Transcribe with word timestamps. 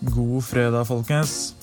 God 0.00 0.44
fredag, 0.44 0.84
folkens. 0.84 1.54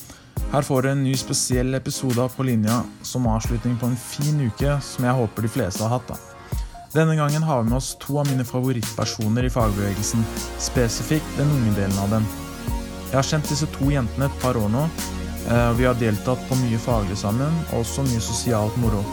Her 0.51 0.61
får 0.61 0.81
du 0.81 0.89
en 0.89 1.03
ny 1.03 1.15
spesiell 1.17 1.73
episode 1.75 2.21
av 2.21 2.29
På 2.35 2.43
linja 2.43 2.81
som 3.01 3.27
avslutning 3.27 3.77
på 3.79 3.87
en 3.87 3.95
fin 3.95 4.41
uke 4.41 4.77
som 4.83 5.05
jeg 5.07 5.15
håper 5.15 5.45
de 5.45 5.51
fleste 5.51 5.83
har 5.83 5.93
hatt. 5.95 6.07
da. 6.07 6.17
Denne 6.93 7.15
gangen 7.15 7.43
har 7.43 7.63
vi 7.63 7.69
med 7.69 7.77
oss 7.77 7.95
to 7.99 8.19
av 8.19 8.27
mine 8.27 8.43
favorittpersoner 8.43 9.47
i 9.47 9.49
fagbevegelsen. 9.49 10.23
Spesifikt 10.59 11.37
den 11.37 11.51
unge 11.51 11.75
delen 11.75 11.97
av 12.03 12.09
dem. 12.11 12.27
Jeg 13.09 13.15
har 13.15 13.23
kjent 13.23 13.49
disse 13.49 13.67
to 13.71 13.91
jentene 13.91 14.27
et 14.27 14.41
par 14.41 14.57
år 14.57 14.69
nå. 14.69 14.83
eh, 15.49 15.71
Vi 15.79 15.85
har 15.85 15.93
deltatt 15.93 16.47
på 16.49 16.55
mye 16.55 16.79
faglig 16.79 17.17
sammen, 17.17 17.53
og 17.71 17.79
også 17.79 18.03
mye 18.03 18.19
sosialt 18.19 18.77
moro. 18.77 19.03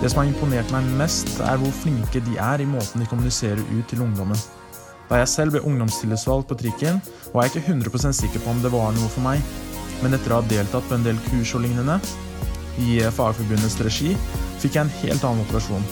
Det 0.00 0.10
som 0.10 0.22
har 0.22 0.32
imponert 0.32 0.70
meg 0.72 0.84
mest, 0.96 1.40
er 1.40 1.56
hvor 1.56 1.72
flinke 1.72 2.20
de 2.24 2.36
er 2.38 2.60
i 2.60 2.66
måten 2.66 3.00
de 3.00 3.06
kommuniserer 3.06 3.60
ut 3.60 3.88
til 3.88 4.02
ungdommen. 4.02 4.38
Da 5.08 5.22
jeg 5.22 5.30
selv 5.32 5.54
ble 5.54 5.64
ungdomstillitsvalgt 5.64 6.50
på 6.50 6.58
trikken, 6.62 7.00
var 7.32 7.46
jeg 7.46 7.54
ikke 7.54 7.72
100% 7.72 8.16
sikker 8.18 8.44
på 8.44 8.52
om 8.52 8.60
det 8.64 8.72
var 8.72 8.92
noe 8.92 9.08
for 9.12 9.24
meg. 9.24 9.40
Men 10.02 10.14
etter 10.14 10.34
å 10.34 10.40
ha 10.40 10.48
deltatt 10.50 10.86
på 10.88 10.98
en 10.98 11.06
del 11.06 11.18
kurs 11.30 11.54
og 11.56 11.64
lignende 11.64 11.96
i 12.84 13.00
Fagforbundets 13.16 13.78
regi, 13.82 14.12
fikk 14.62 14.76
jeg 14.76 14.84
en 14.84 14.94
helt 15.00 15.24
annen 15.24 15.42
motivasjon. 15.42 15.88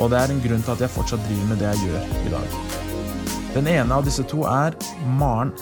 Og 0.00 0.08
det 0.12 0.22
er 0.22 0.32
en 0.32 0.40
grunn 0.44 0.64
til 0.64 0.74
at 0.76 0.86
jeg 0.86 0.94
fortsatt 0.94 1.26
driver 1.26 1.50
med 1.50 1.60
det 1.60 1.68
jeg 1.72 1.90
gjør 1.90 2.16
i 2.22 2.32
dag. 2.32 2.56
Den 3.52 3.68
ene 3.68 3.98
av 3.98 4.06
disse 4.06 4.24
to 4.30 4.46
er 4.48 4.76
Maren. 5.18 5.52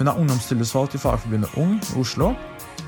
Hun 0.00 0.10
er 0.10 0.18
ungdomstillitsvalgt 0.18 0.96
i 0.96 1.00
Fagforbundet 1.00 1.54
Ung 1.60 1.76
i 1.78 2.00
Oslo. 2.00 2.32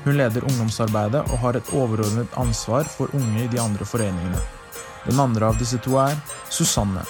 Hun 0.03 0.17
leder 0.17 0.45
ungdomsarbeidet 0.49 1.23
og 1.29 1.41
har 1.43 1.57
et 1.57 1.73
overordnet 1.75 2.39
ansvar 2.39 2.89
for 2.89 3.11
unge 3.15 3.45
i 3.45 3.51
de 3.51 3.61
andre 3.61 3.87
foreningene. 3.87 4.41
Den 5.05 5.19
andre 5.21 5.53
av 5.53 5.59
disse 5.61 5.79
to 5.85 5.95
er 6.01 6.17
Susanne. 6.51 7.05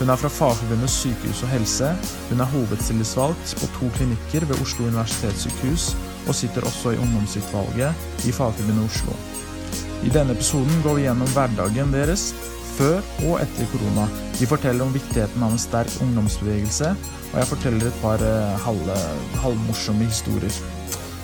Hun 0.00 0.08
er 0.08 0.16
fra 0.16 0.30
Fagforbundet 0.32 0.88
sykehus 0.88 1.42
og 1.44 1.50
helse. 1.52 1.90
Hun 2.30 2.40
er 2.40 2.48
hovedstillitsvalgt 2.48 3.50
på 3.60 3.66
to 3.74 3.88
klinikker 3.98 4.46
ved 4.48 4.62
Oslo 4.64 4.86
universitetssykehus 4.88 5.90
og 6.28 6.34
sitter 6.34 6.64
også 6.64 6.94
i 6.94 7.00
ungdomsutvalget 7.04 8.24
i 8.24 8.32
Fagforbundet 8.32 8.86
Oslo. 8.86 9.16
I 10.00 10.12
denne 10.14 10.32
episoden 10.32 10.80
går 10.84 10.96
vi 10.96 11.04
gjennom 11.04 11.28
hverdagen 11.34 11.92
deres 11.92 12.30
før 12.78 13.02
og 13.28 13.42
etter 13.42 13.68
korona. 13.74 14.06
Vi 14.38 14.48
forteller 14.48 14.86
om 14.86 14.94
viktigheten 14.94 15.44
av 15.44 15.52
en 15.52 15.60
sterk 15.60 15.92
ungdomsbevegelse, 16.00 16.94
og 17.32 17.36
jeg 17.36 17.50
forteller 17.50 17.90
et 17.90 17.98
par 18.00 18.24
eh, 18.24 18.54
halve, 18.64 18.96
halvmorsomme 19.42 20.08
historier. 20.08 20.56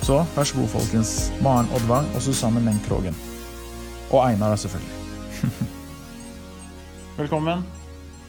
Så 0.05 0.21
vær 0.35 0.45
så 0.45 0.59
god, 0.59 0.69
folkens. 0.75 1.15
Maren 1.41 1.73
Oddvang 1.79 2.13
og 2.13 2.23
Susanne 2.23 2.61
Menkrogen. 2.61 3.17
Og 4.13 4.21
Einar, 4.27 4.61
selvfølgelig. 4.61 4.93
Velkommen, 7.23 7.65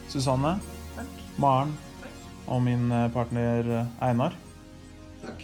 Susanne, 0.07 0.55
Maren 1.41 1.73
og 2.47 2.61
min 2.63 2.87
eh, 2.95 3.09
partner 3.11 3.67
eh, 3.81 4.03
Einar. 4.07 4.35
Takk. 5.19 5.43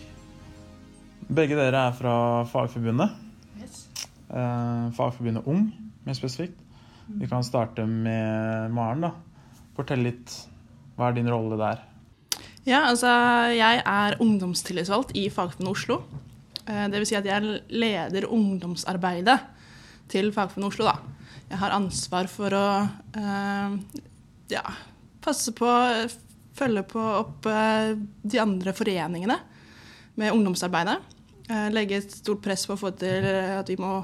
Begge 1.34 1.58
dere 1.58 1.88
er 1.90 1.96
fra 1.98 2.16
Fagforbundet. 2.48 3.12
Yes. 3.60 3.82
Eh, 4.30 4.86
Fagforbundet 4.96 5.48
Ung, 5.52 5.68
mer 6.06 6.18
spesifikt. 6.18 6.56
Vi 7.08 7.28
kan 7.28 7.44
starte 7.44 7.84
med 7.86 8.72
Maren. 8.72 9.04
da. 9.04 9.12
Fortell 9.76 10.06
litt. 10.06 10.32
Hva 10.96 11.10
er 11.10 11.18
din 11.18 11.28
rolle 11.28 11.58
der? 11.60 11.82
Ja, 12.64 12.86
altså 12.88 13.10
jeg 13.52 13.82
er 13.84 14.16
ungdomstillitsvalgt 14.24 15.12
i 15.20 15.28
Fagforbundet 15.28 15.74
Oslo. 15.74 16.00
Dvs. 16.64 16.94
Det 16.94 17.02
vil 17.02 17.10
si 17.10 17.20
at 17.20 17.28
jeg 17.28 17.60
leder 17.76 18.30
ungdomsarbeidet 18.32 19.36
til 20.08 20.32
Fagforbundet 20.32 20.72
Oslo, 20.72 20.88
da. 20.88 20.96
Jeg 21.50 21.60
har 21.60 21.76
ansvar 21.76 22.30
for 22.32 22.56
å 22.56 22.68
eh, 23.20 23.76
ja, 24.52 24.64
passe 25.24 25.54
på, 25.56 25.70
følge 26.58 26.84
på 26.90 27.04
opp 27.20 27.48
eh, 27.50 27.94
de 28.24 28.42
andre 28.42 28.74
foreningene 28.76 29.38
med 30.20 30.34
ungdomsarbeidet. 30.36 30.98
Eh, 31.50 31.70
Legge 31.74 32.02
et 32.02 32.12
stort 32.12 32.44
press 32.44 32.68
på 32.68 32.76
å 32.76 32.82
få 32.84 32.92
til 33.00 33.26
at 33.60 33.70
vi 33.72 33.80
må 33.82 34.02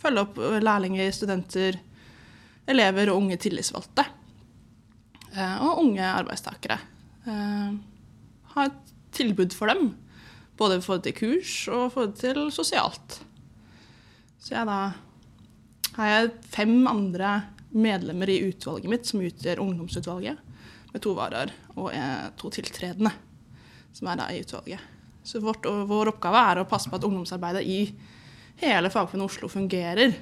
følge 0.00 0.26
opp 0.26 0.40
lærlinger, 0.62 1.10
studenter, 1.14 1.78
elever 2.68 3.10
og 3.12 3.22
unge 3.22 3.38
tillitsvalgte. 3.40 4.04
Eh, 5.36 5.56
Og 5.62 5.84
unge 5.84 6.04
arbeidstakere. 6.04 6.78
Eh, 7.26 7.70
ha 8.56 8.66
et 8.68 8.92
tilbud 9.16 9.54
for 9.56 9.72
dem. 9.72 9.94
Både 10.56 10.80
få 10.84 10.98
det 10.98 11.10
til 11.10 11.18
kurs 11.20 11.54
og 11.72 11.90
få 11.92 12.06
det 12.10 12.20
til 12.22 12.46
sosialt. 12.54 13.20
Så 14.40 14.54
jeg 14.54 14.68
da 14.68 14.78
har 15.96 16.10
jeg 16.12 16.32
fem 16.52 16.74
andre 16.88 17.34
medlemmer 17.70 18.30
i 18.30 18.40
utvalget 18.48 18.90
mitt, 18.90 19.06
som 19.06 19.22
utgjør 19.24 19.62
ungdomsutvalget, 19.62 20.38
med 20.92 21.02
to 21.02 21.14
varaer 21.16 21.52
og 21.76 21.90
to 22.40 22.50
tiltredende, 22.54 23.12
som 23.92 24.08
er 24.08 24.20
da 24.20 24.28
i 24.32 24.40
utvalget. 24.44 24.80
Så 25.26 25.40
vårt, 25.42 25.66
vår 25.66 26.12
oppgave 26.14 26.42
er 26.52 26.60
å 26.62 26.68
passe 26.70 26.90
på 26.90 26.96
at 26.98 27.04
ungdomsarbeidet 27.04 27.64
i 27.66 27.80
hele 28.62 28.90
Fagforbundet 28.92 29.26
Oslo 29.26 29.50
fungerer. 29.50 30.14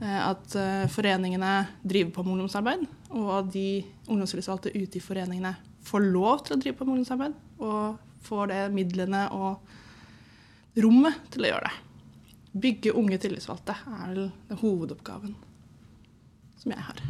Eh, 0.00 0.20
At 0.22 0.54
eh, 0.56 0.86
foreningene 0.88 1.66
driver 1.82 2.14
på 2.14 2.24
med 2.24 2.36
ungdomsarbeid, 2.36 2.86
og 3.10 3.32
at 3.40 3.50
de 3.52 3.82
ungdomstillitsvalgte 4.06 4.72
ute 4.76 5.00
i 5.00 5.04
foreningene 5.04 5.56
får 5.84 6.06
lov 6.06 6.46
til 6.46 6.56
å 6.56 6.60
drive 6.62 6.78
på 6.78 6.86
med 6.86 7.00
ungdomsarbeid, 7.00 7.36
og 7.66 7.98
får 8.24 8.52
det 8.52 8.62
midlene 8.72 9.26
og 9.34 10.80
rommet 10.80 11.20
til 11.34 11.44
å 11.44 11.52
gjøre 11.52 11.68
det. 11.68 11.76
Bygge 12.60 12.96
unge 12.98 13.18
tillitsvalgte 13.22 13.76
er 13.76 14.14
vel 14.14 14.58
hovedoppgaven 14.62 15.34
som 16.60 16.74
jeg 16.74 16.84
har. 16.86 17.02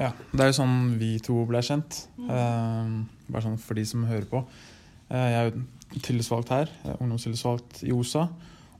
Ja, 0.00 0.12
Det 0.32 0.40
er 0.40 0.48
jo 0.50 0.56
sånn 0.56 0.76
vi 1.00 1.18
to 1.22 1.42
ble 1.48 1.60
kjent. 1.64 2.06
Eh, 2.18 2.92
bare 3.28 3.44
sånn 3.44 3.58
for 3.60 3.76
de 3.76 3.84
som 3.86 4.06
hører 4.08 4.28
på. 4.30 4.44
Eh, 5.10 5.26
jeg 5.34 5.40
er 5.40 5.50
jo 5.50 6.00
tillitsvalgt 6.00 6.52
her, 6.54 6.70
eh, 6.84 6.96
ungdomstillitsvalgt 7.00 7.82
i 7.84 7.92
OSA. 7.92 8.28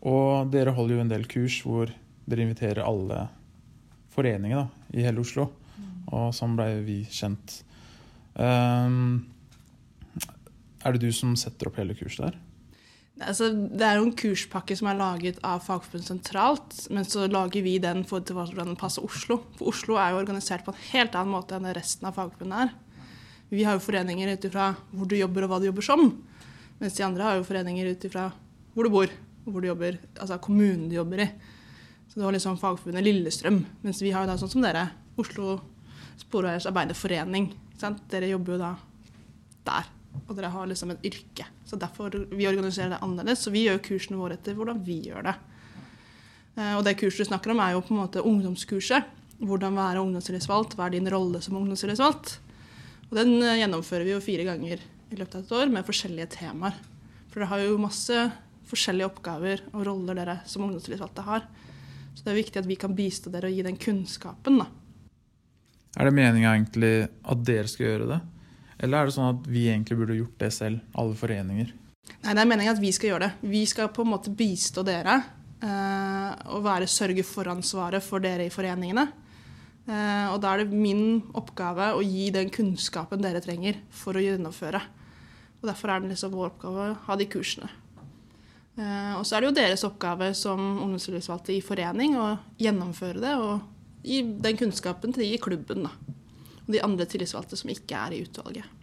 Og 0.03 0.51
dere 0.51 0.73
holder 0.73 0.97
jo 0.97 1.01
en 1.05 1.13
del 1.13 1.27
kurs 1.29 1.61
hvor 1.63 1.91
dere 2.27 2.47
inviterer 2.47 2.87
alle 2.87 3.29
foreninger 4.15 4.57
da, 4.57 4.69
i 4.95 5.05
hele 5.05 5.21
Oslo. 5.21 5.51
Og 6.11 6.33
sånn 6.35 6.57
ble 6.57 6.83
vi 6.87 7.05
kjent. 7.05 7.63
Eh, 8.37 8.89
er 10.81 10.93
det 10.97 11.03
du 11.03 11.13
som 11.13 11.37
setter 11.37 11.69
opp 11.69 11.77
hele 11.77 11.95
kurset 11.95 12.31
der? 12.31 12.39
Altså, 13.21 13.51
det 13.53 13.85
er 13.85 13.99
jo 13.99 14.07
en 14.07 14.15
kurspakke 14.17 14.75
som 14.79 14.89
er 14.89 14.97
laget 14.97 15.41
av 15.45 15.61
Fagforbundet 15.65 16.09
sentralt, 16.09 16.77
men 16.89 17.05
så 17.05 17.27
lager 17.29 17.61
vi 17.67 17.75
den 17.83 18.01
for 18.09 18.25
hvordan 18.25 18.71
den 18.73 18.79
passer 18.81 19.05
Oslo. 19.05 19.43
For 19.59 19.69
Oslo 19.75 19.99
er 20.01 20.15
jo 20.15 20.23
organisert 20.23 20.65
på 20.65 20.73
en 20.73 20.87
helt 20.95 21.19
annen 21.19 21.35
måte 21.35 21.59
enn 21.59 21.69
resten 21.77 22.09
av 22.09 22.17
Fagforbundet 22.17 22.65
er. 22.65 22.73
Vi 23.51 23.67
har 23.67 23.77
jo 23.77 23.85
foreninger 23.85 24.31
ut 24.33 24.47
ifra 24.49 24.71
hvor 24.95 25.11
du 25.11 25.19
jobber 25.19 25.45
og 25.45 25.53
hva 25.53 25.61
du 25.61 25.69
jobber 25.69 25.85
som, 25.85 26.07
mens 26.81 26.97
de 26.97 27.05
andre 27.05 27.27
har 27.27 27.37
jo 27.37 27.45
foreninger 27.49 27.93
ut 27.93 28.09
ifra 28.09 28.31
hvor 28.73 28.87
du 28.87 28.95
bor 28.95 29.11
og 29.11 29.53
hvor 29.53 29.61
du 29.61 29.69
jobber, 29.69 29.99
altså 30.17 30.41
kommunen 30.41 30.89
du 30.89 30.97
jobber 30.97 31.25
i. 31.27 31.29
Så 32.09 32.19
du 32.19 32.25
har 32.25 32.35
liksom 32.35 32.57
Fagforbundet 32.61 33.05
Lillestrøm, 33.05 33.63
mens 33.85 34.01
vi 34.03 34.15
har 34.15 34.25
jo 34.25 34.33
da 34.33 34.41
sånn 34.41 34.55
som 34.55 34.65
dere, 34.65 34.89
Oslo 35.21 35.59
Sporveiers 36.21 36.69
Arbeiderforening. 36.71 37.53
Dere 38.11 38.33
jobber 38.33 38.57
jo 38.57 38.63
da 38.65 38.75
der. 39.69 39.97
Og 40.27 40.35
dere 40.37 40.51
har 40.53 40.67
liksom 40.71 40.93
et 40.95 41.07
yrke. 41.11 41.47
Så 41.67 41.79
derfor 41.79 42.15
vi 42.31 42.49
organiserer 42.49 42.95
det 42.95 43.01
annerledes. 43.03 43.45
Så 43.45 43.53
vi 43.55 43.67
gjør 43.67 43.83
kursene 43.83 44.19
våre 44.21 44.37
etter 44.39 44.57
hvordan 44.59 44.83
vi 44.87 45.01
gjør 45.09 45.27
det. 45.31 45.35
Eh, 46.57 46.77
Og 46.77 46.85
det 46.87 46.99
kurset 47.01 47.25
du 47.25 47.31
snakker 47.31 47.55
om, 47.55 47.63
er 47.63 47.75
jo 47.75 47.83
på 47.85 47.95
en 47.95 48.03
måte 48.03 48.23
ungdomskurset. 48.23 49.17
Hvordan 49.41 49.79
være 49.79 50.03
ungdomstillitsvalgt, 50.05 50.77
hva 50.77 50.87
er 50.87 50.99
din 50.99 51.09
rolle 51.09 51.41
som 51.41 51.57
ungdomstillitsvalgt? 51.57 52.39
Og 53.11 53.17
den 53.19 53.39
eh, 53.43 53.59
gjennomfører 53.63 54.07
vi 54.07 54.15
jo 54.15 54.23
fire 54.25 54.47
ganger 54.47 54.83
i 55.11 55.19
løpet 55.19 55.39
av 55.39 55.45
et 55.45 55.57
år 55.59 55.73
med 55.73 55.87
forskjellige 55.89 56.31
temaer. 56.37 56.77
For 57.31 57.41
dere 57.41 57.51
har 57.53 57.65
jo 57.65 57.81
masse 57.81 58.27
forskjellige 58.71 59.09
oppgaver 59.09 59.65
og 59.73 59.87
roller 59.87 60.19
dere 60.19 60.37
som 60.47 60.67
ungdomstillitsvalgte 60.67 61.27
har. 61.27 61.47
Så 62.15 62.27
det 62.27 62.33
er 62.33 62.43
viktig 62.43 62.61
at 62.61 62.69
vi 62.69 62.79
kan 62.79 62.95
bistå 62.95 63.31
dere 63.33 63.51
og 63.51 63.57
gi 63.57 63.65
den 63.67 63.79
kunnskapen, 63.81 64.61
da. 64.61 64.69
Er 65.99 66.07
det 66.07 66.15
meninga 66.15 66.53
egentlig 66.55 67.09
at 67.09 67.41
dere 67.47 67.71
skal 67.71 67.87
gjøre 67.89 68.11
det? 68.13 68.21
Eller 68.81 69.01
er 69.03 69.09
det 69.09 69.15
sånn 69.17 69.31
at 69.35 69.49
vi 69.51 69.67
egentlig 69.69 69.99
burde 70.01 70.17
gjort 70.17 70.39
det 70.41 70.51
selv, 70.57 70.81
alle 70.99 71.17
foreninger? 71.19 71.73
Nei, 72.25 72.33
det 72.33 72.41
er 72.43 72.49
meningen 72.49 72.75
at 72.75 72.83
vi 72.83 72.93
skal 72.97 73.13
gjøre 73.13 73.27
det. 73.29 73.51
Vi 73.53 73.65
skal 73.69 73.91
på 73.93 74.05
en 74.05 74.13
måte 74.15 74.33
bistå 74.35 74.85
dere 74.87 75.19
eh, 75.61 76.31
og 76.53 76.65
være 76.65 76.89
sørge 76.91 77.25
for-ansvaret 77.27 78.05
for 78.05 78.25
dere 78.25 78.49
i 78.49 78.53
foreningene. 78.53 79.07
Eh, 79.91 80.27
og 80.31 80.41
da 80.43 80.55
er 80.55 80.63
det 80.65 80.81
min 80.81 81.21
oppgave 81.37 81.93
å 81.97 82.01
gi 82.05 82.31
den 82.35 82.51
kunnskapen 82.55 83.23
dere 83.25 83.43
trenger 83.45 83.79
for 83.95 84.17
å 84.17 84.25
gjennomføre. 84.25 84.83
Og 85.61 85.69
Derfor 85.69 85.93
er 85.93 86.03
det 86.03 86.15
liksom 86.15 86.35
vår 86.35 86.53
oppgave 86.53 86.89
å 86.89 86.99
ha 87.07 87.19
de 87.21 87.29
kursene. 87.31 87.71
Eh, 88.81 89.13
og 89.19 89.27
så 89.27 89.37
er 89.37 89.43
det 89.43 89.51
jo 89.51 89.59
deres 89.59 89.85
oppgave 89.85 90.33
som 90.39 90.61
ungdomstillitsvalgte 90.79 91.57
i 91.57 91.65
forening 91.65 92.17
å 92.21 92.33
gjennomføre 92.61 93.21
det 93.23 93.37
og 93.41 94.07
gi 94.07 94.23
den 94.41 94.57
kunnskapen 94.61 95.13
til 95.13 95.27
de 95.27 95.35
i 95.35 95.43
klubben. 95.43 95.85
da. 95.85 96.17
Og 96.67 96.77
de 96.77 96.85
andre 96.85 97.09
tillitsvalgte 97.09 97.59
som 97.59 97.73
ikke 97.73 97.99
er 97.99 98.17
i 98.17 98.23
utvalget. 98.25 98.80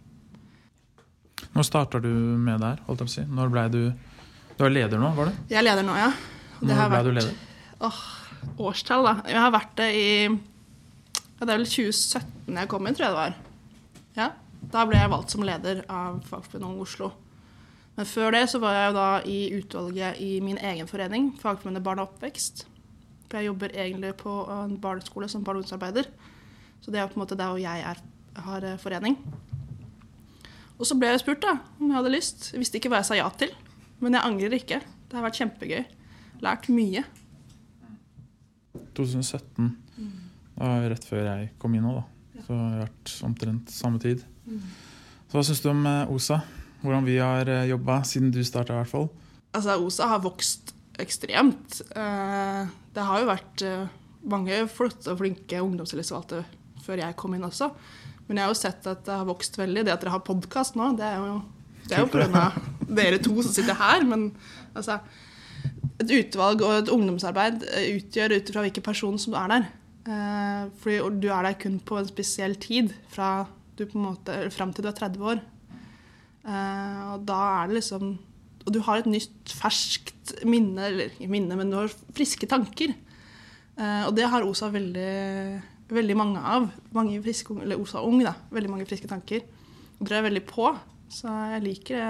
Når 1.54 1.64
starta 1.66 2.00
du 2.02 2.08
med 2.08 2.60
det 2.60 2.66
her? 2.72 2.80
holdt 2.86 3.00
jeg 3.00 3.08
på 3.08 3.12
å 3.12 3.16
si? 3.16 3.24
Når 3.38 3.50
ble 3.54 3.64
du 3.70 3.80
Du 4.58 4.64
er 4.66 4.70
leder 4.74 4.98
nå, 4.98 5.12
var 5.14 5.26
du? 5.30 5.32
Jeg 5.50 5.58
er 5.60 5.62
leder 5.68 5.82
nå, 5.86 5.94
ja. 5.96 6.10
Det 6.60 6.66
Når 6.68 6.88
ble 6.88 6.96
vært- 6.96 7.04
du 7.04 7.12
leder? 7.12 7.34
Åh, 7.80 8.00
årstall, 8.58 9.04
da. 9.04 9.22
Jeg 9.28 9.38
har 9.38 9.50
vært 9.54 9.74
det 9.76 9.88
i 9.94 10.24
ja, 10.26 11.46
Det 11.46 11.48
er 11.50 11.56
vel 11.58 11.66
2017 11.66 12.56
jeg 12.58 12.68
kom 12.68 12.86
inn, 12.86 12.94
tror 12.94 13.06
jeg 13.06 13.14
det 13.14 13.22
var. 13.22 13.34
Ja, 14.16 14.30
Da 14.72 14.84
ble 14.84 14.96
jeg 14.98 15.10
valgt 15.10 15.30
som 15.30 15.42
leder 15.46 15.84
av 15.88 16.20
Fagforbundet 16.26 16.80
Oslo. 16.82 17.12
Men 17.96 18.06
før 18.06 18.32
det 18.32 18.48
så 18.50 18.58
var 18.60 18.72
jeg 18.74 18.88
jo 18.90 18.94
da 18.96 19.20
i 19.24 19.38
utvalget 19.60 20.20
i 20.20 20.40
min 20.40 20.58
egen 20.58 20.86
forening, 20.86 21.32
Fagforbundet 21.38 21.82
Barn 21.82 21.98
og 22.00 22.08
oppvekst. 22.10 22.64
For 23.30 23.38
jeg 23.38 23.46
jobber 23.46 23.68
egentlig 23.74 24.12
på 24.16 24.48
en 24.50 24.76
barneskole 24.78 25.28
som 25.28 25.44
barne- 25.44 25.58
og 25.60 25.64
ungdomsarbeider. 25.64 26.06
Så 26.82 26.90
det 26.90 27.00
er 27.00 27.06
på 27.06 27.16
en 27.20 27.22
måte 27.26 27.36
der 27.36 27.46
hvor 27.52 27.58
jeg 27.60 27.80
er, 27.86 27.96
har 28.42 28.64
eh, 28.64 28.76
forening. 28.78 29.16
Og 30.78 30.86
så 30.86 30.94
ble 30.98 31.08
jeg 31.10 31.20
spurt 31.24 31.42
da, 31.42 31.56
om 31.80 31.88
jeg 31.90 31.96
hadde 31.98 32.12
lyst. 32.14 32.50
Jeg 32.54 32.62
visste 32.62 32.78
ikke 32.78 32.90
hva 32.92 33.00
jeg 33.02 33.08
sa 33.10 33.16
ja 33.18 33.28
til. 33.40 33.50
Men 34.00 34.14
jeg 34.14 34.22
angrer 34.28 34.54
ikke. 34.60 34.78
Det 35.08 35.16
har 35.18 35.24
vært 35.26 35.40
kjempegøy. 35.40 35.84
Lært 36.44 36.68
mye. 36.70 37.02
2017. 38.94 39.72
Det 39.98 40.62
var 40.62 40.86
rett 40.90 41.06
før 41.06 41.26
jeg 41.26 41.50
kom 41.62 41.74
inn 41.78 41.86
òg, 41.88 42.00
da. 42.00 42.04
Så 42.44 42.54
det 42.54 42.58
har 42.62 42.82
vært 42.84 43.12
omtrent 43.26 43.72
samme 43.74 44.00
tid. 44.02 44.22
Så 45.28 45.36
hva 45.36 45.44
syns 45.46 45.62
du 45.64 45.68
om 45.72 45.82
eh, 45.86 46.12
OSA? 46.14 46.38
Hvordan 46.82 47.06
vi 47.08 47.16
har 47.18 47.48
jobba 47.68 47.98
siden 48.06 48.30
du 48.34 48.38
starta, 48.46 48.74
i 48.76 48.82
hvert 48.82 48.92
fall? 48.92 49.08
Altså, 49.56 49.74
OSA 49.82 50.06
har 50.14 50.22
vokst 50.24 50.74
ekstremt. 51.02 51.80
Eh, 51.94 52.70
Det 52.94 53.04
har 53.06 53.20
jo 53.22 53.28
vært 53.28 53.62
eh, 53.66 53.88
mange 54.30 54.62
flotte 54.70 55.12
og 55.12 55.20
flinke 55.20 55.60
ungdomstillitsvalgte 55.62 56.44
før 56.86 57.02
jeg 57.02 57.16
kom 57.20 57.34
inn 57.36 57.44
også. 57.46 57.68
Men 58.28 58.40
jeg 58.40 58.44
har 58.44 58.52
jo 58.52 58.60
sett 58.60 58.88
at 58.90 59.06
det 59.06 59.14
har 59.14 59.28
vokst 59.28 59.56
veldig. 59.58 59.86
Det 59.86 59.94
at 59.94 60.04
dere 60.04 60.14
har 60.14 60.24
podkast 60.26 60.76
nå, 60.78 60.90
det 60.98 61.06
er 61.06 61.22
jo, 61.22 61.38
det 61.88 61.96
er 61.96 62.04
jo 62.04 62.10
pga. 62.12 62.44
dere 63.00 63.20
to 63.24 63.34
som 63.40 63.54
sitter 63.54 63.78
her. 63.78 64.04
Men 64.08 64.30
altså 64.74 65.00
Et 65.98 66.12
utvalg 66.14 66.62
og 66.62 66.74
et 66.76 66.90
ungdomsarbeid 66.94 67.64
eh, 67.72 67.96
utgjør 67.98 68.36
ut 68.36 68.50
ifra 68.52 68.62
hvilken 68.66 68.84
person 68.86 69.16
som 69.18 69.34
er 69.40 69.54
der. 69.54 69.68
Eh, 70.06 70.68
Fordi 70.82 70.98
du 71.24 71.28
er 71.32 71.48
der 71.48 71.56
kun 71.58 71.80
på 71.80 71.98
en 71.98 72.08
spesiell 72.08 72.54
tid, 72.60 72.92
fra 73.10 73.48
du 73.78 73.84
på 73.86 73.98
en 73.98 74.08
måte, 74.10 74.36
fram 74.54 74.72
til 74.74 74.86
du 74.86 74.90
er 74.90 74.98
30 74.98 75.26
år. 75.32 75.42
Eh, 76.48 77.02
og 77.14 77.26
da 77.28 77.38
er 77.58 77.68
det 77.68 77.80
liksom 77.80 78.16
Og 78.68 78.72
du 78.74 78.80
har 78.84 79.00
et 79.00 79.08
nytt, 79.08 79.52
ferskt 79.56 80.34
minne, 80.44 80.82
eller 80.90 81.12
ikke 81.14 81.30
minne, 81.32 81.56
men 81.56 81.70
du 81.72 81.78
har 81.78 81.92
friske 82.12 82.44
tanker. 82.50 82.92
Eh, 83.78 84.02
og 84.04 84.12
det 84.16 84.26
har 84.28 84.44
OSA 84.44 84.68
veldig, 84.74 85.12
veldig 85.92 86.16
mange 86.18 86.40
av. 86.40 86.68
Mange 86.96 87.20
friske, 87.24 87.56
eller 87.62 87.80
OSA 87.80 88.02
Ung, 88.04 88.20
da. 88.24 88.34
Veldig 88.54 88.72
mange 88.72 88.88
friske 88.88 89.10
tanker. 89.10 89.44
Og 89.98 90.08
dere 90.08 90.20
er 90.20 90.28
veldig 90.28 90.44
på, 90.48 90.70
så 91.12 91.34
jeg 91.54 91.64
liker, 91.64 92.02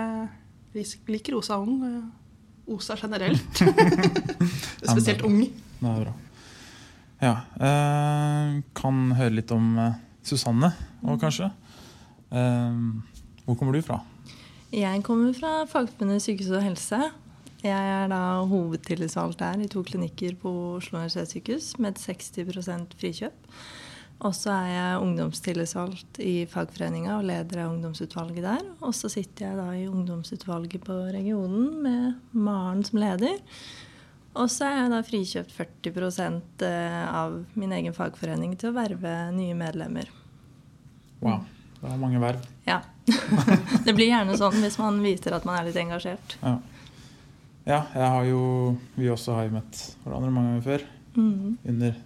det. 0.74 0.84
jeg 0.84 1.14
liker 1.14 1.38
OSA 1.38 1.60
Ung. 1.62 1.82
og 1.86 2.74
OSA 2.76 2.98
generelt. 3.00 3.62
Spesielt 4.92 5.22
ung. 5.26 5.40
Det 5.78 5.92
er 5.92 6.02
bra. 6.04 6.14
Ja. 7.18 7.34
Eh, 7.58 8.58
kan 8.78 9.00
høre 9.18 9.38
litt 9.40 9.50
om 9.54 9.72
eh, 9.80 9.96
Susanne 10.26 10.70
òg, 11.02 11.18
kanskje. 11.22 11.50
Eh, 12.30 12.82
hvor 13.46 13.56
kommer 13.58 13.74
du 13.74 13.82
fra? 13.82 14.02
Jeg 14.74 15.00
kommer 15.06 15.32
fra 15.32 15.62
Fagforbundet 15.70 16.22
sykehus 16.22 16.52
og 16.52 16.66
helse. 16.66 17.00
Jeg 17.64 17.74
er 17.74 18.06
da 18.10 18.20
hovedtillitsvalgt 18.46 19.40
der 19.42 19.64
i 19.64 19.68
to 19.70 19.82
klinikker 19.86 20.36
på 20.38 20.50
Oslo 20.76 21.00
universitetssykehus 21.00 21.72
med 21.82 21.98
60% 21.98 22.94
frikjøp. 23.00 23.48
Og 24.26 24.34
så 24.34 24.50
er 24.50 24.70
jeg 24.72 25.02
ungdomstillitsvalgt 25.02 26.18
i 26.22 26.46
fagforeninga 26.50 27.16
og 27.20 27.26
leder 27.28 27.64
av 27.64 27.74
ungdomsutvalget 27.76 28.46
der. 28.46 28.64
Og 28.82 28.94
så 28.98 29.10
sitter 29.10 29.46
jeg 29.46 29.58
da 29.58 29.66
i 29.74 29.86
ungdomsutvalget 29.90 30.86
på 30.86 30.96
regionen 31.14 31.68
med 31.84 32.16
Maren 32.34 32.82
som 32.86 32.98
leder. 33.02 33.38
Og 34.38 34.50
så 34.50 34.66
er 34.68 34.80
jeg 34.80 34.90
da 34.94 35.02
frikjøpt 35.06 35.54
40% 35.54 36.64
av 36.66 37.38
min 37.58 37.74
egen 37.74 37.94
fagforening 37.94 38.54
til 38.58 38.72
å 38.72 38.78
verve 38.78 39.14
nye 39.34 39.54
medlemmer. 39.58 40.10
Wow. 41.22 41.46
Det 41.78 41.90
er 41.92 42.00
mange 42.00 42.18
verv. 42.22 42.42
Ja. 42.66 42.80
Det 43.86 43.94
blir 43.94 44.10
gjerne 44.10 44.34
sånn 44.38 44.58
hvis 44.62 44.78
man 44.82 44.98
viser 45.02 45.34
at 45.36 45.46
man 45.46 45.60
er 45.60 45.68
litt 45.70 45.78
engasjert. 45.78 46.38
Ja. 46.42 46.56
Ja, 47.68 47.82
jeg 47.92 48.12
har 48.14 48.28
jo 48.28 48.42
Vi 48.96 49.10
også 49.12 49.36
har 49.36 49.48
jo 49.48 49.58
møtt 49.58 49.82
hverandre 50.04 50.32
mange 50.32 50.54
ganger 50.54 50.64
før. 50.64 50.86
Mm. 51.18 51.58
Under 51.68 51.98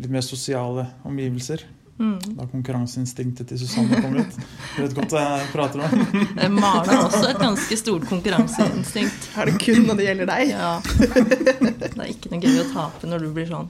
litt 0.00 0.14
mer 0.14 0.24
sosiale 0.24 0.86
omgivelser. 1.04 1.66
Mm. 2.00 2.36
Da 2.38 2.46
konkurranseinstinktet 2.48 3.50
til 3.50 3.58
Susanne 3.60 3.98
kom 4.00 4.14
ut. 4.16 4.36
Du 4.72 4.78
vet 4.80 4.94
godt 4.96 5.12
hva 5.12 5.24
jeg 5.26 5.50
prater 5.52 5.82
om. 5.84 6.04
Eh, 6.40 6.48
Maren 6.48 6.88
har 6.88 7.02
også 7.04 7.26
et 7.34 7.42
ganske 7.42 7.76
stort 7.76 8.06
konkurranseinstinkt. 8.08 9.26
Er 9.36 9.50
det 9.50 9.58
kun 9.60 9.84
når 9.84 10.00
det 10.00 10.06
gjelder 10.06 10.30
deg? 10.30 10.54
Ja. 10.54 10.70
Det 10.80 11.90
er 11.90 12.08
ikke 12.08 12.32
noe 12.32 12.40
gøy 12.40 12.62
å 12.62 12.70
tape 12.72 13.10
når 13.10 13.26
du 13.26 13.34
blir 13.36 13.50
sånn. 13.50 13.68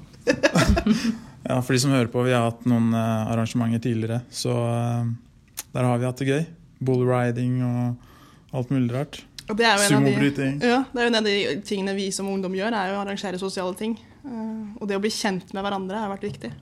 Ja, 1.40 1.56
For 1.64 1.72
de 1.72 1.80
som 1.82 1.94
hører 1.94 2.10
på, 2.12 2.22
vi 2.26 2.34
har 2.36 2.50
hatt 2.50 2.66
noen 2.68 2.92
eh, 2.94 3.32
arrangementer 3.32 3.82
tidligere, 3.82 4.20
så 4.30 4.52
eh, 4.68 5.10
der 5.72 5.88
har 5.88 5.98
vi 5.98 6.06
hatt 6.06 6.20
det 6.20 6.28
gøy. 6.28 6.42
Bullriding 6.84 7.58
og 7.66 8.54
alt 8.60 8.70
mulig 8.70 8.92
rart. 8.94 9.22
Det 9.56 9.67
er 9.67 9.85
Sumobryting. 9.88 10.61
ja, 10.62 10.81
det 10.93 11.00
er 11.00 11.06
jo 11.06 11.11
en 11.11 11.20
av 11.20 11.26
de 11.26 11.37
tingene 11.67 11.94
vi 11.97 12.08
som 12.14 12.29
ungdom 12.31 12.55
gjør, 12.55 12.76
er 12.76 12.94
å 12.94 13.02
arrangere 13.02 13.41
sosiale 13.41 13.75
ting. 13.79 13.97
Eh, 14.25 14.81
og 14.81 14.88
det 14.88 14.99
å 14.99 15.02
bli 15.02 15.12
kjent 15.12 15.55
med 15.56 15.64
hverandre 15.64 16.02
har 16.02 16.12
vært 16.12 16.26
viktig. 16.29 16.52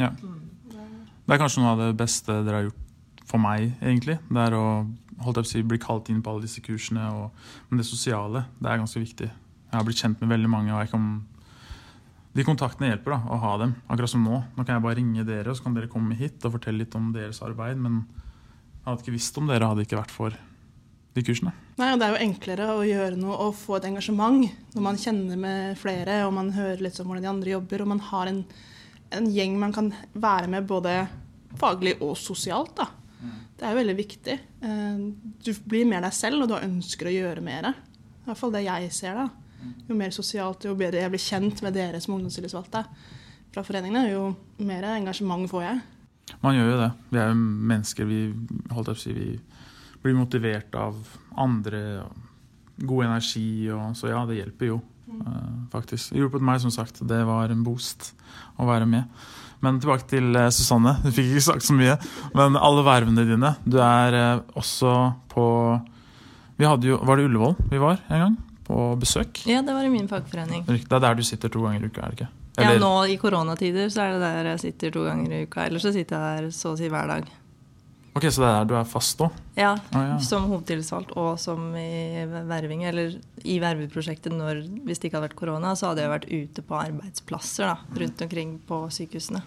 Ja. 0.00 0.12
Det 0.18 1.34
er 1.36 1.40
kanskje 1.42 1.62
noe 1.62 1.74
av 1.74 1.82
det 1.82 1.96
beste 1.98 2.40
dere 2.46 2.60
har 2.60 2.68
gjort 2.68 3.24
for 3.28 3.42
meg, 3.42 3.74
egentlig. 3.82 4.16
Det 4.30 4.44
er 4.46 4.56
å 4.56 5.44
si, 5.44 5.62
bli 5.62 5.80
kalt 5.82 6.08
inn 6.08 6.22
på 6.24 6.32
alle 6.32 6.46
disse 6.46 6.62
kursene. 6.64 7.04
Og, 7.18 7.50
men 7.68 7.82
det 7.82 7.88
sosiale, 7.88 8.46
det 8.62 8.70
er 8.70 8.80
ganske 8.80 9.02
viktig. 9.02 9.28
Jeg 9.28 9.76
har 9.76 9.84
blitt 9.84 10.00
kjent 10.00 10.22
med 10.22 10.32
veldig 10.32 10.48
mange, 10.52 10.72
og 10.72 10.80
jeg 10.80 10.94
kan 10.94 11.10
de 12.38 12.44
kontaktene 12.46 12.92
hjelper 12.92 13.16
da, 13.16 13.18
å 13.34 13.36
ha 13.42 13.52
dem. 13.64 13.74
Akkurat 13.90 14.12
som 14.12 14.22
nå. 14.22 14.40
Nå 14.54 14.64
kan 14.64 14.76
jeg 14.76 14.84
bare 14.84 14.98
ringe 15.00 15.24
dere, 15.26 15.50
og 15.50 15.58
så 15.58 15.64
kan 15.64 15.74
dere 15.76 15.90
komme 15.90 16.16
hit 16.16 16.44
og 16.46 16.54
fortelle 16.54 16.84
litt 16.84 16.94
om 16.94 17.10
deres 17.14 17.40
arbeid. 17.42 17.80
Men 17.82 18.04
jeg 18.04 18.84
hadde 18.86 19.02
ikke 19.02 19.16
visst 19.16 19.40
om 19.40 19.50
dere 19.50 19.70
hadde 19.72 19.84
ikke 19.84 19.98
vært 19.98 20.14
for 20.14 20.36
de 21.18 21.24
kursene. 21.26 21.52
Nei, 21.78 21.92
og 21.92 22.00
Det 22.00 22.06
er 22.08 22.14
jo 22.14 22.24
enklere 22.28 22.68
å 22.74 22.84
gjøre 22.86 23.18
noe 23.20 23.36
og 23.46 23.56
få 23.58 23.76
et 23.78 23.88
engasjement 23.90 24.44
når 24.74 24.84
man 24.84 25.00
kjenner 25.00 25.40
med 25.40 25.78
flere 25.80 26.20
og 26.26 26.34
man 26.38 26.52
hører 26.56 26.82
litt 26.86 26.98
om 27.02 27.10
hvordan 27.10 27.26
de 27.26 27.32
andre 27.32 27.54
jobber, 27.56 27.82
og 27.84 27.90
man 27.94 28.00
har 28.10 28.30
en, 28.30 28.44
en 29.18 29.28
gjeng 29.34 29.58
man 29.60 29.74
kan 29.76 29.92
være 30.14 30.48
med 30.54 30.66
både 30.70 30.94
faglig 31.58 31.96
og 32.04 32.16
sosialt. 32.20 32.74
da. 32.78 32.88
Det 33.58 33.66
er 33.66 33.74
jo 33.74 33.80
veldig 33.80 33.96
viktig. 33.98 34.38
Eh, 34.62 34.98
Du 35.42 35.52
blir 35.66 35.86
mer 35.90 36.04
deg 36.06 36.12
selv, 36.14 36.42
og 36.44 36.48
du 36.48 36.54
ønsker 36.58 37.08
å 37.10 37.14
gjøre 37.14 37.42
mer. 37.42 37.72
I 37.72 38.28
hvert 38.28 38.38
fall 38.38 38.52
det 38.54 38.64
jeg 38.66 38.92
ser. 38.94 39.14
da. 39.14 39.28
Jo 39.88 39.96
mer 39.98 40.10
sosialt, 40.14 40.64
jo 40.68 40.76
bedre 40.78 41.00
jeg 41.02 41.10
blir 41.10 41.22
kjent 41.24 41.62
med 41.64 41.74
dere 41.74 41.98
som 42.00 42.14
ungdomstillitsvalgte 42.14 42.84
fra 43.50 43.64
foreningene, 43.64 44.10
jo 44.12 44.36
mer 44.62 44.84
engasjement 44.92 45.48
får 45.50 45.64
jeg. 45.64 45.80
Man 46.44 46.54
gjør 46.54 46.70
jo 46.70 46.78
det. 46.82 46.90
Vi 47.10 47.18
er 47.18 47.30
jo 47.32 47.38
mennesker. 47.72 48.06
Vi, 48.06 48.18
holdt 48.76 48.90
opp, 48.92 49.00
si, 49.00 49.14
vi 49.16 49.28
blir 50.02 50.16
motivert 50.18 50.74
av 50.78 50.96
andre. 51.38 52.04
God 52.78 53.08
energi. 53.08 53.68
Og, 53.74 53.96
så 53.98 54.12
ja, 54.12 54.22
det 54.28 54.38
hjelper 54.38 54.72
jo, 54.72 54.78
eh, 55.18 55.50
faktisk. 55.72 56.12
Det 56.12 56.22
hjulpet 56.22 56.44
meg, 56.44 56.62
som 56.62 56.74
sagt. 56.74 57.02
Det 57.02 57.20
var 57.26 57.50
en 57.50 57.64
boost 57.66 58.12
å 58.58 58.68
være 58.68 58.88
med. 58.88 59.08
Men 59.64 59.80
tilbake 59.82 60.06
til 60.10 60.36
eh, 60.38 60.50
Susanne. 60.54 60.96
Du 61.02 61.10
fikk 61.10 61.32
ikke 61.32 61.46
sagt 61.50 61.66
så 61.66 61.76
mye. 61.76 61.96
Men 62.36 62.58
alle 62.58 62.84
vervene 62.86 63.26
dine. 63.26 63.54
Du 63.66 63.80
er 63.82 64.18
eh, 64.18 64.58
også 64.58 64.94
på 65.32 65.46
jo, 66.58 66.98
Var 67.06 67.18
det 67.18 67.26
Ullevål 67.28 67.54
vi 67.70 67.78
var 67.78 68.00
en 68.10 68.22
gang? 68.24 68.36
På 68.66 68.92
besøk? 68.98 69.44
Ja, 69.46 69.62
det 69.62 69.74
var 69.74 69.86
i 69.86 69.92
min 69.92 70.08
fagforening. 70.10 70.64
Det 70.66 70.90
er 70.90 71.04
der 71.04 71.14
du 71.14 71.22
sitter 71.22 71.52
to 71.52 71.62
ganger 71.62 71.86
i 71.86 71.90
uka, 71.90 72.02
er 72.02 72.14
det 72.14 72.18
ikke? 72.18 72.32
Ja, 72.58 72.72
nå 72.82 72.90
i 73.06 73.14
koronatider 73.20 73.86
så 73.94 74.02
er 74.02 74.16
det 74.16 74.22
der 74.24 74.48
jeg 74.50 74.62
sitter 74.64 74.94
to 74.96 75.04
ganger 75.06 75.36
i 75.36 75.44
uka. 75.46 75.68
Ellers 75.68 75.86
så 75.86 75.92
sitter 75.94 76.18
jeg 76.18 76.42
der 76.42 76.56
så 76.56 76.72
å 76.74 76.78
si 76.80 76.90
hver 76.90 77.06
dag. 77.10 77.30
Ok, 78.16 78.24
Så 78.32 78.42
det 78.42 78.48
er 78.48 78.54
der 78.58 78.68
du 78.70 78.74
er 78.78 78.86
fast 78.88 79.20
nå? 79.20 79.28
Ja, 79.58 79.74
Å, 79.76 80.00
ja. 80.02 80.16
som 80.24 80.48
hovedtillitsvalgt 80.50 81.12
og 81.20 81.38
som 81.38 81.70
i 81.78 82.24
verving, 82.48 82.84
eller 82.88 83.18
i 83.44 83.58
verveprosjektet 83.62 84.34
når, 84.34 84.64
hvis 84.86 84.98
det 84.98 85.10
ikke 85.10 85.18
hadde 85.18 85.28
vært 85.28 85.38
korona, 85.38 85.74
så 85.78 85.90
hadde 85.90 86.02
jeg 86.02 86.14
vært 86.14 86.28
ute 86.32 86.64
på 86.66 86.78
arbeidsplasser 86.78 87.68
da, 87.68 87.76
rundt 88.00 88.24
omkring 88.26 88.56
på 88.66 88.80
sykehusene. 88.96 89.42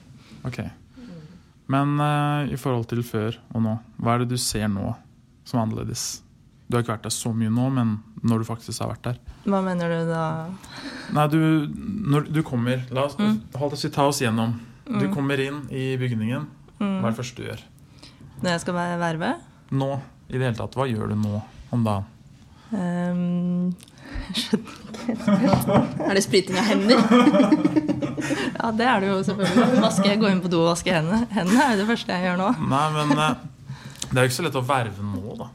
Ok. 0.48 0.62
Men 1.72 1.96
uh, 2.00 2.48
i 2.51 2.60
forhold 2.60 2.88
til 2.91 3.03
før 3.06 3.38
og 3.56 3.63
nå, 3.65 3.77
hva 4.01 4.15
er 4.15 4.24
det 4.24 4.34
du 4.34 4.39
ser 4.41 4.68
nå 4.72 4.94
som 5.48 5.60
er 5.60 5.65
annerledes? 5.65 6.06
Du 6.68 6.77
har 6.77 6.86
ikke 6.86 6.94
vært 6.96 7.08
der 7.10 7.15
så 7.15 7.34
mye 7.36 7.51
nå, 7.51 7.68
men 7.75 7.98
når 8.24 8.44
du 8.44 8.48
faktisk 8.48 8.84
har 8.84 8.94
vært 8.94 9.10
der. 9.10 9.20
Hva 9.44 9.60
mener 9.65 9.91
du 9.91 10.12
da? 10.12 10.24
Nei, 11.12 11.25
du, 11.32 11.41
når 12.08 12.30
du 12.32 12.39
kommer 12.48 12.86
La 12.94 13.08
oss 13.10 13.18
hold 13.20 13.75
oss, 13.75 13.84
ta 13.91 14.06
oss 14.08 14.22
gjennom. 14.24 14.56
Du 14.88 15.10
kommer 15.12 15.39
inn 15.41 15.65
i 15.74 15.91
bygningen. 16.00 16.48
Hva 16.80 17.10
er 17.10 17.12
det 17.12 17.20
første 17.20 17.44
du 17.44 17.50
gjør? 17.50 17.65
Når 18.41 18.55
jeg 18.55 18.63
skal 18.63 18.77
være 18.77 18.98
verve? 19.01 19.31
Nå, 19.77 19.91
i 20.29 20.36
det 20.38 20.45
hele 20.48 20.57
tatt. 20.57 20.75
Hva 20.77 20.88
gjør 20.89 21.13
du 21.13 21.17
nå 21.21 21.41
om 21.71 21.86
dagen? 21.86 22.10
Ehm, 22.71 23.71
Er 26.07 26.13
det 26.15 26.24
spriting 26.25 26.57
av 26.60 26.67
hender? 26.67 27.00
ja, 28.60 28.71
det 28.75 28.88
er 28.88 29.03
det 29.03 29.10
jo 29.12 29.21
selvfølgelig. 29.27 29.79
Vaske, 29.83 30.17
gå 30.19 30.29
inn 30.31 30.43
på 30.43 30.51
do 30.51 30.62
og 30.63 30.71
vaske 30.74 30.93
hendene. 30.93 31.25
Hendene 31.31 31.63
er 31.63 31.74
jo 31.75 31.81
det 31.83 31.89
første 31.93 32.17
jeg 32.17 32.29
gjør 32.29 32.41
nå. 32.41 32.51
Nei, 32.71 32.86
men 32.98 33.07
eh, 33.15 33.41
det 34.10 34.15
er 34.15 34.21
jo 34.24 34.31
ikke 34.31 34.39
så 34.39 34.48
lett 34.48 34.60
å 34.60 34.65
verve 34.67 35.07
nå, 35.07 35.38
da. 35.39 35.50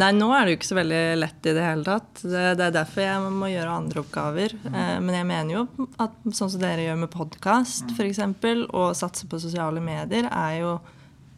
Nei, 0.00 0.12
nå 0.14 0.28
er 0.30 0.46
det 0.46 0.52
jo 0.52 0.58
ikke 0.60 0.68
så 0.68 0.78
veldig 0.78 1.02
lett 1.18 1.46
i 1.50 1.54
det 1.56 1.66
hele 1.66 1.82
tatt. 1.86 2.22
Det, 2.22 2.44
det 2.60 2.68
er 2.68 2.76
derfor 2.76 3.02
jeg 3.02 3.32
må 3.34 3.48
gjøre 3.50 3.74
andre 3.80 4.04
oppgaver. 4.04 4.54
Eh, 4.70 4.96
men 5.02 5.16
jeg 5.16 5.26
mener 5.32 5.56
jo 5.56 5.66
at 5.98 6.14
sånn 6.30 6.52
som 6.52 6.62
dere 6.62 6.86
gjør 6.86 7.00
med 7.02 7.10
podkast 7.14 7.90
f.eks., 7.96 8.22
og 8.68 8.94
satse 8.98 9.26
på 9.26 9.42
sosiale 9.42 9.82
medier, 9.82 10.30
er 10.30 10.60
jo 10.60 10.78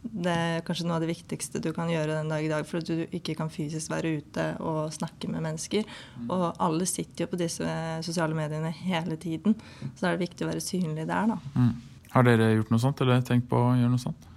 Det 0.03 0.31
er 0.33 0.63
kanskje 0.67 0.85
noe 0.87 0.97
av 0.97 1.05
det 1.05 1.13
viktigste 1.13 1.61
du 1.63 1.69
kan 1.75 1.87
gjøre 1.91 2.17
den 2.19 2.31
dag 2.31 2.43
i 2.43 2.49
dag, 2.51 2.65
for 2.67 2.83
at 2.83 2.89
du 2.89 3.15
ikke 3.15 3.37
kan 3.39 3.51
fysisk 3.51 3.93
være 3.93 4.17
ute 4.19 4.47
og 4.59 4.91
snakke 4.95 5.29
med 5.31 5.45
mennesker. 5.45 5.87
Og 6.27 6.45
alle 6.61 6.87
sitter 6.89 7.23
jo 7.23 7.31
på 7.31 7.39
disse 7.39 7.77
sosiale 8.05 8.35
mediene 8.37 8.73
hele 8.83 9.17
tiden, 9.21 9.55
så 9.93 10.03
da 10.03 10.11
er 10.11 10.19
det 10.19 10.27
viktig 10.27 10.45
å 10.45 10.51
være 10.51 10.65
synlig 10.65 11.07
der, 11.07 11.31
da. 11.31 11.39
Mm. 11.55 11.73
Har 12.13 12.27
dere 12.27 12.51
gjort 12.53 12.73
noe 12.73 12.83
sånt, 12.83 13.01
eller 13.01 13.23
tenkt 13.25 13.49
på 13.49 13.57
å 13.57 13.73
gjøre 13.79 13.93
noe 13.95 14.03
sånt? 14.03 14.29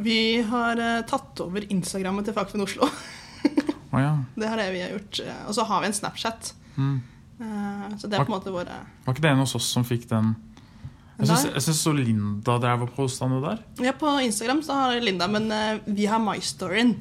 Vi 0.00 0.40
har 0.46 0.78
uh, 0.78 1.02
tatt 1.06 1.42
over 1.42 1.66
Instagrammet 1.70 2.28
til 2.28 2.34
Fagfinn 2.34 2.64
Oslo. 2.64 2.88
Oh, 3.90 3.98
ja. 3.98 4.16
Det 4.38 4.48
har 4.48 4.58
det 4.60 4.68
vi 4.74 4.82
har 4.84 4.92
gjort. 4.94 5.22
Og 5.50 5.56
så 5.56 5.66
har 5.66 5.82
vi 5.82 5.90
en 5.90 5.96
Snapchat. 5.96 6.52
Mm. 6.76 7.00
Uh, 7.40 7.86
så 7.98 8.06
det 8.06 8.16
er 8.16 8.24
på 8.24 8.30
en 8.30 8.36
måte 8.36 8.52
våre 8.52 8.74
Var 9.06 9.14
ikke 9.14 9.22
det 9.24 9.30
en 9.32 9.40
hos 9.40 9.54
oss 9.56 9.70
som 9.72 9.84
fikk 9.88 10.02
den 10.10 10.34
jeg 11.26 11.62
syns 11.64 11.80
så 11.84 11.92
Linda 11.94 12.56
drev 12.62 12.86
og 12.86 12.92
posta 12.96 13.28
noe 13.30 13.42
der. 13.44 13.62
Ja, 13.84 13.94
på 13.96 14.12
Instagram 14.24 14.62
så 14.64 14.76
har 14.78 15.00
Linda, 15.02 15.28
men 15.30 15.50
uh, 15.52 15.80
vi 15.86 16.08
har 16.10 16.22
MyStoryen. 16.22 16.94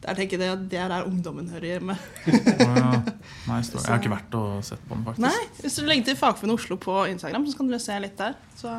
Der 0.00 0.16
tenker 0.16 0.40
jeg 0.40 0.54
at 0.54 0.62
Det 0.72 0.78
er 0.80 0.88
der 0.88 1.04
ungdommen 1.04 1.48
hører 1.52 1.74
hjemme. 1.74 1.96
oh, 2.26 2.76
ja. 2.78 2.92
Jeg 3.50 3.82
har 3.84 3.98
ikke 3.98 4.12
vært 4.12 4.34
og 4.38 4.60
sett 4.64 4.80
på 4.86 4.94
den, 4.94 5.02
faktisk. 5.04 5.24
Nei, 5.24 5.62
Hvis 5.64 5.76
du 5.76 5.88
legger 5.88 6.06
til 6.10 6.16
Fagforbundet 6.20 6.60
Oslo 6.60 6.76
på 6.80 6.94
Instagram, 7.10 7.48
så 7.50 7.58
kan 7.58 7.68
du 7.68 7.78
se 7.82 7.96
litt 8.00 8.14
der. 8.20 8.36
Så. 8.56 8.76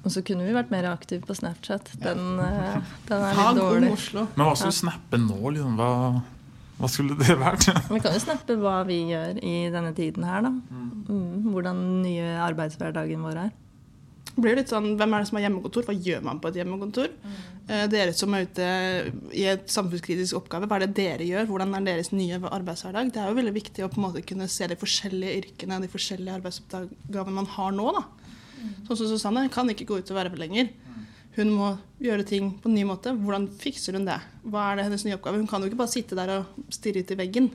Og 0.00 0.12
så 0.12 0.22
kunne 0.26 0.44
vi 0.48 0.56
vært 0.56 0.72
mer 0.72 0.88
aktive 0.90 1.24
på 1.28 1.36
Snapchat. 1.36 1.92
Den, 2.02 2.20
ja. 2.40 2.74
uh, 2.80 2.92
den 3.08 3.24
er 3.28 3.38
litt 3.38 3.60
dårlig. 3.60 3.94
Oslo. 3.94 4.26
Men 4.34 4.48
hva 4.48 4.58
skulle 4.58 4.74
vi 4.74 4.80
snappe 4.82 5.20
nå? 5.22 5.38
Liksom? 5.54 5.80
Hva, 5.80 5.90
hva 6.80 6.92
skulle 6.92 7.16
det 7.20 7.38
vært? 7.40 7.70
vi 7.94 8.02
kan 8.02 8.18
jo 8.18 8.22
snappe 8.26 8.58
hva 8.60 8.76
vi 8.88 9.00
gjør 9.14 9.40
i 9.40 9.56
denne 9.72 9.94
tiden 9.96 10.28
her, 10.28 10.44
da. 10.48 10.52
Mm, 11.08 11.50
hvordan 11.54 11.84
den 11.86 11.98
nye 12.04 12.36
arbeidshverdagen 12.50 13.24
vår 13.24 13.44
er 13.46 13.50
blir 14.36 14.58
litt 14.58 14.70
sånn, 14.70 14.92
Hvem 14.98 15.14
er 15.14 15.22
det 15.22 15.28
som 15.30 15.38
har 15.38 15.44
hjemmekontor? 15.46 15.86
Hva 15.88 15.94
gjør 15.96 16.22
man 16.26 16.40
på 16.42 16.50
et 16.50 16.60
hjemmekontor? 16.60 17.10
Mm. 17.22 17.38
Eh, 17.70 17.84
dere 17.92 18.14
som 18.16 18.34
er 18.34 18.46
ute 18.46 18.68
i 19.36 19.46
et 19.50 19.66
samfunnskritisk 19.70 20.38
oppgave, 20.38 20.68
hva 20.70 20.78
er 20.78 20.86
det 20.86 20.96
dere 20.98 21.26
gjør? 21.26 21.48
Hvordan 21.50 21.74
er 21.78 21.88
deres 21.88 22.12
nye 22.14 22.38
arbeidshverdag? 22.38 23.12
Det 23.14 23.22
er 23.22 23.30
jo 23.30 23.38
veldig 23.40 23.56
viktig 23.56 23.86
å 23.86 23.90
på 23.90 24.00
en 24.00 24.06
måte 24.08 24.24
kunne 24.26 24.48
se 24.50 24.68
de 24.70 24.78
forskjellige 24.78 25.42
yrkene 25.42 25.80
de 25.82 25.90
forskjellige 25.90 26.38
arbeidsoppgavene 26.40 27.38
man 27.40 27.50
har 27.56 27.74
nå. 27.74 27.88
da. 27.98 28.04
Mm. 28.60 28.70
Sånn 28.88 29.00
som 29.02 29.10
Susanne 29.10 29.48
kan 29.52 29.70
ikke 29.72 29.88
gå 29.88 30.00
ut 30.00 30.14
og 30.14 30.20
verve 30.20 30.40
lenger. 30.40 30.70
Hun 31.36 31.52
må 31.54 31.68
gjøre 32.02 32.26
ting 32.26 32.50
på 32.58 32.68
en 32.68 32.74
ny 32.74 32.82
måte. 32.88 33.12
Hvordan 33.14 33.46
fikser 33.60 33.94
hun 33.96 34.08
det? 34.08 34.18
Hva 34.50 34.70
er 34.70 34.80
det 34.80 34.88
hennes 34.88 35.04
nye 35.06 35.16
oppgave? 35.16 35.38
Hun 35.38 35.48
kan 35.50 35.62
jo 35.62 35.70
ikke 35.70 35.78
bare 35.78 35.92
sitte 35.92 36.18
der 36.18 36.32
og 36.40 36.70
stirre 36.74 37.04
ut 37.04 37.12
i 37.14 37.18
veggen. 37.18 37.50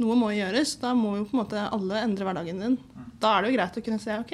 Noe 0.00 0.16
må 0.18 0.32
gjøres. 0.34 0.78
Da 0.80 0.94
må 0.96 1.18
jo 1.18 1.26
på 1.28 1.36
en 1.36 1.42
måte 1.42 1.66
alle 1.68 2.00
endre 2.00 2.26
hverdagen 2.26 2.62
din. 2.64 2.78
Da 3.20 3.36
er 3.36 3.44
det 3.44 3.52
jo 3.52 3.58
greit 3.58 3.78
å 3.78 3.84
kunne 3.84 4.02
se 4.02 4.16
ok, 4.18 4.32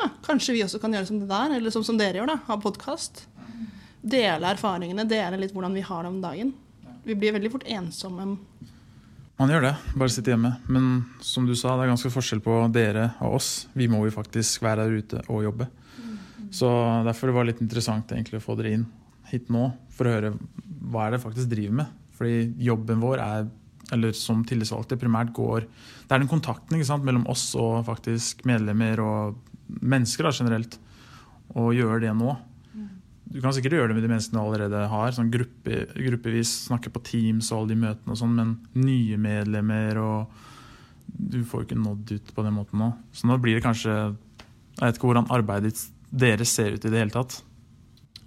ja, 0.00 0.08
kanskje 0.24 0.56
vi 0.56 0.64
også 0.64 0.80
kan 0.82 0.94
gjøre 0.96 1.08
som 1.08 1.20
det 1.20 1.28
der, 1.30 1.54
eller 1.58 1.74
som, 1.74 1.84
som 1.86 1.98
dere 2.00 2.20
gjør, 2.20 2.32
da, 2.32 2.38
ha 2.48 2.58
podkast. 2.60 3.26
Dele 4.00 4.54
erfaringene, 4.54 5.04
dele 5.08 5.40
litt 5.40 5.52
hvordan 5.52 5.76
vi 5.76 5.84
har 5.84 6.04
det 6.04 6.12
om 6.12 6.20
dagen. 6.22 6.54
Vi 7.04 7.16
blir 7.16 7.34
veldig 7.36 7.52
fort 7.52 7.66
ensomme. 7.68 8.34
Man 9.40 9.48
gjør 9.48 9.64
det, 9.64 9.74
bare 9.96 10.12
sitte 10.12 10.32
hjemme. 10.34 10.54
Men 10.68 10.88
som 11.24 11.46
du 11.48 11.54
sa, 11.56 11.74
det 11.76 11.86
er 11.86 11.92
ganske 11.94 12.12
forskjell 12.12 12.42
på 12.44 12.56
dere 12.72 13.10
og 13.24 13.38
oss. 13.38 13.50
Vi 13.72 13.88
må 13.88 14.02
jo 14.04 14.12
faktisk 14.12 14.64
være 14.64 14.84
der 14.84 15.00
ute 15.00 15.22
og 15.28 15.44
jobbe. 15.46 15.68
Så 16.52 16.68
derfor 17.06 17.32
var 17.32 17.46
det 17.46 17.54
litt 17.54 17.62
interessant 17.64 18.10
egentlig 18.12 18.40
å 18.40 18.44
få 18.44 18.56
dere 18.58 18.74
inn 18.76 18.88
hit 19.30 19.48
nå 19.52 19.68
for 19.94 20.08
å 20.08 20.14
høre 20.16 20.32
hva 20.90 21.06
er 21.06 21.14
det 21.14 21.22
faktisk 21.22 21.50
driver 21.52 21.78
med. 21.82 21.96
Fordi 22.18 22.50
jobben 22.66 23.00
vår 23.00 23.22
er, 23.24 23.46
eller 23.94 24.16
som 24.16 24.42
tillitsvalgte, 24.46 24.98
primært 25.00 25.32
går 25.34 25.64
Det 25.64 26.12
er 26.12 26.20
den 26.20 26.30
kontakten 26.30 26.84
sant, 26.84 27.06
mellom 27.06 27.24
oss 27.30 27.46
og 27.58 27.86
faktisk 27.86 28.44
medlemmer 28.48 29.00
og 29.04 29.38
mennesker 29.80 30.26
da, 30.26 30.32
generelt, 30.34 30.78
å 31.58 31.70
gjøre 31.74 32.04
det 32.04 32.14
nå. 32.14 32.36
Du 33.30 33.38
kan 33.38 33.54
sikkert 33.54 33.76
gjøre 33.76 33.90
det 33.92 33.96
med 33.98 34.04
de 34.04 34.10
menneskene 34.10 34.40
du 34.40 34.42
allerede 34.42 34.86
har, 34.90 35.12
sånn 35.14 35.30
gruppe, 35.30 35.84
gruppevis, 35.94 36.50
snakke 36.66 36.90
på 36.90 37.02
Teams 37.06 37.52
og 37.52 37.60
alle 37.60 37.72
de 37.72 37.82
møtene 37.84 38.14
og 38.14 38.18
sånn, 38.18 38.34
men 38.34 38.56
nye 38.78 39.18
medlemmer 39.20 40.00
og 40.02 40.46
Du 41.10 41.42
får 41.44 41.64
ikke 41.64 41.76
nådd 41.78 42.10
ut 42.14 42.28
på 42.34 42.42
den 42.46 42.54
måten 42.54 42.78
nå. 42.78 42.92
Så 43.12 43.26
nå 43.26 43.34
blir 43.42 43.56
det 43.58 43.64
kanskje 43.64 43.90
Jeg 43.92 44.80
vet 44.80 44.98
ikke 44.98 45.08
hvordan 45.10 45.30
arbeidet 45.34 45.88
deres 46.10 46.52
ser 46.54 46.74
ut 46.74 46.84
i 46.84 46.90
det 46.90 47.00
hele 47.02 47.14
tatt. 47.14 47.40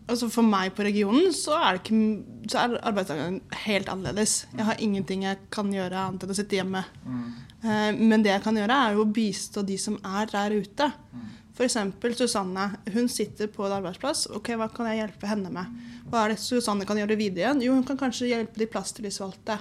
Altså 0.03 0.27
For 0.31 0.43
meg 0.43 0.74
på 0.75 0.83
regionen 0.83 1.31
så 1.36 1.55
er, 1.55 1.77
det 1.77 1.86
ikke, 1.86 2.48
så 2.51 2.60
er 2.60 2.74
arbeidsdagen 2.83 3.38
helt 3.63 3.91
annerledes. 3.91 4.33
Jeg 4.51 4.67
har 4.67 4.81
ingenting 4.83 5.24
jeg 5.24 5.39
kan 5.53 5.69
gjøre 5.72 6.01
annet 6.10 6.25
enn 6.25 6.33
å 6.33 6.36
sitte 6.36 6.57
hjemme. 6.60 6.81
Mm. 7.07 8.01
Men 8.01 8.25
det 8.25 8.33
jeg 8.33 8.43
kan 8.43 8.60
gjøre, 8.60 8.79
er 8.88 8.98
jo 8.98 9.05
å 9.05 9.13
bistå 9.15 9.63
de 9.63 9.77
som 9.79 9.95
er 10.03 10.27
der 10.33 10.57
ute. 10.60 10.89
Mm. 11.13 11.29
F.eks. 11.53 11.77
Susanne. 12.17 12.65
Hun 12.91 13.07
sitter 13.07 13.48
på 13.48 13.63
en 13.67 13.77
arbeidsplass. 13.77 14.25
ok, 14.33 14.55
Hva 14.60 14.67
kan 14.74 14.89
jeg 14.89 15.03
hjelpe 15.03 15.29
henne 15.29 15.51
med? 15.53 15.81
Hva 16.10 16.25
er 16.25 16.33
det 16.33 16.41
Susanne 16.41 16.86
kan 16.89 16.98
gjøre 16.98 17.17
videre? 17.19 17.45
igjen? 17.45 17.62
Jo, 17.63 17.75
hun 17.77 17.86
kan 17.88 18.00
kanskje 18.00 18.31
hjelpe 18.31 18.60
de 18.60 18.67
plasstillitsvalgte. 18.67 19.60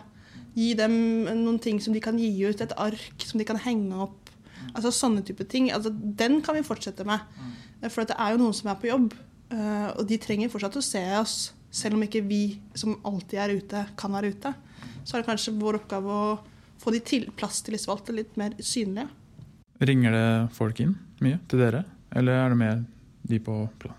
Gi 0.56 0.72
dem 0.76 0.94
noen 1.44 1.60
ting 1.62 1.78
som 1.80 1.94
de 1.94 2.00
kan 2.02 2.18
gi 2.18 2.32
ut. 2.42 2.60
Et 2.60 2.78
ark 2.80 3.26
som 3.28 3.38
de 3.38 3.46
kan 3.46 3.60
henge 3.60 3.94
opp. 4.08 4.32
Altså 4.72 4.90
Sånne 4.90 5.22
type 5.22 5.44
ting. 5.44 5.70
Altså, 5.70 5.92
den 5.92 6.40
kan 6.42 6.56
vi 6.56 6.64
fortsette 6.66 7.04
med. 7.06 7.20
For 7.90 8.08
det 8.08 8.16
er 8.18 8.34
jo 8.34 8.42
noen 8.42 8.56
som 8.56 8.72
er 8.72 8.80
på 8.80 8.88
jobb. 8.90 9.12
Eh, 9.52 9.88
og 9.98 10.06
de 10.08 10.18
trenger 10.20 10.52
fortsatt 10.52 10.78
å 10.80 10.84
se 10.84 11.02
oss. 11.18 11.36
Selv 11.72 11.96
om 11.96 12.04
ikke 12.04 12.22
vi 12.24 12.58
som 12.76 12.98
alltid 13.08 13.38
er 13.40 13.54
ute, 13.56 13.84
kan 13.98 14.12
være 14.12 14.32
ute. 14.34 14.52
Så 15.04 15.16
er 15.16 15.22
det 15.22 15.28
kanskje 15.28 15.56
vår 15.58 15.80
oppgave 15.82 16.12
å 16.12 16.32
få 16.82 16.92
de 16.94 17.00
til, 17.04 17.28
plass 17.30 17.60
plasstillitsvalgte 17.60 18.14
litt 18.16 18.38
mer 18.40 18.56
synlige. 18.60 19.08
Ringer 19.82 20.14
det 20.14 20.26
folk 20.56 20.80
inn 20.82 20.94
mye 21.22 21.38
til 21.50 21.62
dere, 21.62 21.84
eller 22.14 22.38
er 22.38 22.52
det 22.52 22.58
mer 22.58 22.82
de 23.30 23.38
på 23.42 23.54
de, 23.82 23.92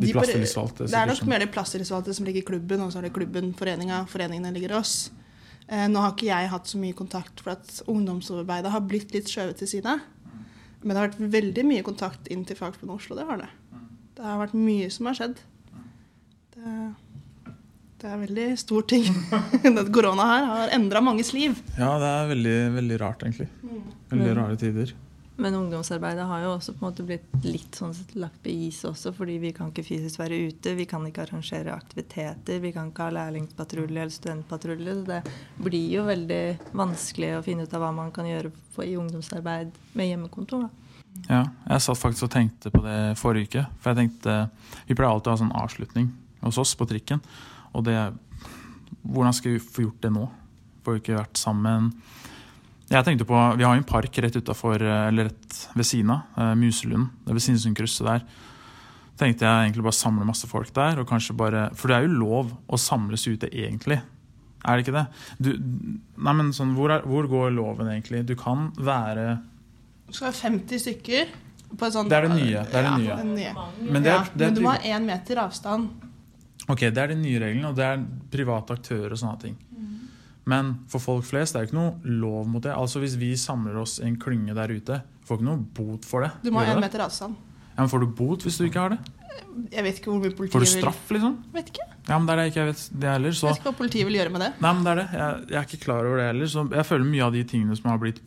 de 0.00 0.12
plasstillitsvalgte? 0.14 0.88
Det 0.88 1.00
er 1.00 1.10
nok 1.10 1.24
mer 1.28 1.44
de 1.44 1.48
plasstillitsvalgte 1.52 2.14
som 2.16 2.28
ligger 2.28 2.44
i 2.44 2.48
klubben, 2.52 2.84
og 2.84 2.92
så 2.92 3.00
er 3.00 3.08
det 3.08 3.14
klubben, 3.16 3.50
foreninga, 3.56 4.04
foreningene 4.10 4.52
ligger 4.56 4.78
oss. 4.80 5.10
Eh, 5.66 5.86
nå 5.90 6.02
har 6.02 6.14
ikke 6.14 6.30
jeg 6.30 6.52
hatt 6.54 6.72
så 6.72 6.80
mye 6.80 6.96
kontakt, 6.96 7.42
for 7.42 7.54
at 7.56 7.80
ungdomsarbeidet 7.90 8.72
har 8.74 8.86
blitt 8.86 9.14
litt 9.16 9.30
skjøvet 9.30 9.60
til 9.60 9.72
side. 9.76 9.98
Men 10.80 10.92
det 10.92 11.00
har 11.00 11.10
vært 11.10 11.32
veldig 11.34 11.66
mye 11.68 11.84
kontakt 11.84 12.30
inn 12.32 12.46
til 12.48 12.56
Fagforbundet 12.56 13.02
Oslo, 13.02 13.18
det 13.18 13.28
har 13.28 13.42
det. 13.42 13.50
Det 14.20 14.28
har 14.28 14.40
vært 14.42 14.56
mye 14.60 14.88
som 14.92 15.06
har 15.08 15.16
skjedd. 15.16 15.38
Det, 16.52 16.72
det 18.02 18.08
er 18.08 18.16
en 18.18 18.24
veldig 18.26 18.48
stor 18.60 18.82
ting. 18.84 19.06
Korona 19.96 20.26
her 20.28 20.48
har 20.50 20.72
endra 20.76 21.00
manges 21.00 21.32
liv. 21.32 21.54
Ja, 21.78 21.94
det 22.02 22.10
er 22.10 22.26
veldig, 22.34 22.56
veldig 22.74 22.98
rart, 23.00 23.24
egentlig. 23.24 23.46
Veldig 24.10 24.34
rare 24.36 24.58
tider. 24.60 24.92
Men 25.40 25.56
ungdomsarbeidet 25.56 26.26
har 26.28 26.42
jo 26.44 26.50
også 26.52 26.74
på 26.76 26.84
en 26.84 26.90
måte 26.90 27.06
blitt 27.08 27.46
litt 27.48 27.78
sånn 27.78 27.94
lagt 28.20 28.42
på 28.44 28.52
is 28.52 28.82
også, 28.84 29.14
fordi 29.16 29.38
vi 29.40 29.54
kan 29.56 29.70
ikke 29.72 29.86
fysisk 29.86 30.20
være 30.20 30.36
ute. 30.50 30.74
Vi 30.76 30.84
kan 30.90 31.06
ikke 31.08 31.24
arrangere 31.24 31.72
aktiviteter. 31.72 32.60
Vi 32.60 32.74
kan 32.76 32.90
ikke 32.90 33.06
ha 33.06 33.14
lærlingspatrulje 33.16 33.88
eller 33.88 34.12
studentpatrulje. 34.12 34.98
Så 34.98 35.06
det 35.08 35.22
blir 35.64 35.86
jo 35.94 36.04
veldig 36.10 36.42
vanskelig 36.76 37.32
å 37.38 37.42
finne 37.48 37.64
ut 37.64 37.72
av 37.72 37.86
hva 37.86 37.94
man 38.02 38.12
kan 38.12 38.28
gjøre 38.28 38.52
i 38.84 38.98
ungdomsarbeid 39.00 39.72
med 39.96 40.12
hjemmekontor. 40.12 40.68
Da. 40.68 40.89
Ja, 41.28 41.44
jeg 41.68 41.84
satt 41.84 42.00
faktisk 42.00 42.26
og 42.26 42.32
tenkte 42.34 42.72
på 42.74 42.82
det 42.84 42.98
forrige 43.20 43.50
uke. 43.50 43.66
For 43.78 43.92
jeg 43.92 44.00
tenkte 44.00 44.36
Vi 44.88 44.96
pleier 44.96 45.12
alltid 45.12 45.30
å 45.30 45.36
ha 45.36 45.40
sånn 45.42 45.56
avslutning 45.58 46.10
hos 46.40 46.58
oss 46.58 46.74
på 46.78 46.88
trikken. 46.90 47.22
Og 47.74 47.86
det 47.86 47.98
Hvordan 49.00 49.34
skal 49.36 49.54
vi 49.54 49.62
få 49.62 49.86
gjort 49.86 50.02
det 50.02 50.10
nå? 50.12 50.26
Får 50.84 50.96
vi 50.96 51.02
ikke 51.04 51.20
vært 51.20 51.38
sammen 51.38 51.92
jeg 52.90 53.06
tenkte 53.06 53.26
på, 53.26 53.38
Vi 53.56 53.62
har 53.62 53.76
jo 53.76 53.84
en 53.84 53.86
park 53.86 54.18
rett 54.18 54.36
utafor, 54.36 54.82
eh, 54.82 55.08
eller 55.08 55.30
rett 55.30 55.58
ved 55.74 55.86
siden 55.86 56.10
av, 56.10 56.22
uh, 56.36 56.54
Muselund. 56.58 57.10
Det 57.22 57.30
er 57.30 57.34
ved 57.38 57.42
Sinnsundkrysset 57.42 58.06
der. 58.06 58.22
tenkte 59.16 59.44
jeg 59.44 59.68
egentlig 59.68 59.84
bare 59.84 59.92
samle 59.92 60.24
masse 60.24 60.48
folk 60.48 60.72
der. 60.72 60.98
og 60.98 61.06
kanskje 61.06 61.36
bare, 61.36 61.70
For 61.76 61.88
det 61.88 61.96
er 61.96 62.08
jo 62.08 62.18
lov 62.18 62.52
å 62.68 62.76
samles 62.78 63.28
ute, 63.28 63.46
egentlig. 63.52 64.00
Er 64.64 64.76
det 64.76 64.86
ikke 64.86 64.96
det? 64.96 65.06
Du, 65.38 65.50
nei, 66.18 66.32
men 66.32 66.52
sånn, 66.52 66.74
hvor, 66.74 66.90
er, 66.90 67.02
hvor, 67.02 67.28
går 67.28 67.52
loven 67.52 67.86
egentlig? 67.86 68.26
Du 68.26 68.34
kan 68.34 68.72
være 68.76 69.40
Du 70.10 70.18
skal 70.18 70.30
være 70.30 70.40
50 70.58 70.84
stykker. 70.84 71.32
På 71.78 71.86
sånt, 71.94 72.10
det 72.10 72.18
er 72.18 72.26
det 72.26 72.34
nye. 72.34 72.62
Det 72.66 72.78
er 72.80 72.86
det 72.88 72.94
nye. 72.98 73.08
Ja, 73.08 73.18
nye. 73.22 73.50
Men, 73.78 74.02
det 74.02 74.10
er, 74.10 74.30
det 74.34 74.46
er, 74.46 74.48
men, 74.48 74.56
du 74.56 74.64
må 74.64 74.72
ha 74.74 74.94
én 74.96 75.06
meter 75.06 75.38
avstand. 75.44 76.08
Ok, 76.66 76.80
Det 76.90 76.98
er 76.98 77.12
de 77.12 77.18
nye 77.18 77.38
reglene, 77.42 77.70
og 77.70 77.78
det 77.78 77.86
er 77.86 78.02
private 78.30 78.74
aktører 78.74 79.14
og 79.14 79.20
sånne 79.22 79.42
ting. 79.44 79.58
Men 80.50 80.72
for 80.90 81.02
folk 81.02 81.26
flest 81.28 81.54
det 81.54 81.60
er 81.60 81.68
ikke 81.68 81.78
noe 81.78 82.16
lov 82.20 82.48
mot 82.50 82.64
det. 82.64 82.72
Altså 82.74 83.02
Hvis 83.02 83.14
vi 83.20 83.30
samler 83.38 83.76
oss 83.78 84.00
en 84.02 84.16
klynge 84.18 84.56
der 84.56 84.72
ute, 84.72 84.98
får 85.28 85.38
ikke 85.38 85.46
noe 85.46 85.62
bot 85.78 86.08
for 86.08 86.26
det. 86.26 86.32
Du 86.42 86.50
må 86.50 86.64
ha 86.64 86.74
én 86.74 86.82
meter 86.82 87.04
avstand. 87.04 87.38
Ja, 87.76 87.84
men 87.84 87.90
Får 87.92 88.02
du 88.02 88.10
bot 88.18 88.42
hvis 88.44 88.58
du 88.58 88.66
ikke 88.66 88.82
har 88.82 88.96
det? 88.96 89.00
Jeg 89.70 89.84
vet 89.86 90.00
ikke 90.00 90.10
hvor 90.10 90.20
mye 90.22 90.34
politiet 90.34 90.56
Får 90.56 90.64
du 90.64 90.70
straff, 90.70 91.04
liksom? 91.14 91.36
Vet 91.54 91.70
ikke. 91.70 91.86
Ja, 92.08 92.16
men 92.18 92.26
det 92.26 92.32
er 92.32 92.40
det 92.40 92.46
ikke 92.50 92.60
jeg 92.60 92.70
vet 92.70 92.82
det 93.02 93.10
heller. 93.10 93.36
Så... 93.36 93.46
Jeg 93.46 93.54
vet 93.54 93.62
ikke 93.62 93.70
hva 93.70 93.78
politiet 93.78 94.08
vil 94.08 94.18
gjøre 94.18 94.32
med 94.34 94.44
det. 94.44 94.50
Nei, 94.64 94.72
men 94.74 94.86
det 94.86 94.92
er 94.92 95.00
det. 95.00 95.06
Jeg, 95.14 95.44
jeg 95.52 95.60
er 95.60 95.68
ikke 95.68 95.82
klar 95.84 96.08
over 96.08 96.20
det 96.20 96.26
heller. 96.30 96.50
Så 96.50 96.64
jeg 96.74 96.88
føler 96.88 97.08
mye 97.14 97.28
av 97.28 97.36
de 97.36 97.44
tingene 97.52 97.78
som 97.78 97.90
har 97.92 98.02
blitt 98.02 98.20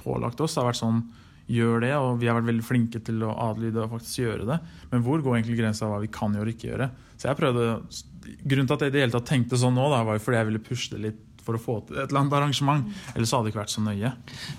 pålagt 0.00 0.40
oss, 0.44 0.58
har 0.58 0.68
vært 0.68 0.80
sånn 0.80 1.02
gjør 1.50 1.82
det, 1.82 1.94
og 1.98 2.20
vi 2.20 2.28
har 2.30 2.36
vært 2.38 2.50
veldig 2.52 2.66
flinke 2.66 3.00
til 3.02 3.24
å 3.26 3.32
adlyde 3.48 3.82
og 3.82 3.96
faktisk 3.96 4.22
gjøre 4.22 4.46
det. 4.46 4.60
Men 4.92 5.02
hvor 5.06 5.22
går 5.24 5.40
egentlig 5.40 5.58
grensa 5.58 5.88
hva 5.90 5.98
vi 6.02 6.12
kan 6.14 6.36
gjøre 6.36 6.46
og 6.46 6.54
ikke 6.54 6.70
gjøre? 6.70 6.90
Så 7.16 7.30
jeg 7.30 7.40
prøvde 7.40 7.72
Grunnen 8.20 8.68
til 8.68 8.76
at 8.76 8.82
jeg 8.84 8.92
i 8.92 8.94
det 8.94 9.00
hele 9.00 9.14
tatt 9.14 9.26
tenkte 9.26 9.58
sånn 9.58 9.74
nå, 9.74 9.86
da, 9.90 10.04
var 10.06 10.14
jo 10.14 10.22
fordi 10.22 10.36
jeg 10.36 10.46
ville 10.46 10.60
pushe 10.62 10.92
det 10.92 11.00
litt 11.02 11.40
for 11.40 11.56
å 11.56 11.60
få 11.60 11.78
til 11.88 11.96
et 11.96 12.12
eller 12.12 12.20
annet 12.20 12.34
arrangement. 12.36 12.84
Ellers 13.14 13.32
hadde 13.34 13.48
det 13.48 13.50
ikke 13.50 13.62
vært 13.62 13.72
så 13.72 13.82
nøye. 13.82 14.10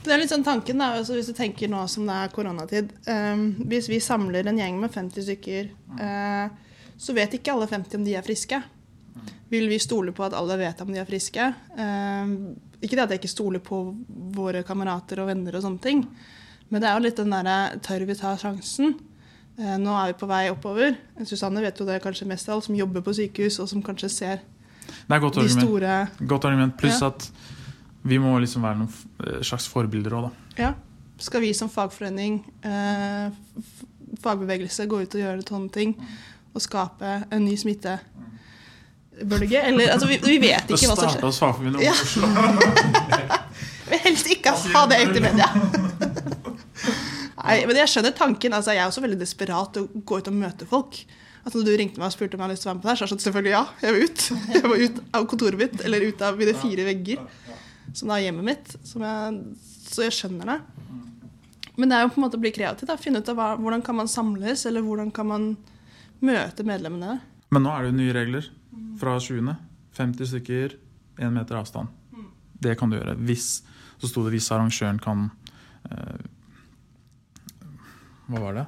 Det 0.04 0.12
er 0.12 0.20
litt 0.20 0.34
sånn 0.34 0.44
tanken 0.44 0.82
da, 0.82 0.90
altså 0.98 1.16
Hvis 1.16 1.30
du 1.30 1.36
tenker 1.38 1.72
nå 1.72 1.86
som 1.88 2.10
det 2.10 2.18
er 2.18 2.34
koronatid 2.34 2.90
um, 3.06 3.46
Hvis 3.70 3.88
vi 3.88 4.02
samler 4.04 4.50
en 4.50 4.60
gjeng 4.60 4.82
med 4.82 4.92
50 4.92 5.28
stykker 5.30 5.70
uh, 6.02 6.50
så 7.02 7.16
vet 7.18 7.34
ikke 7.34 7.56
alle 7.56 7.66
50 7.70 7.98
om 7.98 8.04
de 8.06 8.14
er 8.14 8.26
friske. 8.26 8.60
Vil 9.50 9.66
vi 9.72 9.80
stole 9.82 10.14
på 10.14 10.26
at 10.28 10.36
alle 10.38 10.58
vet 10.62 10.84
om 10.84 10.92
de 10.94 11.00
er 11.02 11.08
friske? 11.08 11.48
Eh, 11.74 12.34
ikke 12.82 12.98
det 12.98 13.04
at 13.06 13.14
jeg 13.14 13.22
ikke 13.22 13.32
stoler 13.36 13.62
på 13.64 13.80
våre 14.36 14.64
kamerater 14.68 15.22
og 15.22 15.30
venner 15.32 15.56
og 15.58 15.64
sånne 15.66 15.82
ting, 15.84 16.04
men 16.72 16.82
det 16.82 16.90
er 16.90 16.98
jo 16.98 17.06
litt 17.06 17.20
den 17.20 17.34
derre 17.36 17.80
tør 17.84 18.06
vi 18.08 18.16
ta 18.18 18.34
sjansen? 18.40 18.96
Eh, 19.60 19.78
nå 19.78 19.94
er 19.94 20.14
vi 20.14 20.20
på 20.22 20.30
vei 20.30 20.46
oppover. 20.50 20.96
Susanne 21.28 21.62
vet 21.62 21.78
jo 21.78 21.86
det 21.86 22.00
kanskje 22.04 22.28
mest 22.30 22.48
av 22.50 22.56
alle 22.56 22.66
som 22.66 22.78
jobber 22.78 23.04
på 23.06 23.14
sykehus 23.18 23.60
og 23.62 23.70
som 23.70 23.84
kanskje 23.84 24.10
ser 24.10 24.38
er 24.40 24.42
de 25.08 25.16
argument. 25.16 25.52
store 25.52 26.28
Godt 26.28 26.46
argument. 26.46 26.78
Pluss 26.78 27.02
Ja. 27.02 27.08
at 27.08 27.30
vi 28.04 28.18
må 28.18 28.40
liksom 28.40 28.64
være 28.64 28.78
noen 28.80 28.94
eh, 29.28 29.42
slags 29.42 29.68
forbilder 29.68 30.12
òg, 30.12 30.30
da. 30.30 30.32
Ja. 30.58 30.74
Skal 31.22 31.42
vi 31.42 31.54
som 31.54 31.70
fagforening, 31.70 32.44
eh, 32.64 33.30
fagbevegelse, 34.22 34.88
gå 34.88 35.02
ut 35.04 35.16
og 35.16 35.22
gjøre 35.22 35.46
sånne 35.46 35.72
ting 35.72 35.96
og 36.54 36.62
skape 36.62 37.28
en 37.32 37.46
ny 37.46 37.56
smittebølge? 39.22 39.62
Eller 39.62 39.94
altså, 39.94 40.08
vi, 40.10 40.18
vi 40.26 40.38
vet 40.42 40.70
ikke 40.70 40.90
hva 40.90 40.96
som 40.96 40.98
starta 40.98 41.14
skjer. 41.16 41.26
hos 41.28 41.40
Fagforbundet. 41.42 41.82
Ja. 41.86 41.94
Jeg 43.92 43.98
vil 43.98 44.04
helst 44.06 44.30
ikke 44.32 44.54
ha 44.72 44.86
det 44.88 45.02
ut 45.04 45.18
i 45.20 45.22
media. 45.24 45.48
Nei, 47.42 47.58
men 47.68 47.76
jeg 47.76 47.90
skjønner 47.92 48.14
tanken. 48.16 48.54
Altså, 48.56 48.72
jeg 48.72 48.80
er 48.80 48.88
også 48.88 49.02
veldig 49.04 49.18
desperat 49.20 49.74
til 49.76 49.84
å 49.84 50.02
gå 50.08 50.20
ut 50.22 50.30
og 50.30 50.38
møte 50.38 50.68
folk. 50.70 51.00
Altså, 51.42 51.58
når 51.58 51.66
du 51.66 51.72
ringte 51.82 52.00
meg 52.00 52.08
og 52.08 52.14
spurte 52.14 52.38
om 52.38 52.44
jeg 52.44 52.46
hadde 52.46 52.56
lyst 52.56 52.64
til 52.64 52.70
å 52.70 52.72
være 52.72 52.78
med 52.78 52.86
på 52.86 52.88
det, 52.88 52.94
her, 52.94 53.00
så 53.02 53.02
sa 53.02 53.10
det 53.10 53.12
sånn, 53.12 53.24
selvfølgelig 53.26 53.52
ja. 53.52 53.64
Jeg 53.82 53.96
var 53.98 54.06
ut. 54.06 54.24
Jeg 54.56 54.64
var 54.64 54.84
ut 54.86 55.02
av 55.18 55.26
kontoret 55.34 55.60
mitt, 55.60 55.76
eller 55.84 56.06
ut 56.08 56.24
av 56.24 56.40
mine 56.40 56.54
fire 56.62 56.86
vegger, 56.88 57.26
som 57.98 58.14
da 58.14 58.20
er 58.20 58.28
hjemmet 58.30 58.48
mitt. 58.48 58.72
Som 58.88 59.04
jeg, 59.04 59.42
så 59.92 60.06
jeg 60.06 60.16
skjønner 60.22 60.54
det. 60.54 60.58
Men 61.82 61.92
det 61.92 61.98
er 61.98 62.06
jo 62.06 62.14
på 62.14 62.22
en 62.22 62.28
måte 62.30 62.40
å 62.40 62.46
bli 62.46 62.54
kreativ. 62.56 62.88
Da. 62.88 62.96
Finne 63.02 63.20
ut 63.20 63.34
av 63.34 63.42
hva, 63.42 63.50
hvordan 63.60 63.84
kan 63.90 64.00
man 64.00 64.14
samles, 64.14 64.64
eller 64.70 64.88
hvordan 64.88 65.12
kan 65.12 65.28
man 65.34 65.52
møte 66.24 66.64
medlemmene. 66.64 67.20
Men 67.52 67.68
nå 67.68 67.76
er 67.76 67.84
det 67.84 67.92
jo 67.92 68.00
nye 68.00 68.16
regler 68.22 68.52
fra 69.02 69.18
20. 69.20 69.56
50 69.98 70.30
stykker, 70.32 70.78
én 71.20 71.34
meter 71.36 71.58
avstand. 71.60 71.92
Det 72.62 72.78
kan 72.80 72.92
du 72.92 72.98
gjøre. 73.00 73.18
Hvis 73.26 73.64
Så 74.02 74.10
sto 74.10 74.24
det 74.26 74.32
hvis 74.34 74.48
arrangøren 74.50 74.98
kan 75.02 75.28
eh, 75.92 76.22
Hva 78.32 78.40
var 78.42 78.56
det? 78.58 78.64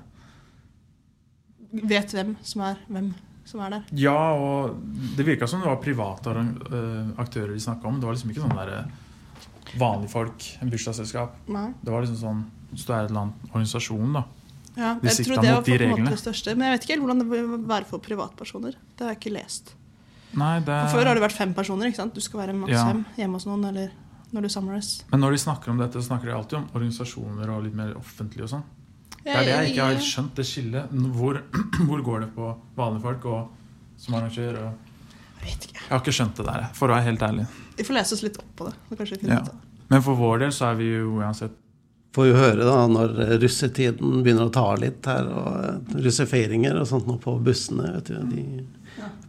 Vet 1.90 2.14
hvem 2.14 2.36
som 2.46 2.62
er 2.68 2.82
hvem 2.86 3.14
som 3.50 3.64
er 3.66 3.74
der. 3.74 3.88
Ja, 3.98 4.36
og 4.38 4.78
det 5.18 5.26
virka 5.28 5.48
som 5.50 5.64
det 5.64 5.68
var 5.68 5.82
private 5.84 6.36
eh, 6.38 7.10
aktører 7.22 7.54
de 7.54 7.64
snakka 7.64 7.90
om. 7.90 8.00
Det 8.00 8.08
var 8.08 8.16
liksom 8.16 8.34
ikke 8.34 8.46
sånn 8.46 8.56
der 8.60 8.76
vanlige 9.80 10.14
folk, 10.14 10.46
en 10.62 10.72
bursdagsselskap. 10.72 11.36
Nei. 11.52 11.72
Det 11.82 11.94
var 11.94 12.06
liksom 12.06 12.20
sånn 12.20 12.44
Hvis 12.74 12.88
du 12.88 12.94
er 12.94 13.10
annet 13.10 13.52
organisasjon, 13.52 14.16
da. 14.18 14.24
Ja, 14.74 14.96
jeg 15.06 15.28
tror 15.28 15.42
det 15.44 15.52
var 15.54 15.66
på 15.66 15.76
en 15.76 15.92
måte 15.92 16.14
det 16.16 16.22
største. 16.24 16.56
Men 16.58 16.66
jeg 16.66 16.74
vet 16.74 16.86
ikke 16.86 16.96
helt 16.96 17.04
hvordan 17.06 17.22
det 17.22 17.28
vil 17.30 17.52
være 17.70 17.86
for 17.90 18.02
privatpersoner. 18.02 18.78
Det 18.98 19.06
har 19.06 19.14
jeg 19.14 19.20
ikke 19.22 19.34
lest. 19.36 19.76
Nei, 20.36 20.60
det 20.60 20.78
For 20.90 20.98
før 21.00 21.06
har 21.12 21.16
det 21.16 21.24
vært 21.24 21.38
fem 21.38 21.54
personer. 21.54 21.86
ikke 21.92 21.96
sant? 22.02 22.14
Du 22.16 22.22
skal 22.22 22.40
være 22.48 22.56
maks 22.58 22.72
Ja. 22.72 22.86
fem 22.88 23.06
hjemme 23.18 23.34
hos 23.34 23.46
noen 23.46 23.66
eller 23.70 23.92
når 24.34 24.42
du 24.42 24.50
samles. 24.50 25.04
Men 25.12 25.20
når 25.22 25.32
de 25.32 25.38
snakker 25.38 25.70
om 25.70 25.78
dette, 25.78 25.94
så 26.02 26.08
snakker 26.10 26.26
de 26.26 26.34
alltid 26.34 26.58
om 26.58 26.70
organisasjoner 26.74 27.50
og 27.50 27.64
litt 27.64 27.76
mer 27.76 27.94
offentlig 28.00 28.42
og 28.44 28.50
sånn. 28.50 28.64
Det 29.24 29.32
er 29.32 29.44
det 29.46 29.54
jeg 29.54 29.74
ikke 29.76 29.86
har 29.86 29.96
skjønt, 30.02 30.34
det 30.36 30.46
skillet. 30.46 30.90
Hvor, 30.92 31.42
hvor 31.88 32.02
går 32.04 32.20
det 32.22 32.36
på 32.36 32.56
vanlige 32.76 33.02
folk 33.02 33.26
og 33.26 33.50
som 33.98 34.16
arrangør? 34.16 34.58
Og 34.66 34.74
Jeg 35.44 35.46
vet 35.52 35.68
ikke. 35.70 35.74
jeg 35.80 35.90
har 35.90 36.00
ikke 36.00 36.18
skjønt 36.18 36.36
det 36.36 36.46
der, 36.46 36.70
for 36.74 36.88
å 36.88 36.96
være 36.96 37.04
helt 37.04 37.20
ærlig. 37.22 37.48
Vi 37.78 37.84
får 37.84 37.94
lese 38.00 38.14
oss 38.14 38.24
litt 38.24 38.38
opp 38.40 38.56
på 38.56 38.66
det. 38.66 38.74
så 38.90 38.98
kanskje 38.98 39.12
vi 39.12 39.20
finner 39.28 39.36
Ja. 39.36 39.42
ut 39.42 39.46
det. 39.46 39.56
Men 39.90 40.02
for 40.02 40.16
vår 40.16 40.40
del 40.40 40.50
så 40.50 40.72
er 40.72 40.76
vi 40.76 40.90
jo 40.98 41.20
uansett 41.20 41.52
Får 42.14 42.28
jo 42.30 42.34
høre 42.38 42.64
da 42.64 42.86
når 42.88 43.40
russetiden 43.42 44.22
begynner 44.24 44.46
å 44.48 44.52
ta 44.54 44.76
litt 44.76 45.04
her, 45.10 45.24
og 45.26 45.64
eh, 45.66 46.02
russefeiringer 46.04 46.80
og 46.80 46.86
sånt 46.86 47.08
nå 47.08 47.16
på 47.20 47.42
bussene. 47.44 47.92
vet 47.96 48.06
du, 48.06 48.14
De 48.30 48.68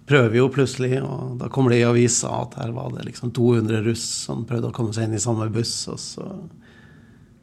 prøver 0.08 0.36
jo 0.38 0.50
plutselig, 0.52 0.98
og 1.02 1.38
da 1.40 1.48
kommer 1.52 1.72
det 1.72 1.80
i 1.80 1.86
avisa 1.88 2.32
at 2.42 2.58
her 2.60 2.74
var 2.76 2.92
det 2.94 3.06
liksom 3.08 3.32
200 3.34 3.82
russ 3.86 4.04
som 4.26 4.44
prøvde 4.48 4.68
å 4.68 4.76
komme 4.76 4.92
seg 4.96 5.08
inn 5.08 5.16
i 5.16 5.22
samme 5.22 5.48
buss, 5.52 5.76
og 5.92 6.00
så 6.02 6.28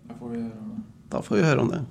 Da 0.07 0.17
får 0.19 0.29
vi 0.29 0.41
høre 0.43 0.59
om 0.61 0.69
det. 0.69 0.83
Da 1.11 1.21
får 1.25 1.37
vi 1.37 1.43
høre 1.47 1.65
om 1.65 1.71
det. 1.71 1.81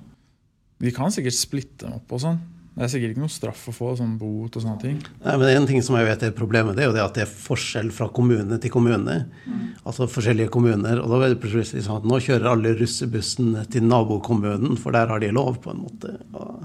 Vi 0.80 0.92
kan 0.97 1.12
sikkert 1.12 1.36
splitte 1.36 1.84
dem 1.86 1.99
opp 1.99 2.14
og 2.16 2.23
sånn. 2.23 2.38
Det 2.71 2.85
er 2.87 2.91
sikkert 2.93 3.13
ikke 3.13 3.23
noe 3.25 3.33
straff 3.35 3.63
å 3.69 3.73
få 3.75 3.89
sånn 3.99 4.13
bot 4.17 4.54
og 4.56 4.63
sånne 4.63 4.80
ting. 4.80 4.99
Nei, 5.25 5.33
men 5.41 5.49
En 5.50 5.67
ting 5.67 5.83
som 5.83 5.97
jeg 5.99 6.06
vet 6.06 6.23
er 6.23 6.35
problemet, 6.37 6.76
det 6.78 6.85
er 6.85 6.89
jo 6.89 6.95
det 6.95 7.02
at 7.02 7.17
det 7.19 7.25
er 7.25 7.33
forskjell 7.33 7.91
fra 7.93 8.06
kommune 8.15 8.61
til 8.63 8.73
kommune. 8.73 9.17
Altså 9.83 10.06
forskjellige 10.09 10.52
kommuner. 10.54 11.02
Og 11.02 11.11
da 11.11 11.19
er 11.26 11.35
det 11.35 11.41
plutselig 11.43 11.85
sånn 11.85 11.99
at 11.99 12.06
nå 12.09 12.21
kjører 12.23 12.52
alle 12.52 12.76
russebussen 12.78 13.59
til 13.75 13.87
nabokommunen, 13.91 14.78
for 14.80 14.95
der 14.95 15.11
har 15.11 15.21
de 15.21 15.33
lov, 15.35 15.59
på 15.65 15.75
en 15.75 15.83
måte. 15.83 16.15
Og 16.33 16.63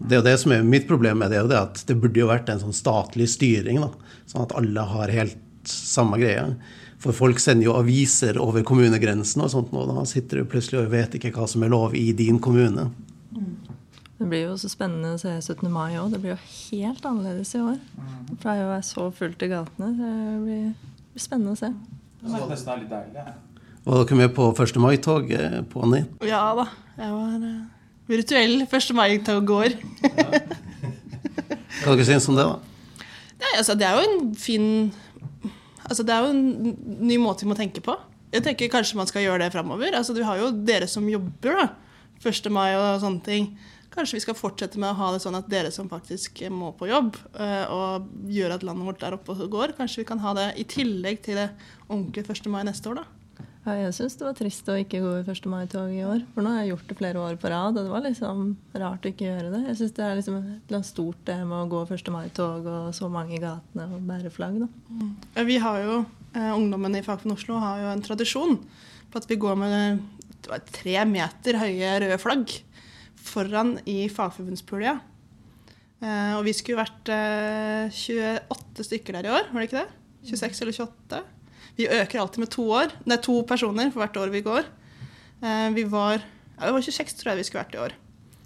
det 0.00 0.16
er 0.16 0.22
jo 0.22 0.28
det 0.30 0.36
som 0.40 0.56
er 0.56 0.64
mitt 0.66 0.88
problem 0.88 1.20
med 1.20 1.30
det, 1.30 1.38
er 1.38 1.44
jo 1.44 1.52
det 1.52 1.60
at 1.60 1.84
det 1.86 1.98
burde 2.00 2.24
jo 2.24 2.32
vært 2.32 2.48
en 2.48 2.62
sånn 2.64 2.76
statlig 2.76 3.28
styring, 3.30 3.84
da. 3.84 4.16
Sånn 4.32 4.48
at 4.48 4.56
alle 4.56 4.88
har 4.88 5.12
helt 5.12 5.68
samme 5.68 6.16
greie. 6.18 6.48
For 7.02 7.14
folk 7.14 7.40
sender 7.42 7.68
jo 7.68 7.76
aviser 7.76 8.38
over 8.40 8.64
kommunegrensen 8.66 9.44
og 9.44 9.52
sånt 9.52 9.72
nå. 9.74 9.84
Da 9.90 10.04
sitter 10.08 10.40
du 10.40 10.48
plutselig 10.48 10.80
og 10.80 10.92
vet 10.94 11.18
ikke 11.18 11.34
hva 11.34 11.48
som 11.50 11.62
er 11.66 11.72
lov 11.74 11.96
i 11.98 12.08
din 12.16 12.40
kommune. 12.42 12.88
Det 14.22 14.30
blir 14.30 14.46
jo 14.46 14.54
så 14.60 14.70
spennende 14.70 15.16
å 15.16 15.20
se 15.20 15.34
17. 15.40 15.66
mai 15.72 15.98
òg. 15.98 16.14
Det 16.14 16.22
blir 16.22 16.36
jo 16.36 16.40
helt 16.70 17.04
annerledes 17.10 17.52
i 17.58 17.62
år. 17.64 17.82
Det 18.30 18.38
pleier 18.42 18.68
å 18.68 18.72
være 18.72 18.86
så 18.86 19.10
fullt 19.18 19.42
i 19.42 19.50
gatene. 19.50 19.92
så 19.98 20.10
Det 20.14 20.40
blir 20.46 20.64
blir 21.12 21.24
spennende 21.24 21.52
å 21.52 21.58
se. 21.58 21.70
Nesten 22.22 22.48
det 22.48 22.72
er 22.72 22.82
litt 22.82 22.92
deilig. 22.92 23.34
Var 23.82 24.04
dere 24.04 24.18
med 24.20 24.34
på 24.36 24.48
1. 24.54 24.78
mai-tog, 24.80 25.32
Påni? 25.72 26.04
Ja 26.28 26.42
da. 26.56 26.68
Jeg 26.96 27.14
var 27.16 27.42
uh, 27.42 27.56
virtuell 28.10 28.62
1. 28.64 28.92
mai-tog-går. 28.96 29.76
Hva 31.82 31.96
dere 31.96 32.06
syns 32.06 32.28
om 32.30 32.38
det, 32.38 32.46
da? 32.46 33.04
Nei, 33.42 33.52
altså, 33.58 33.74
det 33.74 33.88
er 33.88 33.98
jo 33.98 34.02
en 34.06 34.34
fin 34.38 34.66
Altså, 35.82 36.04
det 36.06 36.14
er 36.14 36.22
jo 36.22 36.30
en 36.30 36.76
ny 37.02 37.16
måte 37.18 37.42
vi 37.42 37.50
må 37.50 37.56
tenke 37.58 37.82
på. 37.84 37.96
Jeg 38.32 38.44
tenker 38.46 38.70
Kanskje 38.70 38.96
man 39.00 39.08
skal 39.10 39.24
gjøre 39.26 39.42
det 39.42 39.52
framover. 39.52 39.90
Altså, 39.98 40.14
du 40.14 40.22
har 40.24 40.38
jo 40.40 40.52
dere 40.64 40.86
som 40.88 41.08
jobber, 41.10 41.58
da. 41.58 41.66
1. 42.22 42.46
mai 42.54 42.70
og 42.78 43.02
sånne 43.02 43.24
ting. 43.26 43.48
Kanskje 43.92 44.16
vi 44.16 44.24
skal 44.24 44.36
fortsette 44.38 44.80
med 44.80 44.88
å 44.88 44.96
ha 44.96 45.10
det 45.12 45.20
sånn 45.20 45.36
at 45.36 45.48
dere 45.52 45.72
som 45.74 45.90
faktisk 45.90 46.40
må 46.52 46.70
på 46.78 46.88
jobb, 46.88 47.16
eh, 47.36 47.64
og 47.68 48.08
gjør 48.32 48.54
at 48.56 48.62
landet 48.64 48.88
vårt 48.88 49.02
er 49.04 49.16
oppe 49.18 49.34
og 49.36 49.50
går, 49.52 49.74
kanskje 49.76 50.00
vi 50.00 50.08
kan 50.08 50.22
ha 50.22 50.32
det 50.38 50.52
i 50.60 50.64
tillegg 50.64 51.20
til 51.26 51.36
det 51.42 51.50
ordentlige 51.88 52.32
1. 52.32 52.48
mai 52.52 52.62
neste 52.64 52.88
år, 52.88 53.02
da. 53.02 53.10
Ja, 53.62 53.76
jeg 53.78 53.92
syns 53.94 54.16
det 54.18 54.24
var 54.26 54.34
trist 54.34 54.66
å 54.72 54.74
ikke 54.74 54.98
gå 55.04 55.10
i 55.20 55.22
1. 55.22 55.44
mai-tog 55.46 55.92
i 55.94 56.00
år. 56.02 56.24
For 56.34 56.42
nå 56.42 56.50
har 56.50 56.64
jeg 56.64 56.72
gjort 56.72 56.88
det 56.88 56.96
flere 56.98 57.20
år 57.22 57.36
på 57.38 57.50
rad, 57.52 57.76
og 57.76 57.84
det 57.84 57.92
var 57.92 58.02
liksom 58.02 58.40
rart 58.82 59.04
å 59.06 59.12
ikke 59.12 59.28
gjøre 59.28 59.52
det. 59.52 59.60
Jeg 59.68 59.78
syns 59.78 59.94
det 59.98 60.06
er 60.06 60.18
liksom 60.18 60.40
et 60.40 60.88
stort 60.88 61.20
det 61.28 61.36
med 61.44 61.58
å 61.60 61.68
gå 61.70 61.84
1. 61.84 62.10
mai-tog 62.16 62.66
og 62.72 62.88
så 62.96 63.10
mange 63.12 63.36
i 63.36 63.42
gatene 63.44 63.86
og 63.86 64.08
bære 64.08 64.32
flagg, 64.34 64.58
da. 64.64 64.70
Mm. 64.88 65.12
Vi 65.52 65.60
har 65.62 65.78
jo, 65.84 66.00
eh, 66.34 66.50
Ungdommen 66.56 66.98
i 66.98 67.04
Fagforbundet 67.06 67.38
Oslo 67.38 67.60
har 67.62 67.84
jo 67.84 67.92
en 67.92 68.02
tradisjon 68.08 68.58
på 69.12 69.20
at 69.20 69.30
vi 69.30 69.38
går 69.38 69.54
med 69.60 70.02
tre 70.72 70.98
meter 71.06 71.60
høye 71.60 71.94
røde 72.02 72.18
flagg 72.18 72.50
foran 73.22 73.76
i 73.88 74.06
fagforbundspulja. 74.12 74.98
Uh, 76.02 76.34
og 76.38 76.44
vi 76.48 76.54
skulle 76.56 76.82
vært 76.82 77.12
uh, 77.14 77.92
28 78.50 78.88
stykker 78.88 79.18
der 79.18 79.28
i 79.28 79.32
år, 79.32 79.48
var 79.52 79.62
det 79.62 79.68
ikke 79.70 79.84
det? 79.84 79.98
26 80.32 80.62
eller 80.64 80.78
28? 80.82 81.22
Vi 81.78 81.88
øker 81.88 82.20
alltid 82.20 82.42
med 82.42 82.50
to 82.52 82.64
år. 82.74 82.94
Er 83.06 83.22
to 83.22 83.40
personer 83.48 83.90
for 83.90 84.02
hvert 84.02 84.18
år 84.18 84.32
vi 84.34 84.44
går. 84.44 84.66
Uh, 85.42 85.68
vi 85.74 85.86
var 85.88 86.18
ja, 86.62 86.68
det 86.68 86.74
var 86.76 86.84
26 86.84 87.18
tror 87.18 87.32
jeg 87.32 87.40
vi 87.40 87.46
skulle 87.48 87.62
vært 87.64 87.74
i 87.74 87.82
år. 87.82 87.94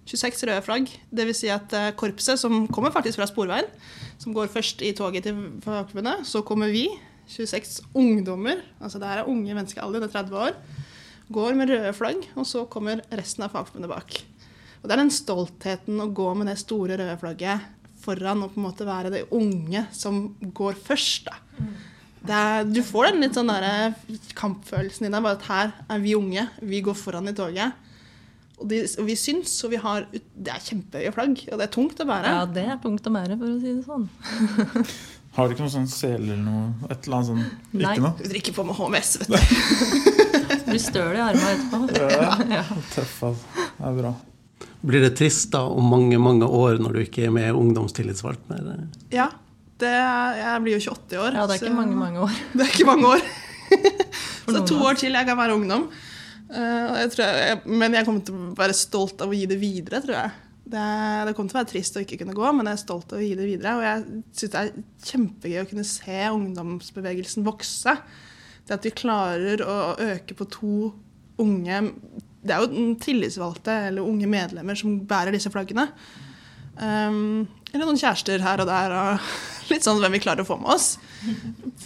26 0.07 0.47
røde 0.49 0.63
flagg. 0.63 0.93
Dvs. 1.11 1.41
Si 1.43 1.51
at 1.51 1.75
eh, 1.75 1.91
korpset, 1.99 2.39
som 2.41 2.65
kommer 2.73 2.95
faktisk 2.95 3.19
fra 3.19 3.27
Sporveien, 3.29 3.67
som 4.23 4.35
går 4.37 4.49
først 4.53 4.85
i 4.87 4.93
toget 4.97 5.27
til 5.27 5.41
Fagforbundet, 5.65 6.23
så 6.29 6.45
kommer 6.47 6.71
vi, 6.73 6.87
26 7.27 7.81
ungdommer, 7.99 8.61
altså 8.79 9.01
det 9.03 9.09
her 9.11 9.25
er 9.25 9.29
unge 9.29 9.55
mennesker, 9.55 9.83
alle 9.83 9.99
under 9.99 10.09
30 10.13 10.37
år, 10.39 10.55
går 11.35 11.57
med 11.59 11.73
røde 11.73 11.93
flagg, 11.99 12.23
og 12.39 12.47
så 12.47 12.63
kommer 12.71 13.03
resten 13.11 13.43
av 13.43 13.51
Fagforbundet 13.51 13.91
bak. 13.91 14.21
Og 14.87 14.91
det 14.93 14.95
er 14.95 15.01
den 15.03 15.11
stoltheten 15.11 15.99
å 15.99 16.05
gå 16.15 16.29
med 16.39 16.47
det 16.47 16.61
store 16.61 16.95
røde 16.95 17.17
flagget 17.19 17.65
foran 17.99 18.45
og 18.45 18.53
på 18.55 18.61
en 18.61 18.67
måte 18.69 18.87
være 18.87 19.11
det 19.11 19.25
unge 19.35 19.81
som 19.91 20.29
går 20.55 20.77
først. 20.79 21.27
da. 21.27 21.41
Det 22.27 22.37
er, 22.37 22.69
du 22.71 22.79
får 22.87 23.09
den 23.09 23.25
litt 23.25 23.35
sånn 23.35 23.51
der 23.51 23.97
kampfølelsen 24.39 25.09
i 25.09 25.11
deg, 25.11 25.25
bare 25.27 25.41
at 25.41 25.49
her 25.51 25.73
er 25.97 26.05
vi 26.05 26.15
unge, 26.15 26.45
vi 26.63 26.85
går 26.87 26.95
foran 26.99 27.27
i 27.33 27.35
toget. 27.35 27.75
Og, 28.61 28.69
de, 28.71 28.79
og 28.87 29.09
vi 29.11 29.17
syns, 29.19 29.57
og 29.67 29.75
vi 29.75 29.81
har 29.83 30.07
Det 30.15 30.49
er 30.55 30.63
kjempehøye 30.65 31.11
flagg, 31.13 31.43
og 31.51 31.59
det 31.59 31.67
er 31.67 31.73
tungt 31.75 31.99
å 32.01 32.07
bære. 32.09 32.37
Ja, 32.39 32.47
det 32.47 32.65
er 32.71 32.79
tungt 32.87 33.11
å 33.11 33.15
bære, 33.19 33.41
for 33.43 33.51
å 33.51 33.59
si 33.59 33.75
det 33.75 33.85
sånn. 33.91 34.07
Har 35.37 35.51
du 35.51 35.57
ikke 35.57 35.67
noen 35.67 35.75
sånn 35.75 35.91
sele 35.93 36.31
eller 36.31 36.39
noe? 36.47 36.71
Et 36.87 37.11
eller 37.11 37.19
annet 37.19 37.29
sånn? 37.33 37.43
Nei. 37.75 37.91
Ikke 37.91 38.07
noe? 38.07 38.15
Du 38.23 38.31
drikker 38.31 38.55
på 38.57 38.65
med 38.71 38.79
HMS, 38.79 39.11
vet 39.21 39.29
du. 39.35 39.37
Du 40.47 40.71
blir 40.71 40.81
støl 40.87 41.19
i 41.19 41.27
armene 41.27 41.59
etterpå. 41.59 41.83
ja. 42.55 42.65
Tøff, 42.95 43.19
altså. 43.33 43.67
Det 43.77 43.91
er 43.91 44.01
bra. 44.01 44.15
Blir 44.87 45.01
det 45.07 45.15
trist 45.19 45.51
da 45.55 45.63
om 45.73 45.87
mange 45.91 46.19
mange 46.21 46.47
år 46.47 46.79
når 46.83 46.93
du 46.93 47.01
ikke 47.05 47.27
er 47.27 47.35
med 47.35 47.55
ungdomstillitsvalgt 47.57 48.49
mer? 48.51 48.87
Ja. 49.15 49.31
Det 49.77 49.89
er, 49.93 50.37
jeg 50.41 50.61
blir 50.65 50.79
jo 50.79 50.91
28 50.95 51.19
år. 51.21 51.35
ja, 51.37 51.43
det 51.47 51.55
er 51.55 51.59
så- 51.61 51.67
ikke 51.69 51.77
mange, 51.77 51.97
mange 52.01 52.21
år. 52.25 52.31
Det 52.57 52.63
er 52.65 52.71
ikke 52.73 52.87
mange 52.89 53.07
år. 53.07 53.25
så 54.55 54.63
to 54.67 54.79
år 54.89 54.95
til 54.97 55.13
jeg 55.13 55.27
kan 55.29 55.37
være 55.37 55.55
ungdom. 55.59 55.89
Eh, 56.49 56.97
jeg 57.03 57.11
tror 57.13 57.25
jeg, 57.27 57.59
men 57.67 57.93
jeg 57.99 58.07
kommer 58.07 58.25
til 58.25 58.35
å 58.39 58.55
være 58.57 58.73
stolt 58.79 59.21
av 59.21 59.29
å 59.29 59.37
gi 59.37 59.45
det 59.51 59.59
videre, 59.61 60.01
tror 60.01 60.17
jeg. 60.17 60.31
Det, 60.67 60.85
det 61.29 61.35
kommer 61.37 61.51
til 61.53 61.59
å 61.59 61.61
være 61.61 61.71
trist 61.75 61.99
å 61.99 62.03
ikke 62.03 62.17
kunne 62.23 62.35
gå, 62.35 62.47
men 62.57 62.67
jeg 62.71 62.79
er 62.79 62.83
stolt 62.87 63.13
av 63.13 63.21
å 63.21 63.27
gi 63.27 63.35
det 63.39 63.45
videre. 63.51 63.75
Og 63.77 63.85
jeg 63.85 64.23
syns 64.41 64.55
det 64.55 64.63
er 64.63 64.73
kjempegøy 65.11 65.61
å 65.61 65.69
kunne 65.75 65.85
se 65.91 66.23
ungdomsbevegelsen 66.39 67.45
vokse. 67.47 67.97
Det 68.67 68.75
at 68.79 68.89
vi 68.89 68.95
klarer 68.97 69.61
å 69.63 69.77
øke 70.09 70.35
på 70.41 70.49
to 70.57 70.73
unge 71.45 71.83
Det 72.47 72.55
er 72.55 72.63
jo 72.65 72.95
tillitsvalgte 73.03 73.75
eller 73.91 74.07
unge 74.07 74.29
medlemmer 74.31 74.79
som 74.79 75.01
bærer 75.09 75.35
disse 75.35 75.53
flaggene. 75.53 75.89
Um, 76.77 77.47
eller 77.73 77.89
noen 77.89 77.99
kjærester 78.01 78.43
her 78.45 78.61
og 78.61 78.69
der, 78.69 78.93
og 78.95 79.29
litt 79.73 79.85
sånn 79.87 80.01
hvem 80.03 80.17
vi 80.17 80.23
klarer 80.25 80.45
å 80.45 80.49
få 80.49 80.59
med 80.61 80.73
oss. 80.75 80.89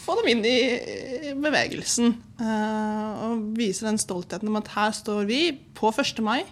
Få 0.03 0.17
dem 0.21 0.31
inn 0.33 0.43
i 0.47 1.35
bevegelsen. 1.39 2.15
Uh, 2.41 3.27
og 3.27 3.45
vise 3.59 3.87
den 3.87 4.01
stoltheten 4.01 4.51
om 4.51 4.59
at 4.61 4.73
her 4.75 4.95
står 4.97 5.29
vi 5.31 5.43
på 5.79 5.93
1. 5.95 6.23
mai. 6.27 6.43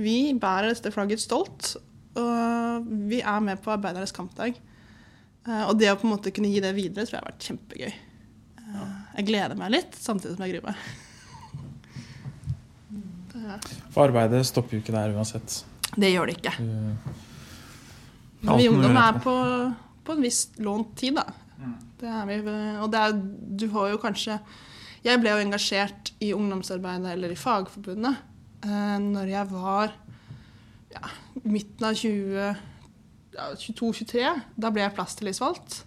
Vi 0.00 0.32
bærer 0.40 0.70
dette 0.72 0.92
flagget 0.94 1.22
stolt, 1.22 1.74
og 2.18 2.88
vi 3.10 3.20
er 3.20 3.44
med 3.44 3.60
på 3.62 3.72
arbeidernes 3.74 4.14
kampdag. 4.16 4.58
Uh, 5.46 5.68
og 5.70 5.76
det 5.80 5.92
å 5.92 5.98
på 5.98 6.08
en 6.08 6.14
måte 6.16 6.32
kunne 6.34 6.50
gi 6.52 6.62
det 6.62 6.74
videre 6.76 7.06
tror 7.06 7.18
jeg 7.18 7.22
har 7.22 7.30
vært 7.30 7.50
kjempegøy. 7.50 7.92
Uh, 8.60 8.96
jeg 9.18 9.30
gleder 9.30 9.58
meg 9.58 9.76
litt, 9.76 9.96
samtidig 9.98 10.36
som 10.36 10.46
jeg 10.46 10.56
gruer 10.56 10.72
meg. 10.72 10.90
For 13.90 14.06
arbeidet 14.06 14.44
stopper 14.48 14.76
jo 14.76 14.82
ikke 14.84 14.94
der 14.94 15.14
uansett. 15.16 15.60
Det 15.96 16.10
gjør 16.12 16.30
det 16.30 16.38
ikke. 16.38 16.54
Men 18.40 18.60
vi 18.60 18.68
ungdom 18.70 18.96
er 18.96 19.20
på, 19.22 19.34
på 20.06 20.16
en 20.16 20.24
viss 20.24 20.44
lånt 20.62 20.94
tid, 21.00 21.18
da. 21.18 21.26
Det 22.00 22.08
er 22.08 22.28
vi, 22.28 22.38
og 22.80 22.88
det 22.92 23.00
er, 23.00 23.16
du 23.60 23.66
har 23.74 23.90
jo 23.92 23.98
kanskje 24.00 24.38
Jeg 25.04 25.20
ble 25.20 25.34
jo 25.34 25.42
engasjert 25.42 26.14
i 26.24 26.30
ungdomsarbeidet 26.32 27.12
eller 27.12 27.32
i 27.32 27.36
Fagforbundet 27.36 28.16
eh, 28.64 28.96
når 29.00 29.32
jeg 29.32 29.50
var 29.50 29.92
ja, 30.92 31.12
midten 31.44 31.86
av 31.86 31.96
20, 31.96 32.58
ja, 33.36 33.46
22-23. 33.56 34.24
Da 34.60 34.72
ble 34.72 34.84
jeg 34.84 34.94
plasstillitsvalgt 34.96 35.78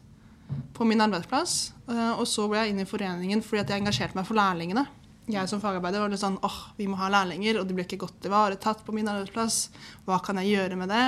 på 0.73 0.87
min 0.89 1.03
arbeidsplass. 1.03 1.73
Eh, 1.89 2.11
og 2.15 2.25
så 2.29 2.47
ble 2.49 2.63
jeg 2.63 2.73
inn 2.73 2.81
i 2.81 2.89
foreningen 2.89 3.43
fordi 3.45 3.61
at 3.61 3.73
jeg 3.73 3.83
engasjerte 3.83 4.17
meg 4.17 4.29
for 4.29 4.39
lærlingene. 4.39 4.85
Jeg 5.31 5.47
som 5.47 5.61
fagarbeider 5.63 6.01
var 6.03 6.11
litt 6.11 6.19
sånn 6.19 6.39
åh, 6.43 6.57
vi 6.75 6.89
må 6.91 6.97
ha 6.99 7.07
lærlinger, 7.11 7.61
og 7.61 7.67
de 7.67 7.75
ble 7.77 7.85
ikke 7.85 8.01
godt 8.01 8.25
ivaretatt 8.27 8.81
på 8.83 8.95
min 8.95 9.07
arbeidsplass. 9.07 9.69
Hva 10.07 10.17
kan 10.23 10.41
jeg 10.41 10.51
gjøre 10.51 10.79
med 10.79 10.91
det? 10.91 11.05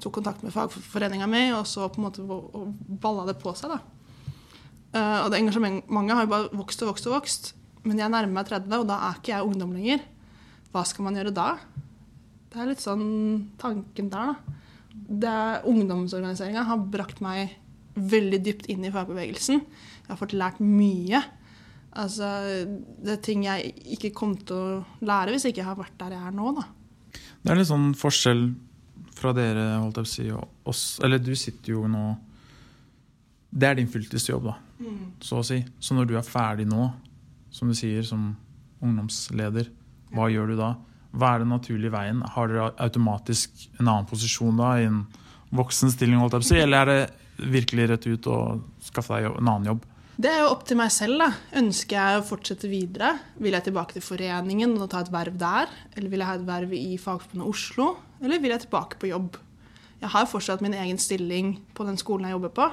Tok 0.00 0.20
kontakt 0.20 0.44
med 0.46 0.54
fagforeninga 0.54 1.26
mi, 1.30 1.48
og 1.56 1.66
så 1.66 1.88
på 1.90 1.98
en 1.98 2.06
måte 2.06 2.22
balla 3.02 3.26
det 3.26 3.40
på 3.42 3.54
seg. 3.58 3.74
da. 3.74 3.80
Uh, 4.90 5.18
og 5.24 5.32
det 5.32 5.40
engasjementet 5.40 6.14
har 6.14 6.24
jo 6.26 6.30
bare 6.30 6.60
vokst 6.60 6.84
og 6.84 6.92
vokst 6.92 7.10
og 7.10 7.16
vokst. 7.18 7.50
Men 7.82 7.98
jeg 7.98 8.12
nærmer 8.12 8.38
meg 8.38 8.48
30, 8.48 8.70
og 8.78 8.88
da 8.88 9.00
er 9.08 9.18
ikke 9.18 9.34
jeg 9.34 9.50
ungdom 9.50 9.74
lenger. 9.74 10.06
Hva 10.70 10.84
skal 10.86 11.08
man 11.08 11.18
gjøre 11.18 11.34
da? 11.34 11.48
Det 12.50 12.58
er 12.60 12.70
litt 12.70 12.82
sånn 12.82 13.04
tanken 13.58 14.10
der, 14.12 14.38
da. 15.10 15.36
Ungdomsorganiseringa 15.66 16.64
har 16.70 16.86
brakt 16.92 17.22
meg 17.24 17.56
veldig 17.94 18.40
dypt 18.46 18.70
inn 18.70 18.86
i 18.86 18.94
fagbevegelsen. 18.94 19.62
Jeg 19.62 20.10
har 20.10 20.18
fått 20.20 20.38
lært 20.38 20.62
mye. 20.62 21.22
Altså, 21.98 22.26
det 23.02 23.16
er 23.16 23.22
ting 23.24 23.44
jeg 23.48 23.72
ikke 23.96 24.12
kom 24.14 24.36
til 24.46 24.56
å 24.56 25.06
lære 25.06 25.34
hvis 25.34 25.48
jeg 25.48 25.56
ikke 25.56 25.66
har 25.66 25.78
vært 25.78 25.96
der 25.98 26.14
jeg 26.14 26.26
er 26.28 26.34
nå. 26.36 26.52
Da. 26.60 26.66
Det 27.42 27.50
er 27.50 27.58
litt 27.58 27.70
sånn 27.70 27.90
forskjell 27.98 28.44
fra 29.20 29.32
dere, 29.36 29.64
holdt 29.82 29.98
jeg 29.98 30.06
på 30.06 30.08
å 30.08 30.12
si, 30.12 30.26
og 30.34 30.70
oss. 30.70 30.84
Eller 31.04 31.22
du 31.22 31.32
sitter 31.36 31.74
jo 31.74 31.86
nå 31.90 32.04
Det 33.50 33.66
er 33.66 33.80
din 33.80 33.90
fulltidsjobb, 33.90 34.44
da, 34.46 34.52
mm. 34.78 34.98
så 35.26 35.40
å 35.40 35.46
si. 35.46 35.58
Så 35.82 35.96
når 35.96 36.06
du 36.06 36.14
er 36.14 36.26
ferdig 36.26 36.68
nå, 36.70 36.84
som 37.50 37.66
du 37.66 37.74
sier, 37.74 38.04
som 38.06 38.28
ungdomsleder, 38.78 39.66
hva 40.14 40.28
ja. 40.28 40.36
gjør 40.36 40.52
du 40.52 40.60
da? 40.60 40.68
Hva 41.10 41.32
er 41.34 41.42
den 41.42 41.50
naturlige 41.50 41.90
veien? 41.90 42.20
Har 42.36 42.46
dere 42.46 42.68
automatisk 42.78 43.64
en 43.80 43.88
annen 43.88 44.06
posisjon 44.06 44.60
da, 44.60 44.76
i 44.78 44.86
en 44.86 45.02
voksenstilling, 45.50 46.20
holdt 46.22 46.38
jeg 46.38 46.44
på 46.44 46.46
å 46.46 46.50
si, 46.52 46.60
eller 46.62 46.84
er 46.84 46.92
det 46.92 47.50
virkelig 47.50 47.88
rett 47.90 48.06
ut 48.06 48.30
og 48.30 48.62
skaffe 48.86 49.18
deg 49.18 49.32
en 49.32 49.50
annen 49.50 49.72
jobb? 49.72 49.88
Det 50.20 50.28
er 50.28 50.42
jo 50.42 50.50
opp 50.52 50.66
til 50.68 50.76
meg 50.76 50.90
selv. 50.92 51.22
da. 51.22 51.30
Ønsker 51.56 51.96
jeg 51.96 52.18
å 52.18 52.24
fortsette 52.28 52.68
videre? 52.68 53.14
Vil 53.40 53.54
jeg 53.56 53.64
tilbake 53.70 53.96
til 53.96 54.04
foreningen 54.04 54.74
og 54.76 54.90
ta 54.92 55.00
et 55.00 55.12
verv 55.12 55.38
der? 55.40 55.70
Eller 55.96 56.12
vil 56.12 56.20
jeg 56.20 56.28
ha 56.28 56.34
et 56.36 56.44
verv 56.48 56.74
i 56.76 56.98
Fagforbundet 57.00 57.48
Oslo? 57.48 57.86
Eller 58.20 58.42
vil 58.42 58.52
jeg 58.52 58.66
tilbake 58.66 59.00
på 59.00 59.08
jobb? 59.08 59.38
Jeg 60.02 60.12
har 60.12 60.28
fortsatt 60.28 60.60
min 60.64 60.76
egen 60.76 61.00
stilling 61.00 61.54
på 61.76 61.86
den 61.88 61.96
skolen 62.00 62.28
jeg 62.28 62.36
jobber 62.36 62.52
på. 62.58 62.68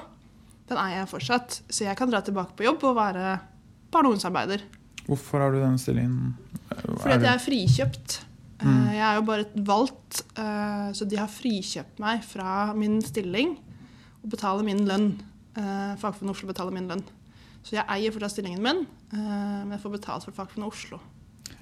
Den 0.68 0.80
er 0.82 0.92
jeg 0.98 1.10
fortsatt. 1.14 1.60
Så 1.72 1.86
jeg 1.86 1.96
kan 1.96 2.12
dra 2.12 2.20
tilbake 2.24 2.52
på 2.58 2.68
jobb 2.68 2.84
og 2.84 2.98
være 3.00 3.38
barne- 3.88 4.10
og 4.10 4.18
ungdomsarbeider. 4.18 4.64
Hvorfor 5.06 5.40
har 5.40 5.52
du 5.52 5.62
den 5.62 5.80
stillingen? 5.80 6.34
Fordi 6.68 7.14
at 7.16 7.24
jeg 7.30 7.32
er 7.32 7.44
frikjøpt. 7.46 8.18
Mm. 8.60 8.68
Eh, 8.68 8.94
jeg 8.98 9.06
er 9.08 9.14
jo 9.14 9.22
bare 9.24 9.46
valgt, 9.56 10.20
eh, 10.36 10.88
så 10.92 11.08
de 11.08 11.16
har 11.16 11.32
frikjøpt 11.32 12.02
meg 12.02 12.20
fra 12.26 12.74
min 12.76 13.00
stilling 13.00 13.56
og 14.20 14.32
betaler 14.36 14.66
min 14.66 14.84
lønn. 14.84 15.14
Eh, 15.56 15.96
Fagforbundet 15.96 16.36
Oslo 16.36 16.52
betaler 16.52 16.76
min 16.76 16.90
lønn. 16.92 17.04
Så 17.68 17.76
jeg 17.76 17.84
eier 17.92 18.14
fortsatt 18.14 18.32
stillingen 18.32 18.62
min, 18.64 18.78
men 19.12 19.74
jeg 19.74 19.82
får 19.82 19.92
betalt 19.98 20.24
for 20.24 20.32
Fagforbundet 20.32 20.72
Oslo. 20.72 21.00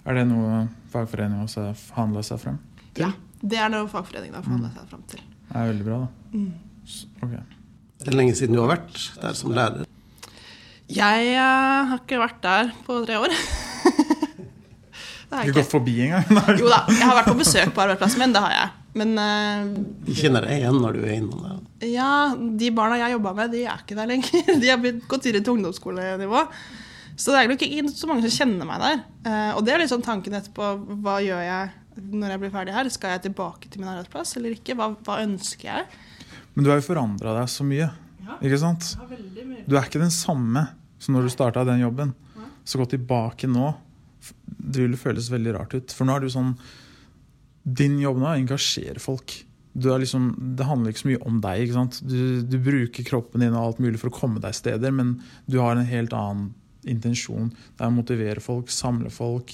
Er 0.07 0.15
det 0.15 0.29
noe 0.29 0.61
fagforeningen 0.93 1.49
også 1.49 1.65
har 1.65 1.79
forhandla 1.81 2.23
seg 2.23 2.39
frem 2.39 2.61
til? 2.95 3.03
Ja, 3.03 3.11
det 3.43 3.59
er 3.59 3.73
noe 3.73 3.89
fagforeningen 3.91 4.39
har 4.39 4.45
forhandla 4.47 4.71
seg 4.77 4.93
frem 4.93 5.03
til. 5.11 5.25
Det 5.49 5.59
er 5.59 5.71
veldig 5.73 5.87
bra, 5.89 5.99
da. 6.05 6.39
Mm. 6.39 6.53
Okay. 7.27 7.43
Det 7.99 8.13
er 8.13 8.19
lenge 8.21 8.37
siden 8.39 8.55
du 8.55 8.63
har 8.63 8.71
vært 8.71 9.01
der 9.19 9.35
som 9.35 9.55
lærer? 9.57 9.87
Jeg 10.87 11.31
uh, 11.35 11.91
har 11.91 11.99
ikke 11.99 12.23
vært 12.23 12.39
der 12.45 12.71
på 12.87 13.01
tre 13.03 13.19
år. 13.19 13.35
det 15.27 15.35
har 15.35 15.43
jeg 15.43 15.51
ikke. 15.51 15.59
gått 15.59 15.73
forbi 15.75 15.97
engang? 16.07 16.31
jo 16.63 16.71
da, 16.71 16.85
jeg 16.87 17.03
har 17.03 17.19
vært 17.19 17.33
på 17.33 17.39
besøk 17.43 17.75
på 17.75 17.83
arbeidsplassen 17.83 18.23
min. 18.23 18.37
Det 18.37 18.45
har 18.47 18.55
jeg. 18.55 18.75
Men 18.97 19.13
uh, 19.21 19.77
De 20.07 20.17
kjenner 20.17 20.47
deg 20.47 20.63
igjen 20.63 20.81
når 20.81 20.97
du 20.97 21.05
er 21.05 21.15
innom 21.19 21.45
der? 21.45 21.63
Ja, 21.91 22.11
de 22.33 22.73
barna 22.75 22.97
jeg 23.03 23.17
jobba 23.17 23.35
med, 23.37 23.53
de 23.53 23.67
er 23.69 23.83
ikke 23.83 23.99
der 23.99 24.09
lenger. 24.09 24.47
De 24.63 24.71
har 24.73 24.81
gått 25.11 25.29
videre 25.29 25.45
til 25.45 25.59
ungdomsskolenivå. 25.59 26.45
Så 27.17 27.33
det 27.33 27.41
er 27.41 27.51
nok 27.51 27.65
ikke 27.65 27.91
så 27.93 28.09
mange 28.09 28.25
som 28.27 28.35
kjenner 28.43 28.69
meg 28.69 28.81
der. 28.83 29.03
Uh, 29.27 29.53
og 29.59 29.65
det 29.67 29.77
er 29.77 29.85
sånn 29.91 30.05
tanken 30.05 30.37
etterpå. 30.37 30.73
Hva 31.05 31.19
gjør 31.25 31.45
jeg 31.45 31.75
når 32.13 32.35
jeg 32.35 32.43
blir 32.43 32.53
ferdig 32.53 32.75
her? 32.77 32.91
Skal 32.93 33.15
jeg 33.15 33.27
tilbake 33.29 33.71
til 33.73 33.83
min 33.83 33.93
arbeidsplass 33.93 34.37
eller 34.41 34.57
ikke? 34.57 34.77
Hva, 34.77 34.91
hva 35.05 35.21
ønsker 35.25 35.71
jeg? 35.71 36.03
Men 36.55 36.65
du 36.65 36.73
har 36.73 36.81
jo 36.81 36.89
forandra 36.89 37.37
deg 37.37 37.53
så 37.53 37.65
mye. 37.69 37.89
Ja, 38.27 38.37
ikke 38.41 38.61
sant? 38.61 38.95
Du 39.69 39.77
er 39.77 39.85
ikke 39.85 40.03
den 40.03 40.13
samme 40.13 40.67
som 41.01 41.17
når 41.17 41.29
du 41.29 41.33
starta 41.33 41.65
den 41.69 41.85
jobben. 41.85 42.15
Så 42.67 42.81
gå 42.81 42.89
tilbake 42.91 43.49
nå. 43.49 43.71
Det 44.43 44.83
vil 44.83 44.97
føles 44.99 45.29
veldig 45.31 45.55
rart 45.55 45.77
ut. 45.77 45.93
For 45.95 46.09
nå 46.09 46.17
er 46.17 46.25
du 46.25 46.33
sånn 46.33 46.57
Din 47.67 47.99
jobb 47.99 48.21
nå 48.21 48.29
er 48.29 48.37
å 48.37 48.43
engasjere 48.45 49.03
folk. 49.03 49.35
Liksom, 49.77 50.29
det 50.57 50.65
handler 50.65 50.93
ikke 50.93 51.03
så 51.03 51.11
mye 51.11 51.25
om 51.29 51.41
deg. 51.45 51.65
ikke 51.65 51.77
sant? 51.77 51.99
Du, 52.07 52.43
du, 52.47 52.57
bruker 52.63 53.05
kroppen 53.05 53.43
din 53.45 53.57
og 53.57 53.63
alt 53.63 53.83
mulig 53.83 54.01
for 54.01 54.13
å 54.13 54.17
komme 54.17 54.41
deg 54.41 54.55
steder, 54.57 54.95
men 54.95 55.17
du 55.51 55.59
har 55.61 55.77
en 55.77 55.89
helt 55.89 56.15
annen 56.17 56.53
intensjon. 56.87 57.51
Det 57.75 57.83
er 57.83 57.91
å 57.91 57.97
motivere 57.97 58.43
folk, 58.45 58.71
samle 58.73 59.11
folk. 59.13 59.53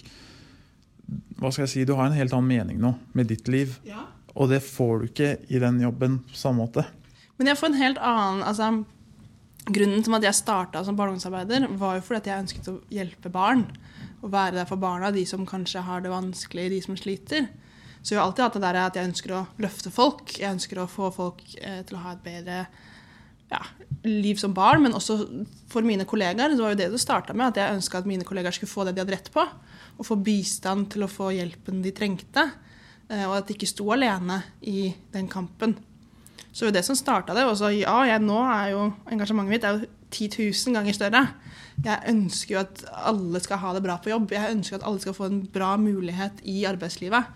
Hva 1.41 1.51
skal 1.51 1.65
jeg 1.65 1.73
si? 1.73 1.87
Du 1.89 1.97
har 1.99 2.07
en 2.07 2.17
helt 2.17 2.35
annen 2.37 2.51
mening 2.53 2.83
nå 2.83 2.95
med 3.17 3.33
ditt 3.33 3.49
liv. 3.51 3.79
Ja. 3.89 4.05
Og 4.37 4.53
det 4.53 4.63
får 4.65 5.01
du 5.01 5.09
ikke 5.11 5.33
i 5.53 5.61
den 5.61 5.81
jobben 5.83 6.21
på 6.29 6.39
samme 6.39 6.63
måte. 6.63 6.87
Men 7.41 7.51
jeg 7.51 7.59
får 7.59 7.73
en 7.73 7.81
helt 7.81 8.03
annen 8.05 8.45
altså, 8.47 8.75
Grunnen 9.63 10.03
til 10.03 10.15
at 10.17 10.25
jeg 10.27 10.35
starta 10.35 10.81
som 10.83 10.97
barndomsarbeider 10.99 11.69
var 11.79 11.95
jo 11.95 12.03
fordi 12.03 12.19
at 12.19 12.29
jeg 12.29 12.43
ønsket 12.43 12.71
å 12.73 12.81
hjelpe 12.91 13.31
barn. 13.31 13.61
Å 14.19 14.31
være 14.31 14.57
der 14.57 14.67
for 14.67 14.81
barna, 14.83 15.13
de 15.15 15.23
som 15.27 15.45
kanskje 15.47 15.85
har 15.87 16.03
det 16.03 16.11
vanskelig, 16.11 16.65
de 16.73 16.81
som 16.83 16.97
sliter. 16.99 17.47
Så 18.03 18.15
jeg 18.15 18.19
har 18.19 18.27
alltid 18.27 18.45
hatt 18.45 18.57
det 18.59 18.65
der 18.65 18.81
at 18.83 18.97
jeg 18.99 19.09
ønsker 19.13 19.35
å 19.37 19.45
løfte 19.63 19.93
folk. 19.95 20.35
Jeg 20.35 20.51
ønsker 20.51 20.81
å 20.83 20.89
få 20.91 21.13
folk 21.15 21.45
eh, 21.61 21.83
til 21.87 21.99
å 21.99 22.03
ha 22.03 22.17
et 22.17 22.25
bedre 22.25 22.65
ja, 23.53 23.61
liv 24.09 24.41
som 24.41 24.55
barn, 24.57 24.83
men 24.83 24.97
også 24.97 25.19
for 25.71 25.87
mine 25.87 26.07
kollegaer. 26.09 26.57
Det 26.57 26.65
var 26.65 26.75
jo 26.75 26.81
det 26.81 26.91
det 26.95 27.03
starta 27.03 27.37
med, 27.37 27.53
at 27.53 27.61
jeg 27.61 27.79
ønska 27.79 28.01
at 28.01 28.09
mine 28.11 28.27
kollegaer 28.27 28.57
skulle 28.57 28.73
få 28.73 28.89
det 28.89 28.97
de 28.97 29.05
hadde 29.05 29.15
rett 29.15 29.31
på. 29.35 29.45
Og 30.01 30.09
få 30.09 30.19
bistand 30.19 30.91
til 30.95 31.07
å 31.07 31.11
få 31.11 31.31
hjelpen 31.37 31.83
de 31.85 31.95
trengte. 31.95 32.49
Eh, 33.09 33.25
og 33.29 33.39
at 33.39 33.49
de 33.49 33.57
ikke 33.57 33.71
sto 33.71 33.87
alene 33.95 34.41
i 34.67 34.91
den 35.15 35.31
kampen. 35.31 35.77
Så 36.51 36.65
det 36.65 36.73
var 36.73 36.77
det 36.81 36.87
som 36.89 36.99
starta 36.99 37.37
det. 37.39 37.47
Og 37.49 37.55
så 37.61 37.71
ja, 37.77 37.95
jeg, 38.09 38.25
nå 38.25 38.41
er 38.49 38.73
jo 38.75 38.89
engasjementet 39.15 39.53
mitt 39.55 39.69
er 39.69 39.79
jo 39.79 39.91
10 40.13 40.51
000 40.51 40.77
ganger 40.77 40.97
større. 40.97 41.23
Jeg 41.83 42.13
ønsker 42.13 42.57
jo 42.57 42.61
at 42.61 42.83
alle 43.09 43.41
skal 43.41 43.63
ha 43.63 43.73
det 43.77 43.85
bra 43.85 43.97
på 44.03 44.13
jobb. 44.13 44.35
Jeg 44.35 44.59
ønsker 44.59 44.81
at 44.81 44.85
alle 44.89 45.01
skal 45.01 45.17
få 45.17 45.31
en 45.31 45.41
bra 45.55 45.75
mulighet 45.81 46.43
i 46.49 46.65
arbeidslivet. 46.69 47.31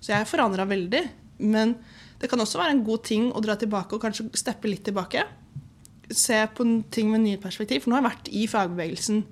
Så 0.00 0.14
jeg 0.14 0.28
forandra 0.28 0.66
veldig. 0.68 1.02
Men 1.40 1.76
det 2.20 2.30
kan 2.30 2.40
også 2.40 2.60
være 2.60 2.76
en 2.76 2.84
god 2.84 3.04
ting 3.08 3.28
å 3.32 3.42
dra 3.44 3.56
tilbake 3.60 3.96
og 3.96 4.04
kanskje 4.04 4.28
steppe 4.38 4.70
litt 4.70 4.84
tilbake. 4.88 5.24
Se 6.10 6.40
på 6.56 6.66
ting 6.92 7.12
med 7.12 7.24
nye 7.24 7.40
perspektiv. 7.40 7.84
For 7.84 7.92
nå 7.92 7.98
har 7.98 8.04
jeg 8.04 8.10
vært 8.10 8.32
i 8.32 8.46
fagbevegelsen 8.50 9.24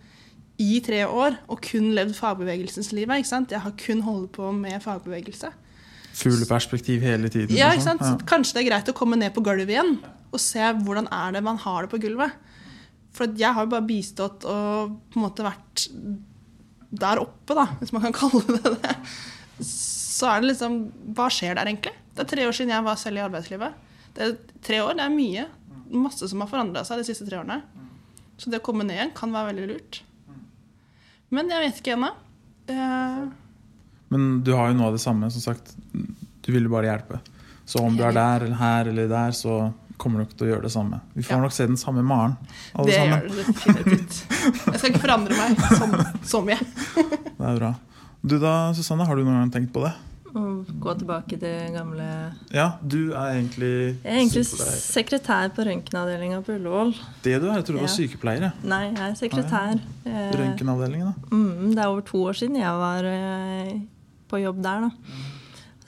i 0.59 0.81
tre 0.83 1.04
år 1.07 1.38
og 1.46 1.62
kun 1.62 1.92
levd 1.94 2.16
fagbevegelsens 2.18 2.92
liv. 2.96 3.11
Jeg 3.12 3.62
har 3.62 3.74
kun 3.78 4.04
holdt 4.07 4.33
på 4.37 4.52
med 4.57 4.83
fagbevegelse 4.83 5.52
fugleperspektiv 6.18 7.02
hele 7.04 7.31
tiden. 7.31 7.57
Ja, 7.57 7.72
ikke 7.72 7.87
sant? 7.87 8.04
Ja. 8.04 8.16
Kanskje 8.28 8.59
det 8.59 8.64
er 8.64 8.70
greit 8.72 8.90
å 8.90 8.96
komme 8.96 9.18
ned 9.18 9.35
på 9.37 9.44
gulvet 9.44 9.70
igjen 9.74 9.98
og 10.28 10.42
se 10.42 10.64
hvordan 10.83 11.09
er 11.14 11.37
det 11.37 11.44
man 11.46 11.61
har 11.62 11.85
det 11.85 11.92
på 11.92 12.00
gulvet. 12.02 12.35
For 13.16 13.31
jeg 13.38 13.54
har 13.54 13.64
jo 13.64 13.72
bare 13.72 13.88
bistått 13.88 14.44
og 14.48 14.98
på 15.12 15.18
en 15.18 15.24
måte 15.24 15.46
vært 15.46 15.87
der 16.88 17.20
oppe, 17.20 17.54
da, 17.57 17.66
hvis 17.81 17.92
man 17.94 18.04
kan 18.07 18.16
kalle 18.20 18.59
det 18.59 18.74
det. 18.83 18.96
Så 20.18 20.26
er 20.31 20.40
det 20.42 20.50
liksom 20.52 20.78
Hva 21.14 21.28
skjer 21.31 21.54
der, 21.59 21.68
egentlig? 21.70 21.94
Det 22.16 22.24
er 22.24 22.31
tre 22.33 22.46
år 22.48 22.57
siden 22.57 22.72
jeg 22.74 22.87
var 22.88 22.98
selv 22.98 23.20
i 23.20 23.24
arbeidslivet. 23.26 23.74
Det 24.16 24.24
er 24.24 24.37
tre 24.66 24.81
år, 24.83 24.96
det 24.98 25.04
er 25.07 25.14
mye. 25.14 25.44
Masse 25.94 26.26
som 26.28 26.40
har 26.42 26.50
forandra 26.50 26.83
seg 26.88 26.98
de 27.02 27.07
siste 27.07 27.26
tre 27.28 27.38
årene. 27.38 27.61
Så 28.38 28.50
det 28.50 28.59
å 28.61 28.64
komme 28.66 28.85
ned 28.87 28.96
igjen 28.98 29.12
kan 29.16 29.31
være 29.35 29.52
veldig 29.52 29.68
lurt. 29.70 30.00
Men 31.35 31.50
jeg 31.52 31.64
vet 31.66 31.81
ikke 31.83 31.94
ennå. 31.96 32.11
Eh, 32.72 33.24
Men 34.11 34.28
du 34.42 34.52
har 34.57 34.70
jo 34.72 34.78
noe 34.78 34.88
av 34.90 34.96
det 34.96 35.02
samme, 35.04 35.28
som 35.31 35.42
sagt. 35.44 35.74
Du 36.42 36.50
vil 36.54 36.64
jo 36.66 36.72
bare 36.72 36.88
hjelpe. 36.90 37.20
Så 37.68 37.83
om 37.85 37.96
du 37.98 38.02
er 38.07 38.14
der 38.16 38.46
eller 38.46 38.57
her 38.57 38.88
eller 38.88 39.09
der, 39.11 39.35
så 39.37 39.72
kommer 40.00 40.20
du 40.22 40.26
ikke 40.28 40.38
til 40.40 40.46
å 40.46 40.50
gjøre 40.54 40.62
det 40.68 40.72
samme. 40.72 41.00
Vi 41.14 41.22
får 41.26 41.37
Ja. 41.37 41.40
nok 41.42 41.52
se 41.52 41.66
den 41.66 41.76
samme 41.76 42.02
Maren, 42.07 42.37
alle 42.74 42.87
det 42.87 42.94
sammen. 42.96 43.20
gjør 43.20 43.28
det 43.28 43.46
definitivt. 43.46 44.24
Jeg 44.72 44.78
skal 44.78 44.90
ikke 44.90 45.02
forandre 45.04 45.37
meg 45.37 45.59
som, 45.76 45.96
som 46.22 46.48
jeg. 46.48 46.59
Det 47.38 47.46
er 47.46 47.59
bra. 47.59 47.74
Du 48.22 48.37
da, 48.42 48.72
Susanne, 48.74 49.07
har 49.07 49.16
du 49.18 49.24
noen 49.24 49.38
gang 49.44 49.52
tenkt 49.54 49.72
på 49.74 49.85
det? 49.85 49.92
Å 50.28 50.40
gå 50.83 50.92
tilbake 51.00 51.38
til 51.40 51.70
gamle 51.72 52.04
Ja, 52.52 52.66
du 52.85 53.14
er 53.16 53.38
egentlig 53.38 53.70
Jeg 53.70 54.11
er 54.12 54.18
egentlig 54.20 54.42
sykepleier. 54.44 54.83
sekretær 54.85 55.54
på 55.57 55.64
røntgenavdelinga 55.64 56.40
på 56.44 56.57
Ullevål. 56.59 56.90
Det 57.24 57.38
du 57.40 57.46
er? 57.48 57.54
Jeg 57.57 57.64
trodde 57.64 57.78
du 57.78 57.85
var 57.87 57.88
Ja. 57.88 57.94
sykepleier. 57.94 58.40
jeg. 58.40 58.52
Nei, 58.64 58.83
jeg 58.92 58.98
er 59.07 59.14
sekretær. 59.16 59.81
Eh, 60.04 60.33
Røntgenavdelingen, 60.37 61.14
da. 61.14 61.37
Mm, 61.37 61.74
det 61.74 61.78
er 61.78 61.87
over 61.88 62.02
to 62.02 62.18
år 62.28 62.33
siden 62.37 62.57
jeg 62.57 62.74
var 62.85 63.04
eh, 63.04 63.81
på 64.28 64.42
jobb 64.42 64.62
der, 64.62 64.81
da. 64.81 64.90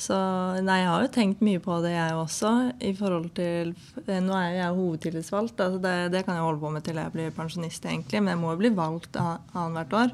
Så 0.00 0.16
nei, 0.64 0.78
jeg 0.80 0.88
har 0.88 1.02
jo 1.02 1.08
tenkt 1.12 1.40
mye 1.42 1.60
på 1.60 1.82
det, 1.82 1.90
jeg 1.92 2.12
også. 2.16 2.72
I 2.80 2.94
forhold 2.96 3.34
til 3.34 3.74
eh, 4.08 4.20
Nå 4.20 4.32
er 4.32 4.54
jeg 4.56 4.74
hovedtillitsvalgt. 4.74 5.60
Altså 5.60 5.82
det, 5.82 6.12
det 6.12 6.24
kan 6.24 6.34
jeg 6.36 6.42
holde 6.48 6.60
på 6.60 6.72
med 6.72 6.82
til 6.82 6.94
jeg 6.96 7.12
blir 7.12 7.30
pensjonist, 7.30 7.84
egentlig. 7.84 8.22
Men 8.22 8.28
jeg 8.32 8.38
må 8.38 8.52
jo 8.52 8.56
bli 8.56 8.70
valgt 8.70 9.14
annethvert 9.20 9.92
år. 9.92 10.10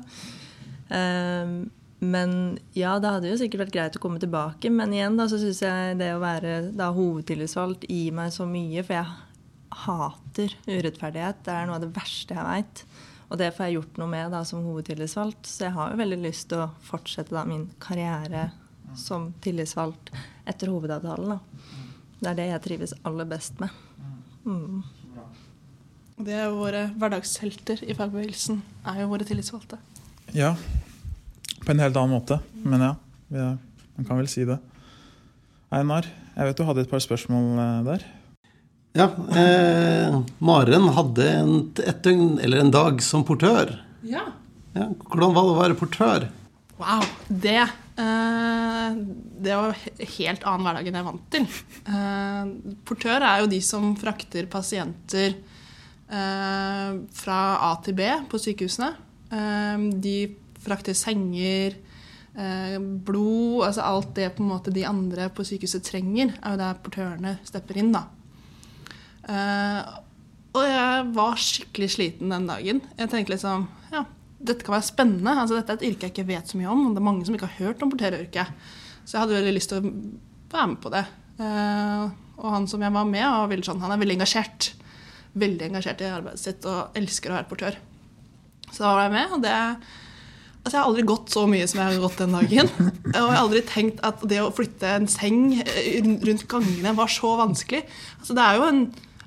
Eh, 0.91 1.67
men 1.99 2.59
ja, 2.77 2.99
det 3.01 3.09
hadde 3.09 3.31
jo 3.31 3.39
sikkert 3.41 3.67
vært 3.67 3.75
greit 3.77 3.97
å 3.97 4.03
komme 4.03 4.21
tilbake. 4.21 4.71
Men 4.73 4.93
igjen 4.93 5.17
da, 5.17 5.29
så 5.31 5.39
syns 5.41 5.63
jeg 5.65 5.97
det 6.01 6.11
å 6.13 6.21
være 6.21 6.59
da, 6.77 6.91
hovedtillitsvalgt 6.93 7.87
gir 7.89 8.17
meg 8.17 8.35
så 8.35 8.45
mye. 8.49 8.85
For 8.85 8.99
jeg 8.99 9.07
hater 9.87 10.57
urettferdighet. 10.67 11.41
Det 11.47 11.55
er 11.55 11.69
noe 11.69 11.79
av 11.79 11.87
det 11.87 11.95
verste 11.97 12.37
jeg 12.37 12.49
veit. 12.51 12.85
Og 13.27 13.41
det 13.41 13.49
får 13.57 13.67
jeg 13.67 13.79
gjort 13.79 14.01
noe 14.01 14.13
med 14.13 14.37
da, 14.37 14.43
som 14.47 14.67
hovedtillitsvalgt. 14.67 15.49
Så 15.49 15.67
jeg 15.67 15.77
har 15.79 15.93
jo 15.93 16.01
veldig 16.03 16.21
lyst 16.21 16.51
til 16.53 16.67
å 16.67 16.71
fortsette 16.85 17.35
da, 17.35 17.47
min 17.49 17.69
karriere 17.83 18.51
som 18.97 19.31
tillitsvalgt 19.45 20.13
etter 20.49 20.71
hovedavtalen. 20.71 21.33
Da. 21.33 21.73
Det 22.21 22.31
er 22.31 22.39
det 22.39 22.51
jeg 22.51 22.65
trives 22.69 22.95
aller 23.09 23.29
best 23.29 23.59
med. 23.63 23.73
Mm. 24.45 24.85
Det 26.17 26.33
er 26.33 26.47
jo 26.47 26.61
våre 26.61 26.87
hverdagshelter 26.97 27.83
i 27.85 27.97
fagbevegelsen. 27.97 28.61
Er 28.89 29.03
jo 29.03 29.09
våre 29.11 29.27
tillitsvalgte. 29.29 29.81
Ja. 30.37 30.55
På 31.67 31.75
en 31.75 31.83
helt 31.83 31.97
annen 31.99 32.15
måte, 32.15 32.39
men 32.63 32.85
ja. 32.85 32.93
Vi 33.27 33.41
er, 33.43 33.57
man 33.97 34.07
kan 34.07 34.21
vel 34.21 34.29
si 34.31 34.45
det. 34.47 34.61
Einar, 35.75 36.07
jeg 36.37 36.47
vet 36.47 36.61
du 36.61 36.67
hadde 36.69 36.85
et 36.85 36.93
par 36.93 37.03
spørsmål 37.03 37.59
eh, 37.59 37.81
der. 37.89 38.05
Ja, 38.97 39.09
eh, 39.35 40.15
Maren 40.39 40.87
hadde 40.95 41.27
en, 41.27 41.57
et 41.83 41.99
døgn 42.07 42.39
eller 42.39 42.63
en 42.63 42.71
dag 42.73 43.03
som 43.05 43.27
portør. 43.27 43.75
Ja. 44.07 44.29
Ja, 44.77 44.87
hvordan 45.09 45.35
var 45.35 45.43
det 45.43 45.53
å 45.57 45.59
være 45.59 45.79
portør? 45.81 46.29
Wow. 46.79 47.05
Det 47.27 47.59
eh, 47.65 48.97
Det 49.43 49.59
var 49.59 49.77
helt 50.17 50.47
annen 50.47 50.67
hverdag 50.69 50.87
enn 50.87 50.99
jeg 50.99 51.03
er 51.03 51.11
vant 51.11 51.29
til. 51.35 51.47
Eh, 51.91 52.55
portør 52.89 53.27
er 53.27 53.43
jo 53.43 53.53
de 53.53 53.61
som 53.65 53.91
frakter 53.99 54.49
pasienter 54.53 55.35
eh, 55.35 56.91
fra 57.21 57.41
A 57.69 57.75
til 57.85 57.97
B 57.99 58.11
på 58.31 58.41
sykehusene. 58.41 58.93
Eh, 59.33 59.87
de 60.05 60.19
frakter 60.67 60.97
senger, 60.99 61.79
eh, 62.35 62.77
blod 62.79 63.67
Altså 63.69 63.87
alt 63.87 64.15
det 64.19 64.35
på 64.37 64.45
en 64.45 64.51
måte 64.51 64.75
de 64.75 64.85
andre 64.87 65.31
på 65.33 65.47
sykehuset 65.47 65.87
trenger, 65.87 66.35
er 66.43 66.57
jo 66.57 66.61
der 66.61 66.83
portørene 66.83 67.39
stepper 67.47 67.81
inn, 67.81 67.95
da. 67.95 68.07
Eh, 69.27 69.95
og 70.57 70.65
jeg 70.65 71.09
var 71.17 71.41
skikkelig 71.41 71.91
sliten 71.93 72.33
den 72.33 72.47
dagen. 72.49 72.81
Jeg 72.97 73.13
tenkte 73.13 73.35
liksom 73.35 73.67
ja, 73.93 74.07
dette 74.39 74.65
kan 74.65 74.77
være 74.77 74.89
spennende. 74.89 75.35
Altså, 75.35 75.59
dette 75.59 75.75
er 75.75 75.81
et 75.81 75.89
yrke 75.91 76.09
jeg 76.09 76.15
ikke 76.15 76.29
vet 76.31 76.49
så 76.51 76.61
mye 76.61 76.71
om. 76.73 76.87
og 76.87 76.95
Det 76.95 77.03
er 77.03 77.09
mange 77.09 77.27
som 77.29 77.37
ikke 77.37 77.51
har 77.51 77.67
hørt 77.67 77.83
om 77.85 77.93
portøryrket. 77.93 78.71
Så 79.05 79.17
jeg 79.17 79.23
hadde 79.23 79.37
veldig 79.39 79.57
lyst 79.57 79.73
til 79.73 79.83
å 79.83 79.91
være 80.53 80.71
med 80.73 80.81
på 80.83 80.93
det. 80.95 81.05
Eh, 81.43 82.07
og 82.37 82.49
han 82.53 82.67
som 82.71 82.83
jeg 82.85 82.93
var 82.93 83.07
med, 83.09 83.25
var 83.25 83.53
veldig 83.53 83.69
sånn, 83.69 83.83
han 83.85 83.95
er 83.95 84.01
veldig 84.01 84.17
engasjert. 84.19 84.71
Veldig 85.37 85.69
engasjert 85.71 86.03
i 86.03 86.11
arbeidet 86.11 86.43
sitt 86.43 86.67
og 86.69 86.97
elsker 86.99 87.33
å 87.33 87.39
være 87.39 87.49
portør. 87.51 87.79
Så 88.71 88.83
da 88.83 88.93
var 88.97 89.07
jeg 89.07 89.15
med, 89.15 89.37
og 89.37 89.45
det 89.45 89.55
Altså, 90.67 90.75
jeg 90.75 90.83
har 90.83 90.89
aldri 90.91 91.07
gått 91.07 91.31
så 91.31 91.45
mye 91.47 91.67
som 91.71 91.79
jeg 91.79 91.93
har 91.93 92.01
gått 92.03 92.19
den 92.19 92.33
dagen. 92.35 92.71
Og 93.07 93.13
jeg 93.15 93.23
har 93.23 93.37
aldri 93.39 93.61
tenkt 93.69 94.01
at 94.07 94.25
det 94.27 94.41
å 94.43 94.51
flytte 94.51 94.97
en 94.99 95.07
seng 95.07 95.61
eh, 95.63 96.01
rundt 96.03 96.43
gangene 96.51 96.95
var 96.99 97.13
så 97.13 97.37
vanskelig. 97.39 97.85
Altså, 98.19 98.35
det 98.35 98.43
er 98.43 98.59
jo 98.59 98.67
en 98.67 98.81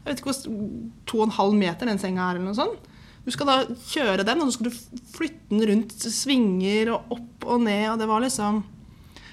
jeg 0.10 0.15
vet 0.15 0.21
ikke 0.21 0.32
hvor 0.32 0.60
to 1.08 1.19
og 1.19 1.25
en 1.28 1.36
halv 1.36 1.56
meter 1.60 1.89
den 1.89 1.99
senga 2.02 2.25
er, 2.25 2.39
eller 2.39 2.49
noe 2.49 2.58
sånt. 2.58 2.88
Du 3.25 3.30
skal 3.36 3.49
da 3.49 3.56
kjøre 3.91 4.25
den, 4.25 4.41
og 4.41 4.49
så 4.49 4.56
skal 4.58 4.69
du 4.69 5.06
flytte 5.13 5.52
den 5.52 5.63
rundt 5.69 5.95
svinger 6.02 6.93
og 6.95 7.13
opp 7.13 7.47
og 7.54 7.63
ned, 7.67 7.86
og 7.91 7.99
det 8.02 8.08
var 8.10 8.23
liksom 8.23 8.63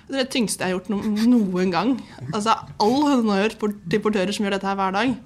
det 0.07 0.15
er 0.15 0.21
det 0.21 0.31
tyngste 0.37 0.63
jeg 0.63 0.71
har 0.71 0.77
gjort 0.77 0.91
no 0.93 1.01
noen 1.33 1.73
gang. 1.75 1.97
Altså, 2.29 2.55
All 2.83 3.01
honnør 3.09 3.57
til 3.59 4.03
portører 4.05 4.31
som 4.35 4.47
gjør 4.47 4.55
dette 4.55 4.69
her 4.69 4.79
hver 4.79 4.95
dag. 4.95 5.17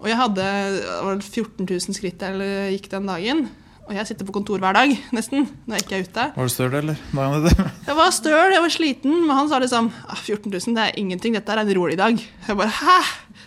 Og 0.00 0.08
jeg 0.10 0.18
hadde 0.18 0.46
det 0.78 0.96
var 1.06 1.20
14 1.22 1.68
000 1.68 1.94
skritt 1.94 2.24
jeg 2.26 2.72
gikk 2.74 2.88
den 2.96 3.06
dagen. 3.10 3.44
Og 3.88 3.96
jeg 3.96 4.10
sitter 4.10 4.26
på 4.28 4.34
kontor 4.36 4.60
hver 4.60 4.76
dag, 4.76 4.90
nesten, 5.16 5.46
når 5.64 5.78
jeg 5.78 5.84
ikke 5.86 5.96
er 5.96 6.02
ute. 6.04 6.24
Var 6.34 6.48
du 6.48 6.52
støl, 6.52 6.74
eller? 6.76 6.98
Jeg 7.88 7.96
var 7.96 8.10
støl, 8.12 8.52
jeg 8.52 8.60
var 8.60 8.72
sliten, 8.74 9.14
men 9.24 9.32
han 9.32 9.48
sa 9.48 9.60
liksom 9.62 9.88
ah, 10.04 10.18
14 10.20 10.52
000, 10.52 10.74
det 10.76 10.82
er 10.84 10.98
ingenting, 11.00 11.32
dette 11.38 11.54
er 11.54 11.62
en 11.62 11.72
rolig 11.78 11.96
dag. 11.96 12.20
Jeg 12.20 12.58
bare 12.58 12.74
hæ? 12.82 12.98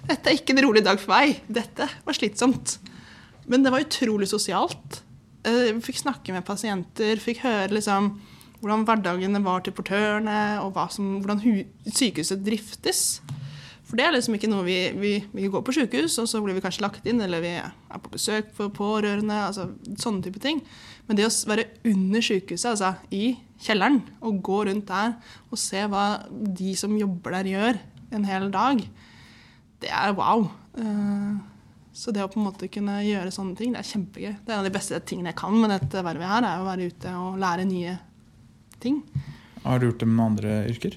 Dette 0.10 0.32
er 0.32 0.40
ikke 0.40 0.56
en 0.56 0.64
rolig 0.66 0.82
dag 0.88 0.98
for 0.98 1.14
meg. 1.14 1.44
Dette 1.46 1.86
var 2.08 2.18
slitsomt. 2.18 2.80
Men 3.46 3.62
det 3.62 3.74
var 3.74 3.86
utrolig 3.86 4.32
sosialt. 4.32 5.04
Jeg 5.46 5.78
fikk 5.86 6.02
snakke 6.02 6.34
med 6.34 6.46
pasienter, 6.48 7.22
fikk 7.22 7.44
høre 7.46 7.70
liksom 7.78 8.16
hvordan 8.62 8.84
hverdagene 8.86 9.42
var 9.46 9.64
til 9.66 9.74
portørene, 9.74 10.40
og 10.62 10.78
som, 10.94 11.16
hvordan 11.22 11.42
sykehuset 11.90 12.42
driftes. 12.46 13.22
For 13.92 14.00
det 14.00 14.06
er 14.08 14.14
liksom 14.16 14.38
ikke 14.38 14.48
noe 14.48 14.64
vi, 14.64 14.78
vi, 14.96 15.10
vi 15.36 15.50
går 15.52 15.66
på 15.68 15.74
sykehus, 15.76 16.14
og 16.22 16.30
så 16.32 16.40
blir 16.40 16.56
vi 16.56 16.62
kanskje 16.64 16.86
lagt 16.86 17.08
inn, 17.12 17.20
eller 17.20 17.42
vi 17.44 17.50
er 17.60 18.00
på 18.00 18.14
besøk 18.14 18.54
for 18.56 18.72
pårørende, 18.72 19.36
altså 19.50 19.66
sånne 20.00 20.24
type 20.24 20.40
ting. 20.40 20.62
Men 21.10 21.20
det 21.20 21.26
å 21.28 21.32
være 21.52 21.66
under 21.92 22.24
sykehuset, 22.24 22.70
altså 22.72 22.94
i 23.12 23.34
kjelleren, 23.60 24.00
og 24.24 24.40
gå 24.48 24.62
rundt 24.70 24.88
der 24.88 25.18
og 25.52 25.60
se 25.60 25.84
hva 25.92 26.06
de 26.32 26.72
som 26.80 26.96
jobber 26.96 27.36
der 27.36 27.52
gjør 27.52 27.82
en 28.16 28.30
hel 28.32 28.48
dag, 28.56 28.80
det 29.84 29.92
er 29.92 30.16
wow. 30.16 30.48
Eh, 30.80 31.36
Så 31.92 32.16
det 32.16 32.24
å 32.24 32.32
på 32.32 32.40
en 32.40 32.48
måte 32.48 32.72
kunne 32.72 33.02
gjøre 33.04 33.36
sånne 33.36 33.60
ting, 33.60 33.76
det 33.76 33.82
er 33.82 33.92
kjempegøy. 33.92 34.34
Det 34.40 34.48
er 34.48 34.56
en 34.56 34.64
av 34.64 34.72
de 34.72 34.76
beste 34.78 34.96
tingene 35.04 35.34
jeg 35.34 35.42
kan 35.44 35.52
med 35.60 35.74
dette 35.76 36.08
vervet 36.08 36.32
her, 36.32 36.48
er 36.48 36.64
å 36.64 36.68
være 36.72 36.88
ute 36.88 37.16
og 37.20 37.40
lære 37.44 37.68
nye 37.68 37.98
ting. 38.80 39.02
Har 39.66 39.84
du 39.84 39.90
gjort 39.90 40.00
det 40.00 40.08
med 40.08 40.16
noen 40.16 40.30
andre 40.32 40.54
yrker? 40.72 40.96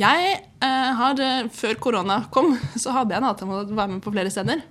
Jeg 0.00 0.34
eh, 0.64 0.90
har, 0.96 1.20
eh, 1.20 1.48
Før 1.52 1.78
korona 1.82 2.22
kom, 2.32 2.54
så 2.82 2.94
hadde 2.96 3.14
jeg 3.14 3.22
en 3.22 3.30
avtale 3.30 3.50
om 3.50 3.56
å 3.58 3.80
være 3.82 3.96
med 3.96 4.04
på 4.04 4.14
flere 4.14 4.32
steder. 4.32 4.64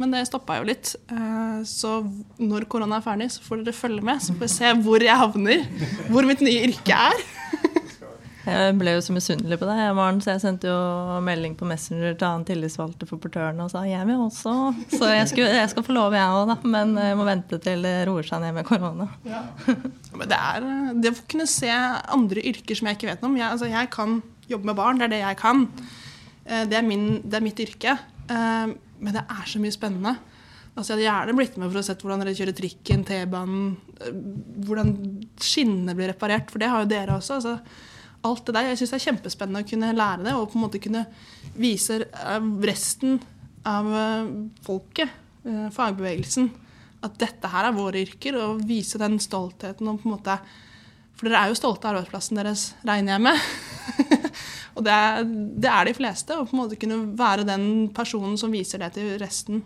Men 0.00 0.10
det 0.10 0.24
stoppa 0.26 0.58
jo 0.58 0.66
litt. 0.66 0.96
Eh, 1.12 1.60
så 1.68 2.00
når 2.42 2.66
korona 2.70 2.98
er 2.98 3.04
ferdig, 3.04 3.30
så 3.30 3.44
får 3.44 3.62
dere 3.62 3.76
følge 3.76 4.02
med. 4.02 4.22
Så 4.22 4.34
får 4.34 4.48
vi 4.48 4.54
se 4.56 4.74
hvor 4.82 5.04
jeg 5.04 5.20
havner. 5.20 5.66
Hvor 6.10 6.26
mitt 6.26 6.42
nye 6.42 6.66
yrke 6.70 6.98
er. 7.10 7.24
Jeg 8.44 8.74
ble 8.76 8.92
jo 8.92 9.00
så 9.00 9.14
misunnelig 9.16 9.56
på 9.56 9.64
deg, 9.64 9.78
Maren, 9.96 10.18
så 10.20 10.34
jeg 10.34 10.42
sendte 10.42 10.68
jo 10.68 11.20
melding 11.24 11.54
på 11.56 11.64
Messenger 11.64 12.12
til 12.12 12.28
han 12.28 12.42
tillitsvalgte 12.44 13.06
for 13.08 13.16
portøren 13.22 13.62
og 13.64 13.70
sa 13.72 13.86
jeg 13.88 14.04
vil 14.04 14.20
også. 14.20 14.52
Så 14.92 15.08
jeg, 15.08 15.30
skulle, 15.30 15.54
jeg 15.62 15.70
skal 15.72 15.86
få 15.86 15.96
lov, 15.96 16.12
jeg 16.12 16.34
òg, 16.36 16.52
da. 16.52 16.58
Men 16.74 16.92
jeg 17.00 17.16
må 17.16 17.24
vente 17.24 17.56
til 17.64 17.88
det 17.88 17.94
roer 18.04 18.28
seg 18.28 18.44
ned 18.44 18.58
med 18.58 18.68
korona. 18.68 19.08
Men 19.64 20.28
det 20.28 20.36
er 20.36 20.68
eh, 20.68 20.92
det 21.00 21.14
å 21.14 21.24
kunne 21.24 21.48
se 21.48 21.72
andre 21.72 22.44
yrker 22.52 22.76
som 22.76 22.90
jeg 22.90 23.00
ikke 23.00 23.14
vet 23.14 23.24
noe 23.24 23.32
om. 23.32 23.40
Jeg, 23.40 23.48
altså, 23.56 23.72
jeg 23.72 23.92
kan 23.96 24.20
jobbe 24.48 24.68
med 24.70 24.76
barn, 24.78 24.98
det 25.00 25.06
er 25.08 25.14
det 25.14 25.22
jeg 25.22 25.38
kan. 25.40 25.64
Eh, 26.44 26.64
Det 26.68 26.76
er, 26.78 26.82
min, 26.86 27.22
det 27.24 27.38
er 27.38 27.44
mitt 27.44 27.60
yrke. 27.60 27.98
Eh, 28.28 28.74
Men 29.00 29.12
det 29.16 29.24
er 29.28 29.44
så 29.46 29.58
mye 29.60 29.74
spennende. 29.74 30.16
Altså, 30.76 30.94
jeg 30.96 31.06
hadde 31.06 31.26
gjerne 31.28 31.36
blitt 31.38 31.56
med 31.60 31.70
for 31.70 31.78
å 31.78 31.84
se 31.86 31.94
hvordan 31.94 32.22
dere 32.24 32.34
kjører 32.34 32.56
trikken, 32.58 33.04
T-banen, 33.06 33.76
eh, 34.00 34.12
hvordan 34.66 34.94
skinnene 35.38 35.94
blir 35.94 36.08
reparert, 36.12 36.50
for 36.50 36.58
det 36.58 36.68
har 36.72 36.82
jo 36.82 36.88
dere 36.90 37.18
også. 37.18 37.34
Altså, 37.40 37.58
alt 38.24 38.44
det 38.46 38.54
der. 38.56 38.68
Jeg 38.72 38.78
syns 38.80 38.90
det 38.94 38.98
er 39.00 39.06
kjempespennende 39.12 39.62
å 39.62 39.68
kunne 39.68 39.92
lære 39.94 40.24
det, 40.24 40.32
og 40.34 40.48
på 40.50 40.56
en 40.58 40.64
måte 40.64 40.80
kunne 40.80 41.04
vise 41.60 42.00
resten 42.64 43.20
av 43.68 43.88
folket, 44.64 45.08
fagbevegelsen, 45.76 46.48
at 47.04 47.18
dette 47.20 47.50
her 47.52 47.68
er 47.68 47.76
våre 47.76 48.00
yrker, 48.00 48.38
og 48.40 48.62
vise 48.64 48.96
den 49.00 49.18
stoltheten 49.20 49.88
og 49.90 50.00
på 50.00 50.08
en 50.08 50.14
måte 50.16 50.38
For 51.14 51.28
dere 51.28 51.44
er 51.44 51.52
jo 51.52 51.54
stolte 51.60 51.86
av 51.86 51.94
arbeidsplassen 51.98 52.40
deres, 52.40 52.62
regner 52.82 53.12
jeg 53.14 53.22
med. 53.28 54.23
og 54.74 54.82
det 54.86 54.98
det 55.62 55.70
er 55.70 55.88
de 55.88 55.94
fleste. 55.96 56.36
Å 56.36 56.46
på 56.48 56.56
en 56.56 56.62
måte 56.64 56.78
kunne 56.80 57.00
være 57.18 57.46
den 57.46 57.66
personen 57.94 58.36
som 58.40 58.52
viser 58.54 58.82
det 58.82 58.92
til 58.96 59.14
resten. 59.22 59.62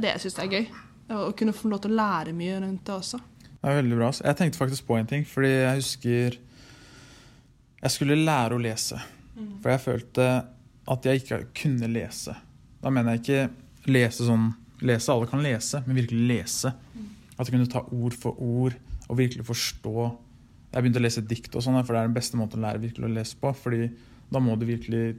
det 0.00 0.16
syns 0.20 0.38
jeg 0.38 0.46
er 0.46 0.56
gøy. 0.56 0.66
Å 1.14 1.32
kunne 1.36 1.52
få 1.52 1.68
lov 1.68 1.84
til 1.84 1.92
å 1.92 1.98
lære 2.00 2.32
mye 2.36 2.60
rundt 2.62 2.84
det 2.86 2.94
også. 2.94 3.20
Det 3.64 3.70
er 3.70 3.78
veldig 3.80 3.98
bra. 3.98 4.10
Jeg 4.24 4.36
tenkte 4.36 4.60
faktisk 4.60 4.86
på 4.88 4.96
en 4.98 5.06
ting, 5.08 5.24
fordi 5.28 5.52
jeg 5.52 5.76
husker 5.80 6.38
Jeg 7.84 7.92
skulle 7.92 8.16
lære 8.16 8.56
å 8.56 8.60
lese. 8.60 8.96
For 9.60 9.70
jeg 9.70 9.80
følte 9.84 10.26
at 10.88 11.06
jeg 11.06 11.20
ikke 11.20 11.40
kunne 11.56 11.88
lese. 11.92 12.34
Da 12.80 12.92
mener 12.92 13.16
jeg 13.16 13.24
ikke 13.24 13.92
lese 13.92 14.28
sånn 14.28 14.52
Lese, 14.84 15.12
alle 15.14 15.28
kan 15.30 15.40
lese, 15.40 15.78
men 15.86 15.96
virkelig 15.96 16.24
lese. 16.28 16.72
At 17.38 17.46
jeg 17.46 17.54
kunne 17.54 17.70
ta 17.72 17.80
ord 17.94 18.16
for 18.20 18.36
ord 18.42 18.74
og 19.08 19.16
virkelig 19.16 19.46
forstå. 19.46 20.08
Jeg 20.74 20.82
begynte 20.82 20.98
å 20.98 21.04
lese 21.04 21.22
dikt, 21.22 21.54
og 21.54 21.62
sånn, 21.62 21.78
for 21.84 21.94
det 21.94 22.00
er 22.02 22.08
den 22.10 22.16
beste 22.16 22.38
måten 22.38 22.58
å 22.58 22.66
lære 22.66 22.82
virkelig 22.82 23.06
å 23.06 23.14
lese 23.14 23.38
på. 23.38 23.52
fordi 23.54 23.86
da 24.32 24.40
må 24.42 24.56
du 24.58 24.66
virkelig 24.66 25.14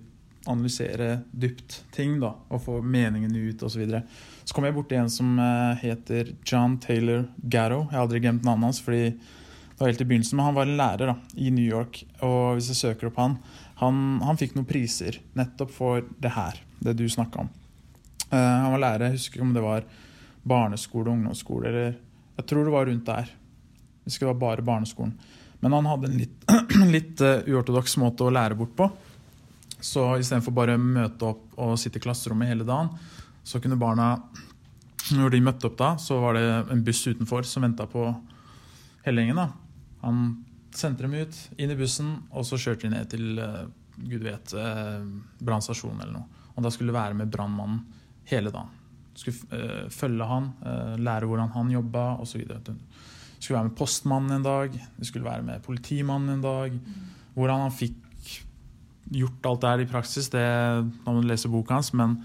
analysere 0.46 1.22
dypt 1.32 1.78
ting 1.96 2.20
da, 2.22 2.34
og 2.52 2.62
få 2.66 2.82
meningene 2.84 3.48
ut 3.50 3.64
osv. 3.64 3.76
Så, 3.76 3.82
videre. 3.82 4.04
så 4.44 4.56
kom 4.56 4.68
jeg 4.68 4.76
borti 4.76 4.98
en 5.00 5.10
som 5.10 5.40
eh, 5.42 5.82
heter 5.82 6.36
John 6.46 6.78
Taylor 6.82 7.26
Gatto. 7.42 7.86
Jeg 7.88 7.96
har 7.96 8.04
aldri 8.04 8.22
glemt 8.22 8.46
navnet 8.46 8.70
hans. 8.70 8.82
fordi 8.84 9.16
det 9.76 9.82
var 9.82 9.90
helt 9.90 10.02
i 10.02 10.08
begynnelsen, 10.08 10.38
men 10.38 10.46
Han 10.46 10.56
var 10.56 10.68
en 10.68 10.78
lærer 10.78 11.10
da, 11.12 11.16
i 11.36 11.50
New 11.52 11.66
York, 11.66 12.04
og 12.24 12.56
hvis 12.56 12.70
jeg 12.72 12.80
søker 12.80 13.10
opp 13.10 13.18
han, 13.20 13.38
han, 13.82 13.98
han 14.24 14.38
fikk 14.40 14.54
noen 14.56 14.68
priser 14.70 15.18
nettopp 15.36 15.74
for 15.76 16.06
det 16.24 16.32
her, 16.32 16.62
det 16.80 16.94
du 16.96 17.04
snakka 17.12 17.44
om. 17.44 17.50
Uh, 18.32 18.40
han 18.40 18.72
var 18.72 18.84
lærer, 18.86 19.04
jeg 19.10 19.18
husker 19.18 19.40
ikke 19.40 19.48
om 19.50 19.52
det 19.56 19.66
var 19.66 19.88
barneskole, 20.48 21.12
ungdomsskole 21.12 21.68
eller 21.68 21.98
Jeg 22.38 22.48
tror 22.48 22.64
det 22.64 22.72
var 22.72 22.88
rundt 22.88 23.06
der. 23.08 23.28
Jeg 23.28 24.12
husker 24.12 24.26
det 24.26 24.32
var 24.34 24.40
bare 24.46 24.66
barneskolen. 24.66 25.14
Men 25.60 25.74
han 25.74 25.88
hadde 25.90 26.10
en 26.10 26.18
litt, 26.20 26.46
litt 26.96 27.22
uh, 27.24 27.42
uortodoks 27.48 27.98
måte 28.02 28.26
å 28.26 28.34
lære 28.34 28.58
bort 28.60 28.76
på. 28.78 28.90
Så 29.80 30.04
istedenfor 30.20 30.56
bare 30.56 30.76
å 30.78 30.82
møte 30.82 31.30
opp 31.30 31.60
og 31.62 31.76
sitte 31.80 32.00
i 32.02 32.04
klasserommet 32.04 32.50
hele 32.52 32.68
dagen, 32.68 32.92
så 33.46 33.62
kunne 33.62 33.78
barna 33.78 34.16
Når 35.14 35.36
de 35.36 35.42
møtte 35.46 35.68
opp 35.70 35.76
da, 35.78 35.92
så 36.02 36.16
var 36.18 36.34
det 36.34 36.46
en 36.74 36.80
buss 36.82 37.04
utenfor 37.06 37.46
som 37.46 37.62
venta 37.62 37.86
på 37.86 38.08
hele 39.06 39.22
gjengen. 39.22 39.52
Han 40.02 40.24
sendte 40.74 41.06
dem 41.06 41.14
ut, 41.14 41.36
inn 41.62 41.70
i 41.70 41.78
bussen, 41.78 42.08
og 42.34 42.48
så 42.48 42.58
kjørte 42.58 42.88
de 42.88 42.96
ned 42.96 43.12
til 43.12 43.38
uh, 43.38 43.68
gud 44.02 44.26
vet, 44.26 44.56
uh, 44.58 45.06
brannstasjonen 45.46 46.02
eller 46.02 46.16
noe. 46.16 46.42
Og 46.56 46.66
da 46.66 46.72
skulle 46.74 46.90
de 46.90 46.98
være 46.98 47.20
med 47.20 47.30
brannmannen 47.30 47.84
hele 48.32 48.50
dagen. 48.50 48.74
Skulle 49.16 49.90
følge 49.94 50.26
han, 50.28 50.50
lære 51.00 51.30
hvordan 51.30 51.54
han 51.54 51.70
jobba 51.72 52.08
osv. 52.24 52.42
Skulle 53.46 53.60
være 53.60 53.70
med 53.70 53.78
postmannen 53.78 54.40
en 54.40 54.46
dag, 54.46 54.74
vi 54.74 55.06
skulle 55.06 55.28
være 55.28 55.46
med 55.46 55.62
politimannen 55.62 56.34
en 56.34 56.42
dag. 56.42 56.78
Hvordan 57.36 57.68
han 57.68 57.74
fikk 57.76 58.00
gjort 59.14 59.46
alt 59.46 59.62
det 59.62 59.70
her 59.70 59.84
i 59.84 59.90
praksis, 59.92 60.32
det 60.34 60.42
da 60.42 61.14
må 61.14 61.22
du 61.22 61.28
lese 61.30 61.52
boka 61.54 61.76
hans. 61.78 61.92
Men 61.94 62.18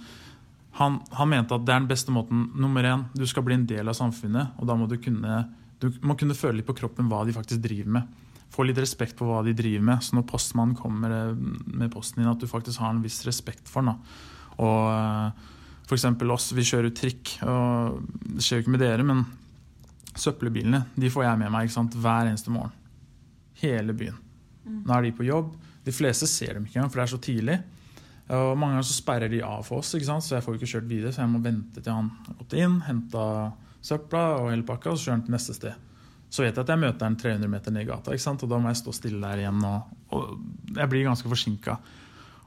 han, 0.79 0.97
han, 1.13 1.29
mente 1.29 1.53
at 1.53 1.67
det 1.67 1.75
er 1.75 1.83
den 1.83 1.91
beste 1.91 2.15
måten. 2.15 2.47
Nummer 2.57 2.89
én, 2.89 3.05
du 3.13 3.27
skal 3.29 3.45
bli 3.45 3.59
en 3.59 3.67
del 3.69 3.93
av 3.93 3.99
samfunnet. 3.99 4.57
Og 4.57 4.71
da 4.71 4.79
må 4.81 4.89
du 4.89 4.97
kunne, 5.03 5.43
du 5.83 5.91
må 6.01 6.17
kunne 6.17 6.39
føle 6.39 6.63
litt 6.63 6.71
på 6.71 6.79
kroppen 6.79 7.11
hva 7.13 7.27
de 7.29 7.37
faktisk 7.37 7.61
driver 7.67 7.99
med. 7.99 8.27
Få 8.51 8.65
litt 8.65 8.81
respekt 8.81 9.19
på 9.19 9.29
hva 9.29 9.43
de 9.45 9.53
driver 9.57 9.85
med. 9.91 10.07
Så 10.07 10.17
når 10.17 10.25
postmannen 10.31 10.79
kommer 10.79 11.35
med 11.37 11.93
posten 11.93 12.23
din, 12.23 12.33
at 12.33 12.41
du 12.41 12.49
faktisk 12.49 12.81
har 12.81 12.95
en 12.95 13.05
viss 13.05 13.21
respekt 13.29 13.69
for 13.69 13.85
den. 13.85 14.01
Og 14.57 14.89
eh, 14.95 15.45
f.eks. 15.85 16.09
oss, 16.33 16.49
vi 16.57 16.65
kjører 16.65 16.97
trikk. 16.97 17.37
og 17.45 18.01
Det 18.25 18.47
skjer 18.47 18.63
jo 18.63 18.65
ikke 18.65 18.79
med 18.79 18.85
dere, 18.87 19.05
men 19.05 19.27
søppelbilene 20.19 20.85
de 20.99 21.11
får 21.13 21.27
jeg 21.27 21.41
med 21.43 21.53
meg 21.55 21.71
sant, 21.73 21.95
hver 21.95 22.31
eneste 22.31 22.53
morgen. 22.53 22.73
Hele 23.61 23.95
byen. 23.97 24.17
Mm. 24.65 24.81
Nå 24.87 24.97
er 24.97 25.07
de 25.07 25.13
på 25.17 25.27
jobb. 25.29 25.53
De 25.85 25.95
fleste 25.95 26.29
ser 26.29 26.57
dem 26.57 26.67
ikke 26.67 26.79
engang, 26.79 26.93
for 26.93 27.01
det 27.01 27.07
er 27.07 27.13
så 27.15 27.21
tidlig. 27.23 27.59
Og 28.31 28.57
Mange 28.59 28.77
ganger 28.77 28.87
så 28.87 28.97
sperrer 28.97 29.31
de 29.33 29.43
av 29.43 29.65
for 29.67 29.83
oss, 29.83 29.91
så 29.91 30.35
jeg 30.37 30.45
får 30.45 30.57
ikke 30.57 30.71
kjørt 30.73 30.91
videre. 30.91 31.13
Så 31.13 31.25
jeg 31.25 31.33
må 31.33 31.41
vente 31.43 31.83
til 31.83 31.93
han 31.93 32.11
har 32.27 32.37
gått 32.39 32.59
inn, 32.59 32.77
henta 32.87 33.25
søpla 33.83 34.25
og 34.39 34.51
hele 34.53 34.67
pakka, 34.67 34.93
og 34.93 34.99
så 34.99 35.09
kjører 35.09 35.19
han 35.19 35.25
til 35.27 35.35
neste 35.35 35.57
sted. 35.57 35.89
Så 36.31 36.45
vet 36.45 36.55
jeg 36.55 36.63
at 36.63 36.71
jeg 36.71 36.79
møter 36.79 37.09
han 37.09 37.17
300 37.19 37.51
meter 37.51 37.75
ned 37.75 37.89
i 37.89 37.89
gata, 37.89 38.15
og 38.15 38.45
da 38.53 38.61
må 38.63 38.71
jeg 38.71 38.79
stå 38.85 38.95
stille 38.95 39.23
der 39.25 39.43
igjen. 39.43 39.65
Og, 39.67 39.97
og 40.15 40.77
jeg 40.77 40.93
blir 40.93 41.09
ganske 41.09 41.33
forsinka. 41.33 41.75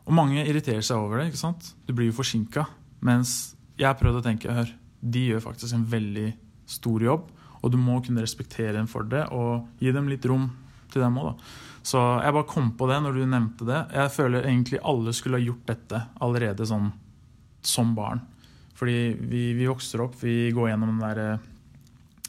Og 0.04 0.16
mange 0.16 0.46
irriterer 0.46 0.84
seg 0.86 1.04
over 1.04 1.20
det. 1.20 1.36
Du 1.84 1.92
blir 1.92 2.08
jo 2.08 2.16
forsinka. 2.16 2.64
Mens 3.04 3.56
jeg 3.76 3.90
har 3.90 4.00
prøvd 4.00 4.22
å 4.22 4.24
tenke 4.24 4.56
hør, 4.56 4.72
de 5.04 5.26
gjør 5.34 5.44
faktisk 5.44 5.76
en 5.76 5.88
veldig 5.90 6.30
stor 6.70 7.04
jobb, 7.04 7.28
og 7.64 7.72
du 7.72 7.80
må 7.80 8.00
kunne 8.04 8.24
respektere 8.24 8.76
dem 8.76 8.90
for 8.92 9.08
det 9.08 9.24
og 9.32 9.80
gi 9.82 9.94
dem 9.96 10.10
litt 10.12 10.26
rom 10.28 10.50
til 10.92 11.04
dem 11.04 11.16
òg. 11.22 11.40
Så 11.84 12.00
jeg 12.24 12.36
bare 12.36 12.48
kom 12.48 12.70
på 12.80 12.88
det 12.88 13.00
når 13.04 13.18
du 13.18 13.24
nevnte 13.28 13.68
det. 13.68 13.80
Jeg 13.96 14.12
føler 14.16 14.46
egentlig 14.48 14.84
alle 14.88 15.16
skulle 15.16 15.40
ha 15.40 15.44
gjort 15.44 15.66
dette 15.72 16.04
allerede 16.24 16.68
sånn 16.68 16.92
som 17.64 17.92
barn. 17.96 18.22
Fordi 18.78 19.16
vi, 19.20 19.50
vi 19.56 19.68
vokser 19.68 20.04
opp, 20.04 20.16
vi 20.24 20.52
går 20.56 20.72
gjennom 20.72 20.94
den, 20.94 21.04
der, 21.04 21.44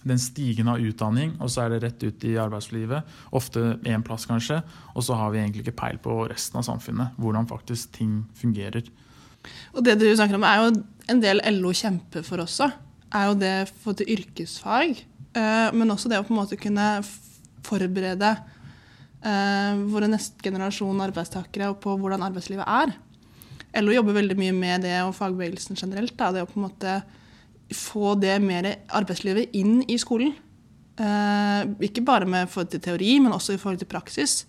den 0.07 0.21
stigen 0.23 0.71
av 0.71 0.83
utdanning, 0.83 1.37
og 1.43 1.51
så 1.51 1.65
er 1.65 1.75
det 1.75 1.81
rett 1.87 2.05
ut 2.05 2.27
i 2.27 2.35
arbeidslivet. 2.41 3.15
Ofte 3.35 3.79
én 3.91 4.05
plass, 4.07 4.27
kanskje. 4.31 4.61
Og 4.95 5.07
så 5.07 5.17
har 5.19 5.33
vi 5.35 5.41
egentlig 5.43 5.65
ikke 5.65 5.79
peil 5.85 6.03
på 6.03 6.19
resten 6.31 6.61
av 6.61 6.67
samfunnet. 6.67 7.17
Hvordan 7.19 7.51
faktisk 7.51 7.95
ting 7.97 8.21
fungerer. 8.39 8.87
Og 9.75 9.83
det 9.87 9.99
du 10.01 10.09
snakker 10.11 10.39
om, 10.39 10.47
er 10.47 10.63
jo 10.63 10.75
en 11.15 11.23
del 11.23 11.43
LO 11.59 11.73
kjemper 11.77 12.27
for 12.27 12.43
også. 12.45 12.71
Er 13.15 13.31
jo 13.31 13.39
det 13.39 13.57
for 13.85 13.95
til 13.95 14.11
yrkesfag, 14.17 14.99
eh, 14.99 15.14
men 15.35 15.91
også 15.91 16.11
det 16.11 16.21
å 16.21 16.25
på 16.27 16.31
en 16.31 16.39
måte 16.39 16.59
kunne 16.61 16.89
forberede 17.65 18.31
eh, 19.25 19.83
våre 19.91 20.09
neste 20.11 20.39
generasjon 20.45 21.03
arbeidstakere 21.07 21.73
på 21.81 21.97
hvordan 22.01 22.25
arbeidslivet 22.27 22.69
er. 22.69 22.95
LO 23.83 23.95
jobber 23.97 24.21
veldig 24.21 24.39
mye 24.39 24.55
med 24.55 24.87
det, 24.87 24.97
og 25.03 25.17
fagbevegelsen 25.17 25.79
generelt. 25.79 26.15
Da, 26.19 26.31
det 26.35 26.45
å 26.45 26.51
på 26.51 26.61
en 26.61 26.67
måte 26.69 26.99
få 27.75 28.15
det 28.21 28.37
mer 28.45 28.69
arbeidslivet 28.95 29.55
inn 29.57 29.81
i 29.91 29.99
skolen. 29.99 30.35
Eh, 30.95 31.61
ikke 31.89 32.05
bare 32.07 32.29
med 32.29 32.51
forhold 32.51 32.71
til 32.75 32.85
teori, 32.85 33.17
men 33.23 33.35
også 33.35 33.57
i 33.57 33.61
forhold 33.61 33.83
til 33.83 33.91
praksis. 33.91 34.45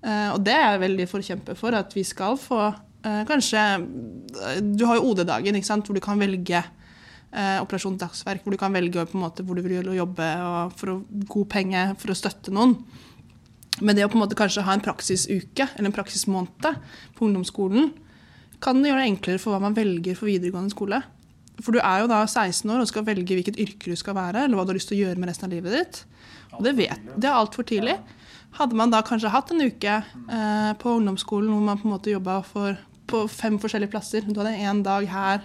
Eh, 0.00 0.30
og 0.32 0.40
det 0.46 0.54
er 0.54 0.70
jeg 0.70 0.84
veldig 0.86 1.08
forkjemper 1.10 1.58
for, 1.58 1.76
at 1.76 1.92
vi 1.96 2.04
skal 2.06 2.38
få 2.40 2.60
eh, 2.68 3.22
kanskje 3.28 3.62
Du 4.76 4.84
har 4.86 4.98
jo 4.98 5.10
OD-dagen, 5.10 5.56
hvor 5.56 5.96
du 5.96 6.00
kan 6.00 6.20
velge 6.20 6.62
eh, 7.36 7.58
Operasjon 7.62 7.98
Dagsverk, 8.00 8.44
hvor 8.44 8.54
du 8.54 8.60
kan 8.60 8.74
velge 8.74 9.04
på 9.06 9.18
en 9.18 9.26
måte 9.26 9.44
hvor 9.46 9.58
du 9.58 9.64
vil 9.64 9.92
jobbe 9.96 10.30
for 10.78 10.94
å, 10.94 10.96
god 11.28 11.50
penge 11.52 11.84
for 12.00 12.12
å 12.12 12.18
støtte 12.18 12.54
noen. 12.54 12.78
Men 13.84 13.96
det 13.96 14.06
å 14.06 14.10
på 14.10 14.16
en 14.16 14.24
måte 14.24 14.38
kanskje 14.38 14.64
ha 14.64 14.74
en 14.74 14.84
praksisuke 14.84 15.68
eller 15.74 15.90
en 15.90 15.96
praksismåned 15.96 16.70
på 17.16 17.26
ungdomsskolen 17.28 17.92
kan 18.64 18.80
gjøre 18.80 19.02
det 19.02 19.10
enklere 19.10 19.40
for 19.42 19.52
hva 19.52 19.60
man 19.60 19.76
velger 19.76 20.16
for 20.16 20.30
videregående 20.30 20.72
skole. 20.72 21.02
For 21.60 21.76
du 21.76 21.80
er 21.80 22.02
jo 22.02 22.10
da 22.10 22.22
16 22.24 22.68
år 22.72 22.82
og 22.82 22.88
skal 22.88 23.04
velge 23.04 23.36
hvilket 23.36 23.60
yrke 23.60 23.92
du 23.92 23.96
skal 23.96 24.16
være, 24.16 24.44
eller 24.44 24.58
hva 24.58 24.64
du 24.64 24.72
har 24.72 24.78
lyst 24.78 24.90
til 24.92 24.98
å 24.98 25.02
gjøre 25.06 25.20
med 25.20 25.30
resten 25.30 25.48
av 25.48 25.54
livet 25.54 25.76
ditt. 25.76 26.00
Og 26.56 26.64
det, 26.64 26.72
vet, 26.78 27.08
det 27.16 27.28
er 27.28 27.36
altfor 27.36 27.66
tidlig. 27.68 27.96
Hadde 28.56 28.76
man 28.78 28.92
da 28.92 29.02
kanskje 29.04 29.32
hatt 29.32 29.52
en 29.52 29.64
uke 29.64 29.94
eh, 30.00 30.72
på 30.80 30.96
ungdomsskolen 30.98 31.52
hvor 31.52 31.64
man 31.64 31.80
på 31.80 31.88
en 31.88 31.94
måte 31.96 32.12
jobba 32.12 32.40
på 32.46 33.22
fem 33.30 33.58
forskjellige 33.60 33.92
plasser 33.92 34.24
Du 34.24 34.40
hadde 34.40 34.56
en 34.56 34.80
dag 34.86 35.04
her 35.12 35.44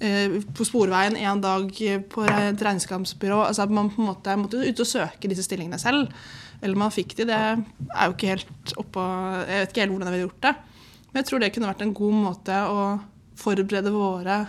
på 0.00 0.64
Sporveien, 0.64 1.16
en 1.20 1.42
dag 1.44 1.72
på 2.08 2.22
et 2.24 2.62
regnskapsbyrå. 2.64 3.42
altså 3.44 3.66
at 3.66 3.72
Man 3.74 3.90
på 3.92 4.00
en 4.00 4.08
måte 4.08 4.36
måtte 4.40 4.62
ut 4.64 4.80
og 4.80 4.88
søke 4.88 5.28
disse 5.28 5.44
stillingene 5.44 5.78
selv. 5.78 6.08
Eller 6.62 6.76
man 6.76 6.92
fikk 6.92 7.14
de, 7.18 7.26
det 7.28 7.36
er 7.36 8.06
jo 8.08 8.14
ikke 8.14 8.34
helt 8.34 8.72
oppå 8.80 9.04
Jeg 9.48 9.60
vet 9.60 9.72
ikke 9.72 9.84
helt 9.84 9.94
hvordan 9.94 10.08
jeg 10.08 10.16
ville 10.16 10.28
gjort 10.28 10.46
det. 10.46 10.54
Men 11.10 11.20
jeg 11.20 11.28
tror 11.28 11.42
det 11.42 11.52
kunne 11.54 11.70
vært 11.70 11.84
en 11.84 11.94
god 12.00 12.16
måte 12.16 12.62
å 12.70 12.80
forberede 13.40 13.92
våre 13.92 14.40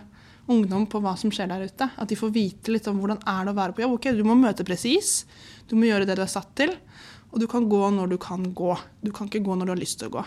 ungdom 0.51 0.85
på 0.89 0.99
hva 1.03 1.13
som 1.19 1.31
skjer 1.33 1.49
der 1.51 1.65
ute. 1.67 1.87
At 1.95 2.11
de 2.11 2.17
får 2.19 2.33
vite 2.35 2.73
litt 2.73 2.87
om 2.91 2.99
hvordan 3.01 3.21
er 3.23 3.47
det 3.47 3.53
å 3.53 3.57
være 3.57 3.75
på 3.75 3.83
jobb. 3.85 3.95
Ok, 3.97 4.11
Du 4.15 4.23
må 4.27 4.35
møte 4.39 4.67
presis. 4.67 5.25
Du 5.67 5.75
må 5.79 5.87
gjøre 5.87 6.07
det 6.07 6.17
du 6.19 6.23
er 6.25 6.31
satt 6.31 6.51
til. 6.59 6.75
Og 7.31 7.39
du 7.39 7.47
kan 7.47 7.67
gå 7.71 7.81
når 7.95 8.11
du 8.11 8.17
kan 8.21 8.43
gå. 8.53 8.75
Du 9.01 9.11
kan 9.15 9.27
ikke 9.29 9.43
gå 9.45 9.55
når 9.55 9.69
du 9.69 9.73
har 9.75 9.83
lyst 9.83 9.99
til 10.01 10.11
å 10.11 10.15
gå. 10.19 10.25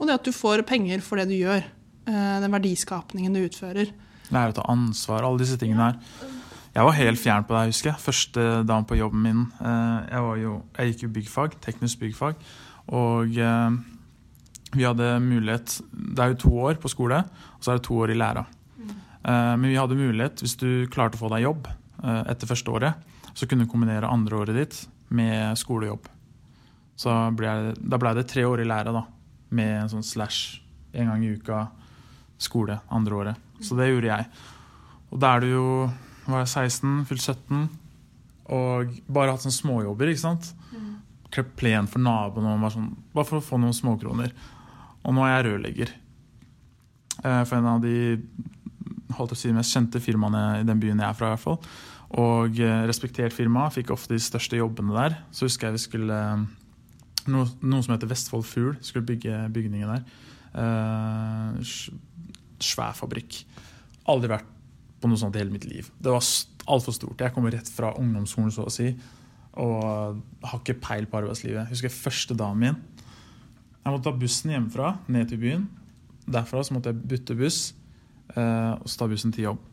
Og 0.00 0.08
det 0.08 0.16
at 0.16 0.26
du 0.26 0.32
får 0.34 0.64
penger 0.66 1.02
for 1.04 1.20
det 1.20 1.28
du 1.30 1.36
gjør. 1.38 1.62
Eh, 2.10 2.36
den 2.42 2.56
verdiskapningen 2.56 3.36
du 3.36 3.44
utfører. 3.44 3.92
Lære 4.30 4.54
å 4.54 4.56
ta 4.60 4.66
ansvar, 4.70 5.26
alle 5.26 5.42
disse 5.42 5.58
tingene 5.60 5.90
her. 5.90 6.28
Jeg 6.70 6.86
var 6.86 6.94
helt 6.94 7.18
fjern 7.18 7.46
på 7.46 7.56
det, 7.56 7.72
husker 7.72 7.90
jeg. 7.90 8.02
Første 8.04 8.44
dagen 8.66 8.86
på 8.86 8.98
jobben 8.98 9.24
min. 9.24 9.40
Eh, 9.58 9.96
jeg, 10.12 10.44
jo, 10.44 10.52
jeg 10.76 10.92
gikk 10.92 11.04
jo 11.04 11.14
byggfag, 11.16 11.56
teknisk 11.64 12.02
byggfag. 12.04 12.44
Og 12.94 13.40
eh, 13.42 13.80
vi 14.70 14.86
hadde 14.86 15.08
mulighet 15.22 15.80
Det 15.90 16.22
er 16.22 16.32
jo 16.32 16.40
to 16.44 16.52
år 16.68 16.78
på 16.78 16.90
skole, 16.92 17.24
og 17.26 17.64
så 17.64 17.72
er 17.72 17.80
det 17.80 17.86
to 17.88 17.98
år 17.98 18.14
i 18.14 18.18
læra. 18.18 18.46
Mm. 18.78 18.94
Men 19.26 19.66
vi 19.66 19.76
hadde 19.76 19.98
mulighet, 19.98 20.40
hvis 20.40 20.54
du 20.56 20.86
klarte 20.92 21.18
å 21.18 21.24
få 21.24 21.28
deg 21.34 21.42
jobb 21.42 21.66
etter 22.00 22.48
første 22.48 22.70
året, 22.72 23.10
så 23.34 23.48
kunne 23.50 23.66
du 23.66 23.70
kombinere 23.72 24.08
andre 24.08 24.38
året 24.38 24.56
ditt 24.56 24.78
med 25.10 25.58
skolejobb. 25.58 26.06
Så 27.00 27.12
ble 27.36 27.50
jeg, 27.50 27.74
da 27.80 27.98
blei 28.00 28.14
det 28.16 28.28
tre 28.30 28.44
år 28.46 28.62
i 28.62 28.68
læra, 28.68 28.94
da. 28.94 29.04
Med 29.56 29.74
en 29.82 29.90
sånn 29.92 30.06
slash 30.06 30.60
en 30.94 31.10
gang 31.10 31.24
i 31.24 31.34
uka 31.34 31.64
skole 32.40 32.78
andre 32.92 33.18
året. 33.18 33.48
Så 33.60 33.76
det 33.78 33.90
gjorde 33.90 34.10
jeg. 34.10 34.28
Og 35.10 35.20
da 35.20 35.34
er 35.34 35.44
det 35.44 35.52
jo 35.52 35.66
var 36.30 36.44
jeg 36.44 36.70
16, 36.70 37.04
fylt 37.08 37.24
17. 37.24 37.66
Og 38.50 38.94
bare 39.10 39.34
hatt 39.34 39.44
sånne 39.44 39.58
småjobber. 39.58 40.10
ikke 40.10 40.24
sant? 40.24 40.52
Mm. 40.70 40.94
Klipp 41.30 41.52
plen 41.60 41.88
for 41.90 42.02
naboen 42.02 42.48
og 42.50 42.64
bare, 42.64 42.74
sånn, 42.74 42.90
bare 43.14 43.28
for 43.28 43.40
å 43.40 43.44
få 43.44 43.60
noen 43.62 43.76
småkroner. 43.76 44.32
Og 45.04 45.16
nå 45.16 45.24
er 45.26 45.36
jeg 45.36 45.46
rørlegger. 45.48 45.92
Eh, 47.20 47.42
for 47.44 47.58
en 47.58 47.70
av 47.74 47.84
de 47.84 47.94
holdt 49.16 49.34
å 49.34 49.38
si, 49.38 49.52
mest 49.54 49.74
kjente 49.74 50.02
firmaene 50.02 50.60
i 50.60 50.66
den 50.66 50.80
byen 50.82 51.00
jeg 51.00 51.08
er 51.08 51.18
fra. 51.18 51.30
i 51.30 51.36
hvert 51.36 51.46
fall. 51.46 51.60
Og 52.20 52.58
eh, 52.62 52.86
respektert 52.90 53.34
firma 53.34 53.68
fikk 53.74 53.92
ofte 53.94 54.16
de 54.16 54.22
største 54.22 54.58
jobbene 54.58 54.96
der. 54.96 55.20
Så 55.34 55.46
husker 55.46 55.68
jeg 55.68 55.78
vi 55.78 55.84
skulle 55.86 56.20
noe, 57.30 57.46
noe 57.62 57.84
som 57.84 57.94
heter 57.94 58.10
Vestfold 58.10 58.46
Fugl. 58.48 58.74
Skulle 58.82 59.06
bygge 59.12 59.44
bygningen 59.54 59.94
der. 59.94 60.04
Eh, 60.58 61.60
svær 62.64 62.96
fabrikk. 62.98 63.42
Aldri 64.10 64.30
vært 64.32 64.48
på 65.00 65.08
noe 65.08 65.20
sånt 65.20 65.36
i 65.36 65.42
hele 65.42 65.54
mitt 65.54 65.66
liv. 65.68 65.88
Det 66.00 66.12
var 66.12 66.24
altfor 66.70 66.94
stort. 66.94 67.20
Jeg 67.20 67.34
kommer 67.34 67.54
rett 67.54 67.68
fra 67.72 67.94
ungdomsskolen, 67.98 68.52
så 68.54 68.66
å 68.68 68.72
si, 68.72 68.90
og 69.60 70.20
har 70.44 70.60
ikke 70.60 70.78
peil 70.82 71.08
på 71.10 71.20
arbeidslivet. 71.22 71.64
Jeg 71.64 71.74
husker 71.74 71.94
første 71.94 72.36
dagen 72.38 72.60
min. 72.60 72.78
Jeg 73.80 73.94
måtte 73.94 74.06
ta 74.06 74.14
bussen 74.20 74.52
hjemmefra 74.52 74.92
ned 75.10 75.30
til 75.30 75.40
byen. 75.40 75.66
Derfra 76.30 76.62
så 76.64 76.76
måtte 76.76 76.92
jeg 76.92 77.00
bytte 77.10 77.36
buss 77.38 77.72
eh, 78.36 78.74
og 78.76 78.86
så 78.86 79.00
ta 79.00 79.08
bussen 79.10 79.32
til 79.34 79.48
jobb. 79.48 79.66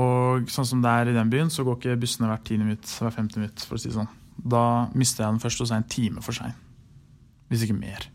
Og 0.00 0.46
sånn 0.54 0.68
som 0.68 0.82
det 0.84 0.92
er 0.94 1.10
i 1.10 1.16
den 1.16 1.32
byen, 1.32 1.50
så 1.50 1.66
går 1.66 1.80
ikke 1.80 1.98
bussene 2.04 2.30
hvert 2.30 2.46
tiende 2.46 2.68
minutt, 2.68 2.86
hver 3.02 3.14
femte 3.14 3.42
minutt. 3.42 3.66
for 3.66 3.76
å 3.76 3.82
si 3.82 3.90
sånn. 3.92 4.08
Da 4.38 4.88
mister 4.94 5.24
jeg 5.24 5.34
den 5.34 5.42
først 5.42 5.64
og 5.64 5.68
så 5.68 5.76
en 5.76 5.90
time 5.90 6.22
for 6.24 6.36
sein. 6.36 6.54
Hvis 7.50 7.66
ikke 7.66 7.76
mer. 7.76 8.06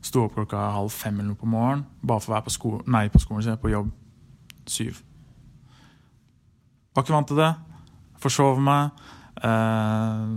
Sto 0.00 0.24
opp 0.24 0.36
klokka 0.38 0.70
halv 0.76 0.92
fem 0.94 1.18
eller 1.18 1.32
noe 1.34 1.40
på 1.40 1.48
morgenen 1.50 1.84
bare 2.00 2.22
for 2.24 2.32
å 2.32 2.36
være 2.38 2.46
på, 2.46 2.54
sko 2.54 2.70
nei, 2.88 3.04
på 3.12 3.20
skolen, 3.20 3.50
er 3.52 3.60
på 3.60 3.72
jobb 3.72 3.90
syv. 4.70 5.02
Var 6.94 7.04
ikke 7.04 7.14
vant 7.14 7.28
til 7.30 7.40
det. 7.40 7.50
Forsov 8.20 8.60
meg. 8.64 9.02
Eh, 9.44 10.32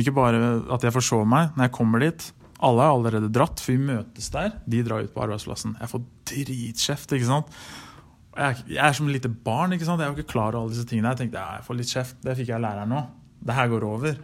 ikke 0.00 0.14
bare 0.14 0.40
at 0.72 0.84
jeg 0.86 0.94
forsov 0.94 1.26
meg 1.28 1.56
når 1.56 1.66
jeg 1.66 1.76
kommer 1.76 2.04
dit. 2.04 2.30
Alle 2.60 2.84
er 2.84 2.94
allerede 2.94 3.30
dratt, 3.32 3.60
for 3.62 3.72
vi 3.72 3.90
møtes 3.90 4.28
der. 4.32 4.52
De 4.68 4.82
drar 4.84 5.04
ut 5.04 5.14
på 5.14 5.22
arbeidsplassen. 5.24 5.78
Jeg 5.80 5.92
får 5.92 6.02
dritkjeft, 6.30 7.14
ikke 7.16 7.28
sant. 7.28 7.54
Jeg, 8.36 8.60
jeg 8.70 8.82
er 8.84 8.94
som 8.96 9.08
et 9.08 9.16
lite 9.16 9.32
barn. 9.32 9.72
ikke 9.74 9.88
sant? 9.88 10.02
Jeg 10.02 10.12
var 10.12 10.18
ikke 10.18 10.32
klar 10.34 10.52
over 10.52 10.66
alle 10.66 10.74
disse 10.74 10.86
tingene. 10.88 11.12
Jeg 11.14 11.24
tenkte 11.24 11.40
ja, 11.40 11.58
jeg 11.58 11.66
får 11.66 11.78
litt 11.80 11.94
kjeft. 11.94 12.20
Det 12.24 12.36
fikk 12.38 12.52
jeg 12.52 12.58
av 12.58 12.64
læreren 12.66 12.92
nå. 12.92 13.02
Det 13.40 13.56
her 13.56 13.70
går 13.72 13.86
over. 13.88 14.20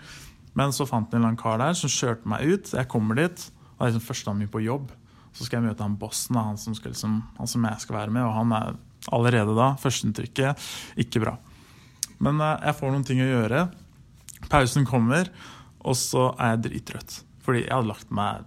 Men 0.57 0.73
så 0.77 0.87
fant 0.89 1.09
jeg 1.09 1.17
en 1.17 1.23
eller 1.23 1.33
annen 1.33 1.41
kar 1.41 1.61
der 1.61 1.77
som 1.77 1.93
kjørte 1.93 2.29
meg 2.29 2.45
ut. 2.45 2.73
Jeg 2.77 2.91
kommer 2.93 3.19
dit. 3.19 3.49
Og 3.77 3.83
det 3.83 3.87
er 3.87 3.93
liksom 3.93 4.07
første 4.07 4.29
dagen 4.31 4.43
min 4.43 4.53
på 4.53 4.65
jobb. 4.65 4.91
Så 5.37 5.45
skal 5.45 5.61
jeg 5.61 5.69
møte 5.69 5.85
han 5.85 5.99
bossen, 6.01 6.39
han 6.41 6.57
som, 6.61 6.75
skal 6.77 6.95
liksom, 6.95 7.19
han 7.37 7.51
som 7.51 7.67
jeg 7.69 7.85
skal 7.85 7.99
være 7.99 8.15
med. 8.15 8.25
Og 8.25 8.33
han 8.39 8.55
er 8.57 8.79
allerede 9.13 9.53
da, 9.57 9.75
førsteinntrykket, 9.81 10.65
ikke 11.05 11.23
bra. 11.27 11.37
Men 12.25 12.41
eh, 12.41 12.69
jeg 12.69 12.79
får 12.79 12.95
noen 12.95 13.07
ting 13.07 13.21
å 13.21 13.29
gjøre. 13.29 13.67
Pausen 14.49 14.87
kommer, 14.89 15.29
og 15.85 15.99
så 15.99 16.31
er 16.35 16.55
jeg 16.55 16.65
drittrøtt. 16.69 17.19
Fordi 17.47 17.67
jeg 17.67 17.75
hadde 17.75 17.91
lagt 17.93 18.09
meg 18.15 18.47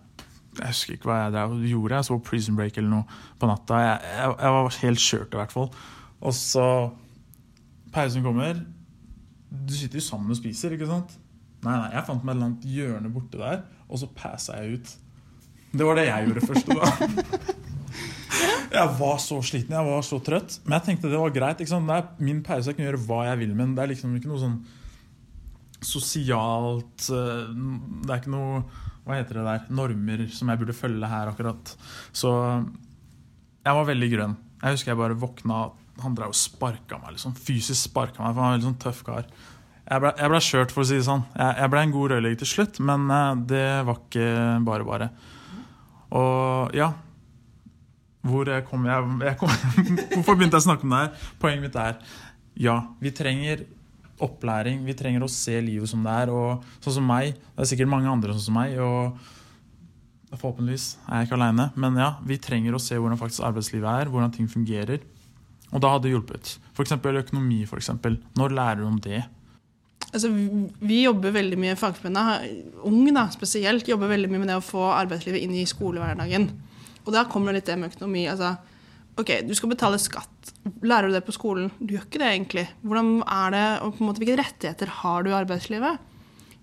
Jeg 0.59 0.73
husker 0.73 0.95
ikke 0.97 1.07
hva 1.07 1.19
jeg 1.21 1.33
drev 1.35 1.53
gjorde. 1.69 1.99
Jeg 1.99 2.07
så 2.09 2.17
Prison 2.25 2.57
Break 2.57 2.77
eller 2.81 2.91
noe 2.91 3.19
på 3.39 3.47
natta. 3.47 3.77
Jeg, 3.85 4.15
jeg, 4.17 4.33
jeg 4.41 4.55
var 4.55 4.79
helt 4.81 5.03
kjørt 5.05 5.35
i 5.37 5.39
hvert 5.39 5.53
fall. 5.55 5.69
Og 6.19 6.35
så 6.35 6.65
Pausen 7.93 8.25
kommer. 8.25 8.59
Du 9.49 9.73
sitter 9.73 10.01
jo 10.01 10.05
sammen 10.05 10.33
og 10.33 10.37
spiser, 10.37 10.73
ikke 10.75 10.89
sant? 10.89 11.15
Nei, 11.63 11.73
nei, 11.73 11.93
jeg 11.95 12.05
fant 12.07 12.25
meg 12.25 12.33
et 12.33 12.37
eller 12.37 12.49
annet 12.49 12.67
hjørne 12.69 13.11
borte 13.11 13.39
der, 13.39 13.63
og 13.89 13.99
så 14.01 14.09
passa 14.15 14.59
jeg 14.59 14.79
ut. 14.79 14.91
Det 15.71 15.85
var 15.85 15.99
det 15.99 16.07
jeg 16.09 16.29
gjorde 16.29 16.45
først. 16.49 16.69
da 16.73 17.55
Jeg 18.69 18.91
var 18.99 19.15
så 19.21 19.39
sliten, 19.41 19.73
jeg 19.73 19.85
var 19.87 20.03
så 20.05 20.19
trøtt. 20.23 20.59
Men 20.65 20.77
jeg 20.77 20.85
tenkte 20.85 21.09
det 21.11 21.21
var 21.21 21.33
greit. 21.33 21.61
Det 21.61 21.73
er 21.73 22.11
min 22.21 22.43
pause, 22.45 22.69
jeg 22.69 22.77
kan 22.77 22.85
gjøre 22.85 23.01
hva 23.07 23.23
jeg 23.31 23.41
vil, 23.41 23.55
men 23.57 23.73
det 23.75 23.83
er 23.83 23.91
liksom 23.93 24.13
ikke 24.17 24.29
noe 24.29 24.41
sånn 24.43 24.59
sosialt 25.79 27.05
eh, 27.15 27.51
Det 27.55 28.11
er 28.11 28.17
ikke 28.19 28.33
noe 28.33 28.57
Hva 29.05 29.15
heter 29.15 29.39
det 29.39 29.45
der? 29.47 29.61
Normer 29.71 30.25
som 30.35 30.51
jeg 30.51 30.59
burde 30.61 30.75
følge 30.75 31.09
her 31.09 31.31
akkurat. 31.31 31.73
Så 32.11 32.33
jeg 33.63 33.77
var 33.77 33.87
veldig 33.89 34.09
grønn. 34.13 34.35
Jeg 34.59 34.75
husker 34.75 34.91
jeg 34.91 34.99
bare 34.99 35.17
våkna 35.19 35.61
Han 36.03 36.17
drev 36.17 36.33
og 36.33 36.37
sparka 36.37 36.99
meg, 36.99 37.15
liksom. 37.15 37.33
Fysisk 37.35 37.89
sparka 37.89 38.21
meg, 38.21 38.35
for 38.35 38.43
han 38.43 38.43
var 38.43 38.51
en 38.51 38.57
veldig 38.57 38.69
sånn 38.69 38.83
tøff 38.83 39.01
kar. 39.07 39.25
Jeg 39.89 40.03
ble, 40.03 40.13
jeg 40.21 40.31
ble 40.31 40.39
kjørt, 40.45 40.73
for 40.75 40.83
å 40.83 40.87
si 40.87 40.99
det 40.99 41.07
sånn. 41.07 41.25
Jeg, 41.33 41.55
jeg 41.63 41.73
ble 41.73 41.81
en 41.81 41.95
god 41.95 42.11
rørlegger 42.13 42.41
til 42.43 42.51
slutt, 42.53 42.79
men 42.85 43.09
eh, 43.15 43.31
det 43.49 43.67
var 43.87 44.01
ikke 44.03 44.29
bare 44.67 44.87
bare. 44.87 45.09
Og 46.15 46.73
ja 46.73 46.87
Hvor 48.25 48.49
kom 48.67 48.87
jeg, 48.89 49.09
jeg 49.27 49.37
kom, 49.37 49.51
Hvorfor 50.15 50.35
begynte 50.35 50.57
jeg 50.57 50.63
å 50.63 50.67
snakke 50.67 50.87
om 50.87 50.95
det 50.95 51.03
her? 51.03 51.27
Poenget 51.39 51.67
mitt 51.67 51.77
er 51.79 51.99
ja, 52.59 52.73
vi 52.99 53.11
trenger 53.15 53.61
opplæring. 54.19 54.81
Vi 54.83 54.95
trenger 54.99 55.23
å 55.23 55.31
se 55.31 55.53
livet 55.63 55.87
som 55.87 56.03
det 56.03 56.15
er. 56.25 56.31
Og 56.33 56.65
sånn 56.83 56.97
som 56.99 57.07
meg, 57.07 57.37
det 57.55 57.63
er 57.63 57.69
sikkert 57.71 57.91
mange 57.91 58.11
andre 58.11 58.35
sånn 58.35 58.49
som 58.49 58.57
meg. 58.59 58.75
Og 58.83 60.35
forhåpentligvis 60.35 60.89
er 61.07 61.21
jeg 61.21 61.29
ikke 61.29 61.37
aleine. 61.39 61.69
Men 61.79 61.95
ja, 61.99 62.09
vi 62.27 62.39
trenger 62.41 62.75
å 62.75 62.83
se 62.83 62.99
hvordan 62.99 63.19
faktisk 63.21 63.45
arbeidslivet 63.47 63.89
er, 63.89 64.11
hvordan 64.11 64.35
ting 64.35 64.49
fungerer. 64.51 65.05
Og 65.69 65.79
da 65.83 65.93
hadde 65.93 66.09
det 66.09 66.15
hjulpet. 66.15 66.55
F.eks. 66.73 66.97
økonomi. 66.99 67.61
For 67.69 67.79
eksempel. 67.79 68.19
Når 68.39 68.55
lærer 68.57 68.81
du 68.83 68.89
om 68.89 68.99
det? 69.07 69.23
Altså, 70.09 70.31
vi 70.81 71.03
jobber 71.03 71.33
veldig 71.35 71.57
mye, 71.61 71.75
Fagforbundet, 71.77 72.73
ung 72.87 73.03
da, 73.13 73.27
spesielt, 73.29 73.87
jobber 73.87 74.09
veldig 74.09 74.31
mye 74.31 74.41
med 74.41 74.49
det 74.49 74.57
å 74.57 74.65
få 74.65 74.87
arbeidslivet 74.95 75.43
inn 75.43 75.53
i 75.59 75.67
skolehverdagen. 75.69 76.47
Og 77.05 77.13
da 77.13 77.27
kommer 77.29 77.53
det 77.53 77.61
litt 77.61 77.69
det 77.69 77.77
med 77.81 77.93
økonomi. 77.93 78.25
altså, 78.31 78.55
Ok, 79.19 79.33
du 79.43 79.51
skal 79.57 79.73
betale 79.73 79.97
skatt. 79.99 80.53
Lærer 80.81 81.09
du 81.09 81.13
det 81.17 81.25
på 81.27 81.33
skolen? 81.35 81.67
Du 81.79 81.91
gjør 81.91 82.05
ikke 82.05 82.21
det, 82.21 82.29
egentlig. 82.29 82.67
Hvordan 82.87 83.17
er 83.27 83.51
det, 83.51 83.65
og 83.83 83.97
på 83.97 84.03
en 84.03 84.07
måte, 84.07 84.21
Hvilke 84.23 84.37
rettigheter 84.39 84.93
har 85.01 85.23
du 85.23 85.29
i 85.29 85.35
arbeidslivet? 85.35 86.05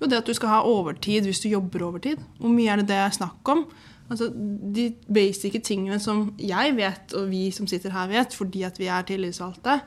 Jo, 0.01 0.09
det 0.09 0.23
at 0.23 0.29
du 0.29 0.35
skal 0.37 0.53
ha 0.55 0.63
overtid 0.65 1.29
hvis 1.29 1.43
du 1.45 1.51
jobber 1.51 1.85
overtid. 1.85 2.23
Hvor 2.41 2.53
mye 2.53 2.73
er 2.73 2.81
det 2.81 2.89
det 2.89 2.97
er 2.97 3.13
snakk 3.13 3.53
om? 3.53 3.67
Altså, 4.09 4.31
De 4.33 4.89
basice 5.13 5.61
tingene 5.61 6.01
som 6.01 6.31
jeg 6.39 6.77
vet, 6.79 7.13
og 7.15 7.29
vi 7.31 7.51
som 7.51 7.69
sitter 7.69 7.93
her 7.93 8.09
vet, 8.09 8.35
fordi 8.35 8.63
at 8.63 8.79
vi 8.81 8.89
er 8.89 9.05
tillitsvalgte, 9.09 9.81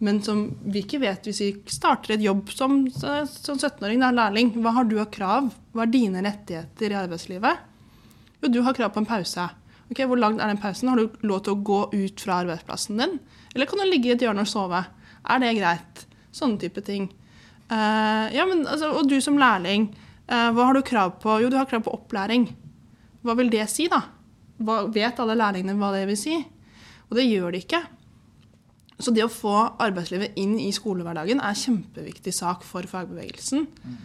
men 0.00 0.22
som 0.24 0.46
vi 0.64 0.80
ikke 0.80 1.02
vet 1.02 1.26
hvis 1.28 1.42
vi 1.42 1.48
starter 1.68 2.14
et 2.14 2.24
jobb 2.24 2.48
som, 2.56 2.86
som 2.90 3.58
17-åring, 3.58 4.00
da, 4.00 4.08
lærling. 4.16 4.54
Hva 4.64 4.72
har 4.78 4.86
du 4.88 4.96
av 5.00 5.10
krav? 5.12 5.50
Hva 5.76 5.84
er 5.84 5.92
dine 5.92 6.22
rettigheter 6.24 6.94
i 6.94 6.96
arbeidslivet? 7.02 7.66
Jo, 8.40 8.48
du 8.48 8.62
har 8.64 8.76
krav 8.76 8.94
på 8.94 9.02
en 9.02 9.08
pause. 9.10 9.44
Ok, 9.90 10.00
Hvor 10.08 10.16
lang 10.16 10.38
er 10.40 10.48
den 10.48 10.60
pausen? 10.62 10.88
Har 10.88 10.96
du 10.96 11.26
lov 11.28 11.42
til 11.44 11.52
å 11.52 11.60
gå 11.68 11.80
ut 11.92 12.24
fra 12.24 12.40
arbeidsplassen 12.40 13.02
din? 13.02 13.18
Eller 13.52 13.68
kan 13.68 13.82
du 13.82 13.90
ligge 13.90 14.08
i 14.08 14.14
et 14.14 14.24
hjørne 14.24 14.46
og 14.46 14.48
sove? 14.48 14.80
Er 15.28 15.42
det 15.42 15.52
greit? 15.58 16.04
Sånne 16.32 16.62
type 16.62 16.80
ting. 16.86 17.10
Uh, 17.68 18.32
ja, 18.32 18.46
men 18.48 18.64
altså, 18.64 18.94
Og 18.96 19.10
du 19.10 19.18
som 19.20 19.36
lærling, 19.38 19.90
uh, 20.30 20.48
hva 20.56 20.70
har 20.70 20.78
du 20.78 20.82
krav 20.86 21.18
på? 21.20 21.36
Jo, 21.42 21.52
du 21.52 21.58
har 21.60 21.68
krav 21.68 21.84
på 21.84 21.92
opplæring. 21.92 22.48
Hva 23.20 23.36
vil 23.36 23.52
det 23.52 23.68
si, 23.68 23.90
da? 23.92 24.00
Hva, 24.64 24.86
vet 24.88 25.20
alle 25.20 25.36
lærlingene 25.36 25.76
hva 25.76 25.92
det 25.92 26.06
vil 26.08 26.18
si? 26.18 26.38
Og 27.10 27.18
det 27.18 27.28
gjør 27.28 27.52
de 27.52 27.60
ikke. 27.66 27.84
Så 29.00 29.14
det 29.16 29.24
å 29.24 29.32
få 29.32 29.54
arbeidslivet 29.80 30.36
inn 30.40 30.58
i 30.60 30.70
skolehverdagen 30.76 31.40
er 31.40 31.52
en 31.52 31.62
kjempeviktig 31.62 32.34
sak 32.36 32.64
for 32.68 32.86
fagbevegelsen. 32.88 33.66
Mm. 33.66 33.98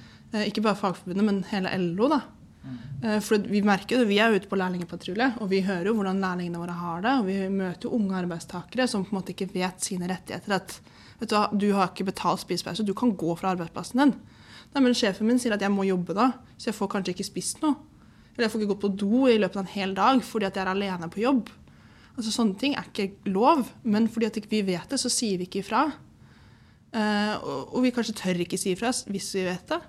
ikke 0.46 0.64
bare 0.66 0.80
Fagforbundet, 0.80 1.26
men 1.28 1.44
hele 1.52 1.72
LO. 1.82 2.10
da. 2.12 2.22
Mm. 2.66 3.22
For 3.22 3.38
vi 3.38 3.62
merker 3.62 4.02
det, 4.02 4.08
vi 4.10 4.20
er 4.24 4.34
ute 4.34 4.50
på 4.50 4.58
lærlingpatrulje, 4.58 5.36
og 5.44 5.50
vi 5.52 5.62
hører 5.68 5.92
jo 5.92 5.96
hvordan 6.00 6.22
lærlingene 6.24 6.62
våre 6.62 6.78
har 6.80 7.04
det. 7.06 7.14
Og 7.20 7.28
vi 7.30 7.38
møter 7.54 7.88
jo 7.88 7.96
unge 8.00 8.18
arbeidstakere 8.20 8.88
som 8.90 9.06
på 9.06 9.14
en 9.14 9.20
måte 9.20 9.36
ikke 9.36 9.52
vet 9.54 9.84
sine 9.84 10.10
rettigheter. 10.12 10.58
At 10.58 10.80
vet 11.20 11.30
du, 11.30 11.36
hva, 11.36 11.50
du 11.52 11.68
har 11.76 11.92
ikke 11.92 12.10
betalt 12.10 12.44
spisepause, 12.44 12.88
du 12.88 12.96
kan 12.98 13.14
gå 13.16 13.36
fra 13.40 13.54
arbeidsplassen 13.54 14.02
din. 14.02 14.16
Nei, 14.76 14.82
men 14.84 14.96
Sjefen 14.98 15.30
min 15.30 15.40
sier 15.40 15.56
at 15.56 15.64
jeg 15.64 15.72
må 15.72 15.86
jobbe 15.88 16.16
da, 16.18 16.32
så 16.58 16.72
jeg 16.72 16.76
får 16.80 16.92
kanskje 16.96 17.16
ikke 17.16 17.30
spist 17.30 17.62
noe. 17.64 17.78
Eller 18.36 18.48
jeg 18.48 18.52
får 18.52 18.64
ikke 18.64 18.74
gått 18.74 18.84
på 18.84 18.96
do 19.00 19.28
i 19.32 19.38
løpet 19.40 19.62
av 19.62 19.64
en 19.64 19.72
hel 19.72 19.94
dag 19.96 20.20
fordi 20.28 20.50
at 20.50 20.58
jeg 20.58 20.66
er 20.66 20.72
alene 20.74 21.08
på 21.12 21.22
jobb. 21.24 21.52
Altså 22.16 22.32
Sånne 22.32 22.56
ting 22.60 22.76
er 22.80 22.88
ikke 22.88 23.10
lov, 23.28 23.66
men 23.84 24.08
fordi 24.12 24.30
at 24.30 24.40
vi 24.52 24.62
vet 24.64 24.90
det, 24.92 25.00
så 25.02 25.12
sier 25.12 25.40
vi 25.40 25.50
ikke 25.50 25.62
ifra. 25.64 25.86
Uh, 26.96 27.36
og, 27.44 27.76
og 27.76 27.84
vi 27.84 27.92
kanskje 27.92 28.16
tør 28.16 28.40
ikke 28.46 28.60
si 28.60 28.72
ifra 28.72 28.94
hvis 29.12 29.34
vi 29.36 29.44
vet 29.50 29.74
det. 29.74 29.82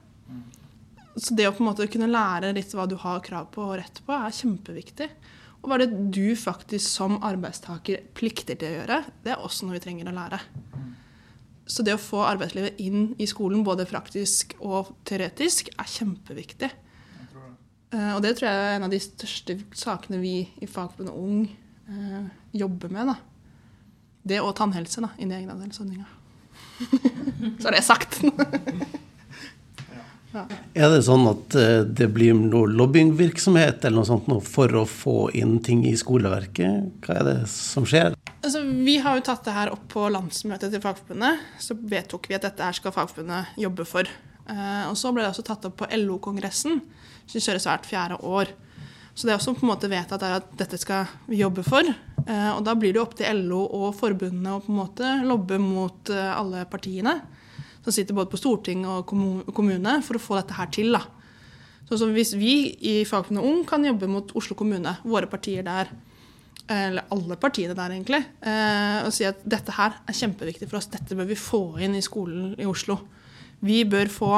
Så 1.17 1.37
det 1.39 1.47
å 1.49 1.55
på 1.55 1.63
en 1.63 1.71
måte 1.71 1.87
kunne 1.89 2.11
lære 2.11 2.51
litt 2.57 2.75
hva 2.77 2.85
du 2.91 2.97
har 3.01 3.23
krav 3.25 3.47
på 3.55 3.63
og 3.65 3.79
rett 3.79 4.03
på, 4.05 4.13
er 4.13 4.35
kjempeviktig. 4.37 5.09
Og 5.63 5.71
hva 5.71 5.79
det 5.81 5.89
du 6.13 6.35
faktisk 6.39 6.85
som 6.85 7.17
arbeidstaker 7.25 8.11
plikter 8.15 8.59
til 8.59 8.69
å 8.69 8.81
gjøre, 8.81 8.99
det 9.25 9.33
er 9.33 9.45
også 9.47 9.67
noe 9.67 9.79
vi 9.79 9.85
trenger 9.87 10.11
å 10.11 10.17
lære. 10.19 10.43
Så 11.67 11.83
det 11.83 11.97
å 11.97 12.01
få 12.01 12.21
arbeidslivet 12.23 12.79
inn 12.83 13.09
i 13.19 13.27
skolen, 13.27 13.65
både 13.67 13.89
praktisk 13.91 14.53
og 14.61 14.93
teoretisk, 15.09 15.73
er 15.75 15.89
kjempeviktig. 15.91 16.71
Eh, 17.95 18.13
Og 18.15 18.21
det 18.23 18.37
tror 18.37 18.51
jeg 18.51 18.61
er 18.67 18.77
en 18.77 18.87
av 18.87 18.93
de 18.93 19.01
største 19.03 19.57
sakene 19.75 20.21
vi 20.23 20.37
i 20.63 20.69
Fagforbundet 20.71 21.17
Ung 21.17 21.49
eh, 21.89 22.29
jobber 22.53 22.93
med. 22.93 23.13
da. 23.13 23.17
Det 24.27 24.41
og 24.43 24.55
tannhelse 24.59 25.05
da, 25.05 25.13
inni 25.19 25.39
egenandelsordninga. 25.39 26.07
Så 27.61 27.69
er 27.69 27.77
det 27.77 27.85
sagt. 27.87 28.23
Er 30.77 30.91
det 30.93 31.05
sånn 31.07 31.25
at 31.31 31.55
eh, 31.57 31.83
det 31.87 32.11
blir 32.13 32.37
noe 32.37 32.69
lobbyingvirksomhet 32.69 33.87
eller 33.87 34.03
noe 34.03 34.09
sånt 34.09 34.27
nå 34.29 34.39
for 34.45 34.73
å 34.77 34.85
få 34.89 35.17
inn 35.39 35.57
ting 35.65 35.85
i 35.89 35.95
skoleverket? 35.97 37.01
Hva 37.05 37.21
er 37.21 37.29
det 37.31 37.37
som 37.49 37.87
skjer? 37.89 38.17
Altså, 38.43 38.61
vi 38.67 38.99
har 39.03 39.17
jo 39.19 39.25
tatt 39.27 39.47
det 39.47 39.57
her 39.57 39.73
opp 39.73 39.87
på 39.93 40.05
landsmøtet 40.13 40.75
til 40.75 40.83
Fagforbundet. 40.83 41.41
Så 41.63 41.79
vedtok 41.79 42.29
vi 42.31 42.37
at 42.37 42.45
dette 42.47 42.69
her 42.69 42.77
skal 42.77 42.95
Fagforbundet 42.95 43.57
jobbe 43.63 43.87
for. 43.89 44.11
Eh, 44.47 44.85
og 44.91 44.97
så 44.99 45.15
ble 45.15 45.25
det 45.25 45.33
også 45.33 45.47
tatt 45.47 45.67
opp 45.71 45.81
på 45.81 45.91
LO-kongressen, 45.97 46.83
som 47.27 47.47
kjøres 47.49 47.69
hvert 47.71 47.89
fjerde 47.89 48.21
år. 48.23 48.53
Så 49.17 49.25
det 49.25 49.33
er 49.33 49.39
også 49.39 49.55
på 49.57 49.65
en 49.65 49.71
måte 49.71 49.89
vedtatt 49.89 50.25
er 50.27 50.35
at 50.43 50.51
dette 50.61 50.77
skal 50.77 51.09
vi 51.25 51.39
jobbe 51.41 51.63
for. 51.65 51.87
Eh, 51.89 52.51
og 52.53 52.61
da 52.67 52.75
blir 52.77 52.93
det 52.93 53.01
opp 53.01 53.15
til 53.17 53.47
LO 53.47 53.63
og 53.65 53.95
forbundene 53.97 54.59
å 54.59 54.61
på 54.61 54.73
en 54.75 54.81
måte 54.83 55.13
lobbe 55.25 55.57
mot 55.63 56.13
eh, 56.13 56.33
alle 56.37 56.67
partiene 56.69 57.15
som 57.87 57.95
sitter 57.95 58.17
både 58.19 58.33
på 58.33 58.41
storting 58.41 58.83
og 58.85 59.07
kommu- 59.07 59.47
kommune, 59.55 60.01
for 60.03 60.19
å 60.19 60.23
få 60.23 60.37
dette 60.41 60.57
her 60.59 60.69
til. 60.75 60.91
da. 60.93 61.05
Så, 61.87 62.01
så 62.01 62.09
hvis 62.11 62.35
vi 62.35 62.75
i 62.83 62.97
Fagforbundet 63.07 63.47
Ung 63.47 63.63
kan 63.69 63.85
jobbe 63.87 64.09
mot 64.11 64.33
Oslo 64.37 64.57
kommune, 64.59 64.97
våre 65.07 65.31
partier 65.31 65.63
der, 65.65 65.93
eller 66.67 67.07
alle 67.15 67.39
partiene 67.39 67.77
der 67.79 67.95
egentlig, 67.95 68.25
eh, 68.43 69.07
og 69.07 69.15
si 69.15 69.25
at 69.29 69.39
dette 69.47 69.77
her 69.79 70.01
er 70.03 70.19
kjempeviktig 70.19 70.67
for 70.67 70.81
oss, 70.81 70.91
dette 70.91 71.15
bør 71.17 71.31
vi 71.31 71.39
få 71.39 71.63
inn 71.87 71.95
i 71.95 72.03
skolen 72.05 72.57
i 72.59 72.67
Oslo. 72.67 72.99
Vi 73.65 73.85
bør 73.89 74.11
få 74.13 74.33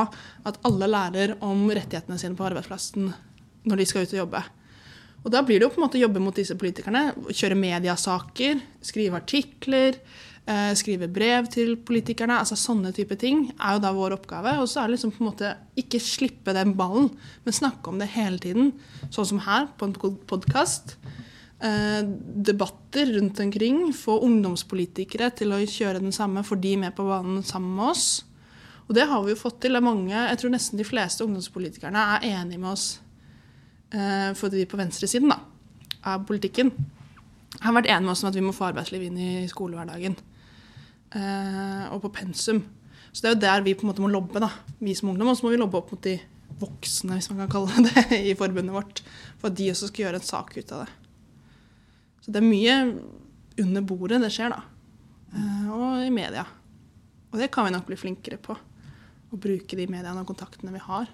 at 0.46 0.60
alle 0.68 0.86
lærer 0.92 1.38
om 1.42 1.64
rettighetene 1.72 2.20
sine 2.20 2.36
på 2.38 2.46
arbeidsplassen 2.46 3.08
når 3.68 3.80
de 3.80 3.88
skal 3.88 4.04
ut 4.04 4.12
og 4.12 4.20
jobbe. 4.22 4.44
Og 5.24 5.32
da 5.34 5.42
blir 5.42 5.58
det 5.58 5.66
jo 5.66 5.72
på 5.74 5.80
en 5.80 5.86
måte 5.86 5.98
å 5.98 6.04
jobbe 6.04 6.22
mot 6.22 6.36
disse 6.36 6.56
politikerne. 6.58 7.10
Kjøre 7.34 7.58
mediasaker, 7.58 8.60
skrive 8.84 9.18
artikler, 9.18 9.98
eh, 10.46 10.72
skrive 10.78 11.08
brev 11.10 11.48
til 11.50 11.76
politikerne. 11.76 12.38
altså 12.38 12.56
Sånne 12.56 12.94
type 12.94 13.18
ting 13.18 13.52
er 13.58 13.74
jo 13.74 13.82
da 13.82 13.92
vår 13.92 14.16
oppgave. 14.16 14.58
Og 14.60 14.68
så 14.68 14.80
er 14.80 14.86
det 14.86 14.98
liksom 14.98 15.12
på 15.12 15.24
en 15.24 15.30
måte 15.30 15.56
ikke 15.76 16.00
slippe 16.00 16.54
den 16.54 16.74
ballen, 16.74 17.10
men 17.44 17.52
snakke 17.52 17.88
om 17.88 17.98
det 17.98 18.08
hele 18.14 18.38
tiden. 18.38 18.72
Sånn 19.10 19.26
som 19.26 19.38
her, 19.40 19.66
på 19.76 19.86
en 19.86 19.94
podkast. 20.26 20.96
Eh, 21.60 22.02
debatter 22.02 23.06
rundt 23.18 23.40
omkring. 23.40 23.92
Få 23.92 24.22
ungdomspolitikere 24.22 25.34
til 25.34 25.50
å 25.50 25.58
kjøre 25.58 26.00
den 26.00 26.12
samme, 26.12 26.46
få 26.46 26.60
de 26.60 26.76
med 26.76 26.94
på 26.94 27.04
banen 27.04 27.42
sammen 27.42 27.74
med 27.74 27.90
oss. 27.90 28.22
Og 28.88 28.94
det 28.94 29.08
har 29.08 29.22
vi 29.24 29.34
jo 29.34 29.42
fått 29.42 29.60
til. 29.60 29.74
Det 29.74 29.82
mange, 29.82 30.14
jeg 30.14 30.38
tror 30.38 30.50
nesten 30.54 30.78
de 30.78 30.84
fleste 30.84 31.26
ungdomspolitikerne 31.26 31.98
er 32.16 32.38
enige 32.38 32.58
med 32.58 32.70
oss 32.70 33.00
for 33.88 34.52
de 34.52 34.66
på 34.68 34.76
venstresiden 34.76 35.30
da, 35.32 35.38
av 36.04 36.26
politikken. 36.28 36.68
Har 37.62 37.72
vært 37.72 37.88
enige 37.88 38.04
med 38.04 38.12
oss 38.12 38.22
om 38.22 38.28
at 38.28 38.36
vi 38.36 38.44
må 38.44 38.52
få 38.52 38.66
arbeidsliv 38.68 39.06
inn 39.06 39.16
i 39.18 39.30
skolehverdagen. 39.48 40.18
Eh, 41.16 41.84
og 41.94 42.02
på 42.04 42.12
pensum. 42.20 42.60
Så 43.12 43.22
det 43.22 43.30
er 43.30 43.34
jo 43.34 43.44
der 43.46 43.64
vi 43.64 43.74
på 43.74 43.86
en 43.86 43.92
måte 43.92 44.04
må 44.04 44.10
lobbe, 44.12 44.42
da, 44.42 44.50
vi 44.82 44.94
som 44.96 45.10
ungdom. 45.12 45.30
Og 45.32 45.38
så 45.38 45.46
må 45.46 45.54
vi 45.54 45.60
lobbe 45.60 45.80
opp 45.80 45.92
mot 45.94 46.02
de 46.04 46.18
voksne, 46.58 47.16
hvis 47.16 47.30
man 47.32 47.44
kan 47.44 47.52
kalle 47.54 47.84
det 47.86 47.94
det, 47.94 48.20
i 48.30 48.36
forbundet 48.38 48.74
vårt. 48.74 49.02
For 49.40 49.50
at 49.50 49.58
de 49.58 49.70
også 49.72 49.90
skal 49.90 50.06
gjøre 50.06 50.20
en 50.20 50.28
sak 50.28 50.56
ut 50.58 50.74
av 50.76 50.84
det. 50.84 50.90
Så 52.24 52.34
det 52.34 52.42
er 52.42 52.50
mye 52.50 52.76
under 53.58 53.86
bordet 53.88 54.20
det 54.22 54.32
skjer, 54.34 54.52
da. 54.52 54.60
Eh, 55.32 55.70
og 55.72 56.04
i 56.04 56.12
media. 56.12 56.44
Og 57.32 57.40
det 57.40 57.50
kan 57.54 57.66
vi 57.66 57.74
nok 57.74 57.88
bli 57.88 58.00
flinkere 58.00 58.40
på 58.40 58.56
å 59.28 59.40
bruke 59.40 59.76
de 59.76 59.88
mediene 59.90 60.22
og 60.22 60.28
kontaktene 60.28 60.72
vi 60.76 60.84
har. 60.84 61.08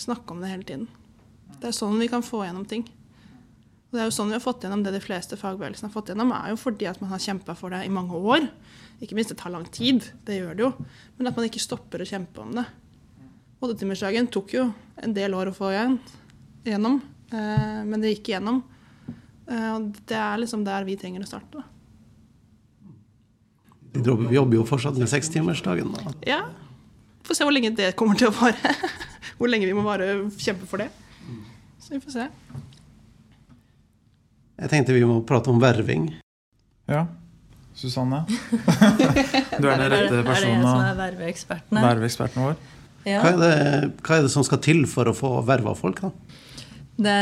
Snakke 0.00 0.34
om 0.34 0.40
det 0.42 0.50
hele 0.50 0.66
tiden. 0.66 0.88
Det 1.60 1.68
er 1.68 1.76
sånn 1.76 2.00
vi 2.00 2.08
kan 2.08 2.24
få 2.24 2.42
gjennom 2.46 2.64
ting. 2.68 2.86
Og 3.90 3.96
det 3.96 4.02
er 4.04 4.06
jo 4.06 4.14
sånn 4.14 4.30
vi 4.30 4.36
har 4.38 4.44
fått 4.44 4.62
gjennom 4.64 4.84
det 4.86 4.92
de 4.94 5.02
fleste 5.02 5.36
fagbevegelsene 5.36 5.90
har 5.90 5.94
fått 5.96 6.12
gjennom, 6.12 6.30
er 6.32 6.52
jo 6.52 6.60
fordi 6.60 6.86
at 6.86 7.00
man 7.02 7.10
har 7.10 7.22
kjempa 7.22 7.56
for 7.58 7.74
det 7.74 7.82
i 7.84 7.92
mange 7.92 8.14
år. 8.14 8.46
Ikke 9.02 9.16
minst 9.18 9.32
det 9.32 9.40
tar 9.40 9.50
lang 9.50 9.66
tid, 9.72 10.04
det 10.28 10.38
gjør 10.38 10.54
det 10.54 10.64
jo. 10.64 10.70
Men 11.18 11.30
at 11.30 11.36
man 11.36 11.48
ikke 11.48 11.62
stopper 11.62 12.04
å 12.04 12.06
kjempe 12.08 12.44
om 12.44 12.54
det. 12.54 12.64
Åttetimersdagen 13.60 14.30
tok 14.32 14.54
jo 14.54 14.68
en 15.00 15.16
del 15.16 15.34
år 15.36 15.50
å 15.50 15.56
få 15.56 15.72
gjennom, 15.74 17.00
eh, 17.34 17.82
men 17.84 17.98
det 18.00 18.14
gikk 18.14 18.30
igjennom. 18.30 18.62
Eh, 19.50 19.68
og 19.74 19.90
det 20.06 20.16
er 20.16 20.40
liksom 20.40 20.64
der 20.64 20.86
vi 20.86 20.96
trenger 21.00 21.26
å 21.26 21.28
starte. 21.28 21.66
Vi 23.90 24.36
jobber 24.36 24.54
jo 24.54 24.64
fortsatt 24.68 24.96
med 25.02 25.10
sekstimersdagen. 25.10 25.90
Ja. 26.22 26.44
Får 27.26 27.36
se 27.36 27.46
hvor 27.46 27.52
lenge 27.52 27.74
det 27.74 27.96
kommer 27.98 28.14
til 28.14 28.30
å 28.30 28.36
vare. 28.38 28.76
Hvor 29.40 29.48
lenge 29.48 29.64
vi 29.64 29.72
må 29.72 29.80
bare 29.80 30.28
kjempe 30.36 30.66
for 30.68 30.82
det. 30.82 30.90
Så 31.90 31.96
vi 31.96 32.00
får 32.04 32.12
se. 32.14 32.24
Jeg 34.60 34.70
tenkte 34.70 34.94
vi 34.94 35.02
må 35.02 35.16
prate 35.26 35.50
om 35.50 35.56
verving. 35.58 36.04
Ja. 36.86 37.08
Susanne? 37.74 38.20
Du 39.58 39.66
er 39.66 39.74
den 39.74 39.90
rette 39.90 40.20
personen. 40.22 40.30
Er 40.30 40.36
det 40.38 40.52
jeg 40.52 40.60
som 40.62 40.84
er 40.84 40.94
verveeksperten 41.00 41.80
Verveeksperten 41.82 42.44
vår. 42.44 42.54
Ja. 43.08 43.24
Hva, 43.24 43.32
er 43.32 43.40
det, 43.40 43.88
hva 44.06 44.20
er 44.20 44.28
det 44.28 44.30
som 44.30 44.46
skal 44.46 44.60
til 44.62 44.84
for 44.86 45.10
å 45.10 45.16
få 45.18 45.32
verva 45.48 45.74
folk, 45.74 46.04
da? 46.04 46.12
Det, 46.94 47.16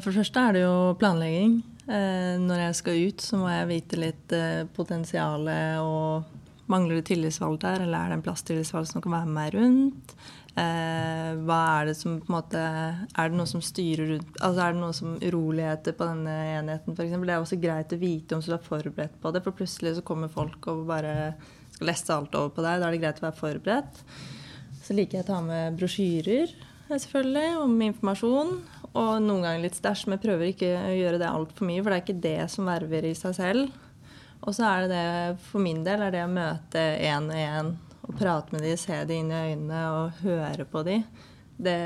for 0.00 0.08
det 0.08 0.22
første 0.22 0.46
er 0.48 0.56
det 0.56 0.64
jo 0.64 0.78
planlegging. 0.96 1.58
Eh, 1.84 2.32
når 2.40 2.62
jeg 2.62 2.80
skal 2.80 3.04
ut, 3.10 3.26
så 3.28 3.42
må 3.42 3.52
jeg 3.52 3.68
vite 3.74 4.00
litt 4.00 4.36
eh, 4.38 4.64
potensialet 4.80 5.84
og 5.84 6.32
Mangler 6.72 6.98
det 6.98 7.04
tillitsvalgt 7.12 7.62
der, 7.62 7.84
eller 7.84 8.00
er 8.00 8.10
det 8.10 8.16
en 8.16 8.24
plass 8.24 8.40
tillitsvalgt 8.42 8.90
som 8.90 9.04
kan 9.04 9.12
være 9.12 9.28
med 9.28 9.36
meg 9.36 9.52
rundt? 9.54 10.16
Eh, 10.56 11.30
hva 11.44 11.58
er 11.76 11.90
det 11.90 11.94
som 11.98 12.14
på 12.16 12.30
en 12.30 12.34
måte 12.38 12.60
Er 12.64 13.28
det 13.28 13.36
noe 13.36 13.44
som 13.50 13.60
styrer 13.60 14.08
rundt 14.08 14.38
Altså 14.40 14.62
er 14.64 14.72
det 14.72 14.80
noe 14.80 14.94
som 14.96 15.18
uroligheter 15.20 15.92
på 15.92 16.06
denne 16.08 16.36
enheten, 16.54 16.96
f.eks.? 16.96 17.12
Det 17.12 17.34
er 17.34 17.42
også 17.42 17.58
greit 17.60 17.92
å 17.92 17.98
vite 18.00 18.38
om 18.38 18.40
du 18.40 18.54
er 18.56 18.64
forberedt 18.64 19.18
på 19.20 19.34
det, 19.34 19.42
for 19.44 19.58
plutselig 19.58 19.98
så 19.98 20.06
kommer 20.06 20.32
folk 20.32 20.70
og 20.72 20.86
bare 20.88 21.34
skal 21.74 21.90
leste 21.90 22.16
alt 22.16 22.38
over 22.40 22.54
på 22.56 22.64
deg. 22.64 22.80
Da 22.80 22.88
er 22.88 22.96
det 22.96 23.02
greit 23.02 23.20
å 23.20 23.26
være 23.26 23.40
forberedt. 23.42 24.00
Så 24.80 24.96
liker 24.96 25.18
jeg 25.18 25.26
å 25.26 25.30
ta 25.34 25.42
med 25.44 25.76
brosjyrer 25.76 26.56
selvfølgelig, 26.88 27.56
om 27.60 27.80
informasjon. 27.90 28.52
Og 28.96 29.10
noen 29.22 29.44
ganger 29.44 29.64
litt 29.66 29.76
stæsj, 29.76 30.06
men 30.06 30.16
jeg 30.16 30.24
prøver 30.24 30.52
ikke 30.52 30.70
å 30.78 30.94
gjøre 30.96 31.20
det 31.20 31.32
altfor 31.32 31.68
mye, 31.68 31.82
for 31.82 31.92
det 31.92 31.98
er 31.98 32.06
ikke 32.06 32.22
det 32.28 32.38
som 32.52 32.70
verver 32.70 33.08
i 33.10 33.16
seg 33.18 33.36
selv. 33.36 33.82
Og 34.46 34.54
så 34.56 34.68
er 34.68 34.86
det 34.86 34.94
det, 34.94 35.40
for 35.50 35.64
min 35.64 35.82
del, 35.84 36.06
er 36.06 36.14
det 36.14 36.24
å 36.24 36.32
møte 36.32 36.86
én 37.02 37.28
og 37.28 37.42
én 37.42 37.74
og 38.06 38.14
prate 38.18 38.54
med 38.54 38.62
dem, 38.64 38.76
se 38.78 38.98
dem 39.08 39.24
inn 39.24 39.32
i 39.32 39.40
øynene 39.50 39.80
og 39.96 40.22
høre 40.22 40.66
på 40.70 40.84
dem. 40.86 41.02
Det 41.56 41.78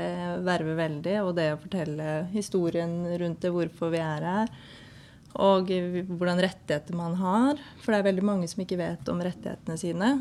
verver 0.45 0.77
veldig. 0.77 1.17
Og 1.25 1.33
det 1.37 1.49
å 1.53 1.59
fortelle 1.61 2.21
historien 2.35 2.93
rundt 3.21 3.41
det, 3.43 3.53
hvorfor 3.55 3.93
vi 3.93 4.01
er 4.03 4.27
her. 4.27 4.53
Og 5.41 5.71
hvordan 6.11 6.41
rettigheter 6.43 6.97
man 6.97 7.17
har. 7.19 7.61
For 7.81 7.93
det 7.93 8.01
er 8.01 8.09
veldig 8.11 8.25
mange 8.27 8.49
som 8.51 8.63
ikke 8.63 8.79
vet 8.81 9.11
om 9.11 9.21
rettighetene 9.23 9.79
sine. 9.79 10.15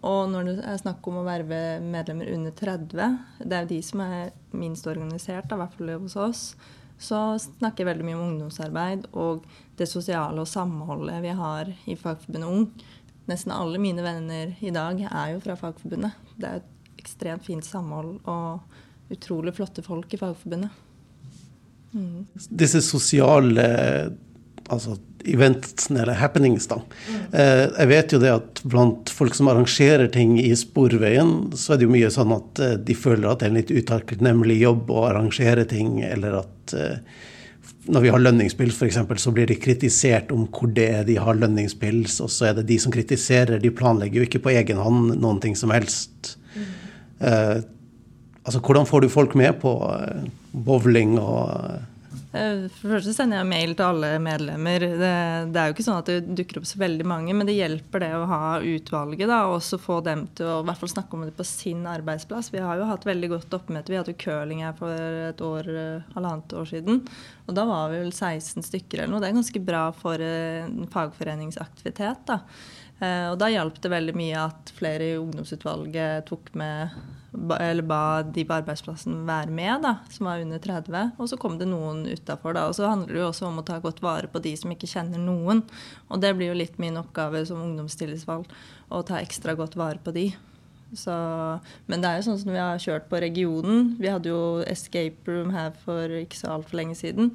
Og 0.00 0.30
når 0.32 0.48
det 0.48 0.54
er 0.66 0.78
snakk 0.80 1.06
om 1.10 1.20
å 1.20 1.26
verve 1.26 1.58
medlemmer 1.84 2.30
under 2.32 2.54
30, 2.56 3.18
det 3.42 3.56
er 3.56 3.66
jo 3.66 3.74
de 3.74 3.82
som 3.84 4.00
er 4.06 4.32
minst 4.56 4.86
organisert, 4.88 5.52
i 5.52 5.58
hvert 5.60 5.76
fall 5.76 5.92
hos 5.98 6.16
oss, 6.16 6.44
så 7.02 7.20
snakker 7.42 7.82
jeg 7.82 7.90
veldig 7.90 8.06
mye 8.06 8.16
om 8.16 8.24
ungdomsarbeid 8.30 9.08
og 9.18 9.44
det 9.78 9.88
sosiale 9.90 10.38
og 10.42 10.48
samholdet 10.48 11.22
vi 11.24 11.34
har 11.36 11.70
i 11.90 11.96
Fagforbundet 11.98 12.48
Ung. 12.48 12.66
Nesten 13.30 13.54
alle 13.54 13.78
mine 13.78 14.02
venner 14.02 14.54
i 14.60 14.72
dag 14.74 15.00
er 15.06 15.34
jo 15.34 15.42
fra 15.44 15.56
Fagforbundet. 15.58 16.16
Det 16.36 16.48
er 16.48 16.62
et 16.62 17.02
ekstremt 17.02 17.46
fint 17.46 17.66
samhold 17.66 18.18
og 18.30 19.12
utrolig 19.12 19.54
flotte 19.56 19.84
folk 19.84 20.12
i 20.14 20.20
Fagforbundet. 20.20 20.82
Mm. 21.92 22.24
Disse 22.48 22.80
sosiale 22.84 23.66
altså 24.72 24.96
events 25.24 25.90
eller 25.90 26.12
happenings, 26.18 26.66
da. 26.66 26.80
Eh, 27.32 27.66
jeg 27.78 27.88
vet 27.90 28.14
jo 28.14 28.20
det 28.22 28.30
at 28.32 28.62
blant 28.66 29.10
folk 29.12 29.36
som 29.38 29.50
arrangerer 29.52 30.08
ting 30.12 30.38
i 30.40 30.50
Sporveien, 30.58 31.52
så 31.58 31.74
er 31.74 31.80
det 31.80 31.86
jo 31.86 31.94
mye 31.94 32.10
sånn 32.10 32.34
at 32.34 32.62
eh, 32.62 32.78
de 32.80 32.96
føler 32.98 33.28
at 33.30 33.42
det 33.42 33.48
er 33.48 33.52
en 33.52 33.60
litt 33.60 33.74
utakknemlig 33.74 34.58
jobb 34.62 34.90
å 34.90 35.04
arrangere 35.10 35.66
ting, 35.70 36.00
eller 36.06 36.40
at 36.42 36.74
eh, 36.78 36.96
når 37.92 38.04
vi 38.04 38.10
har 38.14 38.22
lønningspils 38.22 38.76
f.eks., 38.78 38.98
så 39.22 39.32
blir 39.34 39.48
de 39.50 39.58
kritisert 39.58 40.32
om 40.34 40.46
hvor 40.46 40.70
det 40.70 40.88
er 41.00 41.06
de 41.06 41.18
har 41.18 41.38
lønningspils, 41.38 42.20
og 42.22 42.30
så 42.30 42.50
er 42.50 42.58
det 42.58 42.68
de 42.70 42.78
som 42.82 42.94
kritiserer. 42.94 43.58
De 43.62 43.72
planlegger 43.74 44.20
jo 44.20 44.26
ikke 44.28 44.42
på 44.44 44.54
egen 44.54 44.82
hånd 44.82 45.16
noen 45.16 45.40
ting 45.42 45.56
som 45.58 45.74
helst. 45.74 46.36
Mm. 46.54 46.68
Eh, 47.26 47.56
altså, 48.44 48.60
hvordan 48.60 48.86
får 48.86 49.02
du 49.02 49.08
folk 49.12 49.34
med 49.38 49.58
på 49.62 49.74
bowling 50.52 51.18
og 51.18 51.48
Eh, 51.58 51.91
for 52.32 52.88
det 52.88 52.94
første 52.94 53.12
sender 53.12 53.36
jeg 53.42 53.48
mail 53.50 53.74
til 53.76 53.84
alle 53.84 54.10
medlemmer. 54.24 54.80
Det, 54.80 55.10
det, 55.52 55.60
er 55.60 55.68
jo 55.68 55.74
ikke 55.74 55.84
sånn 55.84 55.98
at 56.00 56.08
det 56.08 56.36
dukker 56.38 56.62
opp 56.62 56.68
så 56.70 56.80
veldig 56.80 57.06
mange, 57.08 57.34
men 57.36 57.48
det 57.48 57.58
hjelper 57.58 58.04
det 58.06 58.10
å 58.16 58.22
ha 58.30 58.42
utvalget. 58.64 59.26
da, 59.28 59.42
Og 59.50 59.58
også 59.58 59.80
få 59.82 59.98
dem 60.06 60.24
til 60.38 60.48
å 60.48 60.56
i 60.62 60.66
hvert 60.70 60.80
fall 60.80 60.92
snakke 60.94 61.18
om 61.18 61.26
det 61.28 61.36
på 61.36 61.44
sin 61.44 61.84
arbeidsplass. 61.90 62.48
Vi 62.54 62.64
har 62.64 62.80
jo 62.80 62.88
hatt 62.88 63.04
veldig 63.08 63.32
godt 63.34 63.56
oppmøte. 63.58 63.92
Vi 63.92 64.00
hadde 64.00 64.14
jo 64.14 64.22
curling 64.24 64.64
her 64.64 64.76
for 64.78 64.96
et 65.28 65.44
år, 65.44 65.68
eh, 65.68 66.12
halvannet 66.16 66.56
år 66.56 66.72
siden. 66.72 67.02
Og 67.46 67.58
da 67.58 67.68
var 67.68 67.92
vi 67.92 68.00
vel 68.00 68.14
16 68.14 68.64
stykker 68.64 69.02
eller 69.02 69.12
noe. 69.12 69.20
Det 69.20 69.28
er 69.28 69.40
ganske 69.40 69.66
bra 69.68 69.86
for 69.92 70.28
en 70.32 70.86
fagforeningsaktivitet. 70.88 72.24
da. 72.32 72.40
Eh, 73.02 73.26
og 73.28 73.36
da 73.40 73.52
hjalp 73.52 73.80
det 73.82 73.92
veldig 73.92 74.14
mye 74.16 74.46
at 74.48 74.72
flere 74.78 75.12
i 75.12 75.18
ungdomsutvalget 75.20 76.30
tok 76.30 76.54
med 76.56 76.96
eller 77.32 77.82
ba 77.88 78.20
de 78.22 78.44
på 78.44 78.56
arbeidsplassen 78.58 79.22
være 79.28 79.52
med, 79.54 79.86
da, 79.86 79.94
som 80.12 80.28
var 80.28 80.42
under 80.44 80.60
30. 80.60 81.14
Og 81.16 81.30
så 81.30 81.38
kom 81.40 81.56
det 81.58 81.68
noen 81.70 82.04
utafor. 82.10 82.58
Og 82.60 82.76
så 82.76 82.90
handler 82.90 83.14
det 83.14 83.22
jo 83.22 83.28
også 83.30 83.48
om 83.48 83.60
å 83.62 83.64
ta 83.66 83.78
godt 83.80 84.02
vare 84.04 84.28
på 84.28 84.42
de 84.44 84.52
som 84.60 84.72
ikke 84.74 84.90
kjenner 84.90 85.20
noen. 85.20 85.62
Og 86.12 86.20
det 86.20 86.34
blir 86.36 86.52
jo 86.52 86.58
litt 86.60 86.76
min 86.82 87.00
oppgave 87.00 87.40
som 87.48 87.62
ungdomstillitsvalgt 87.64 88.52
å 88.92 89.00
ta 89.08 89.22
ekstra 89.22 89.56
godt 89.56 89.78
vare 89.80 90.02
på 90.04 90.12
de. 90.12 90.26
Så, 90.92 91.14
men 91.88 92.04
det 92.04 92.10
er 92.10 92.20
jo 92.20 92.26
sånn 92.28 92.42
som 92.42 92.52
vi 92.52 92.60
har 92.60 92.82
kjørt 92.82 93.08
på 93.08 93.22
regionen. 93.24 93.94
Vi 93.96 94.12
hadde 94.12 94.28
jo 94.28 94.60
escape 94.68 95.24
room 95.30 95.54
her 95.56 95.72
for 95.86 96.12
ikke 96.20 96.36
så 96.36 96.52
altfor 96.58 96.82
lenge 96.82 96.98
siden. 97.00 97.32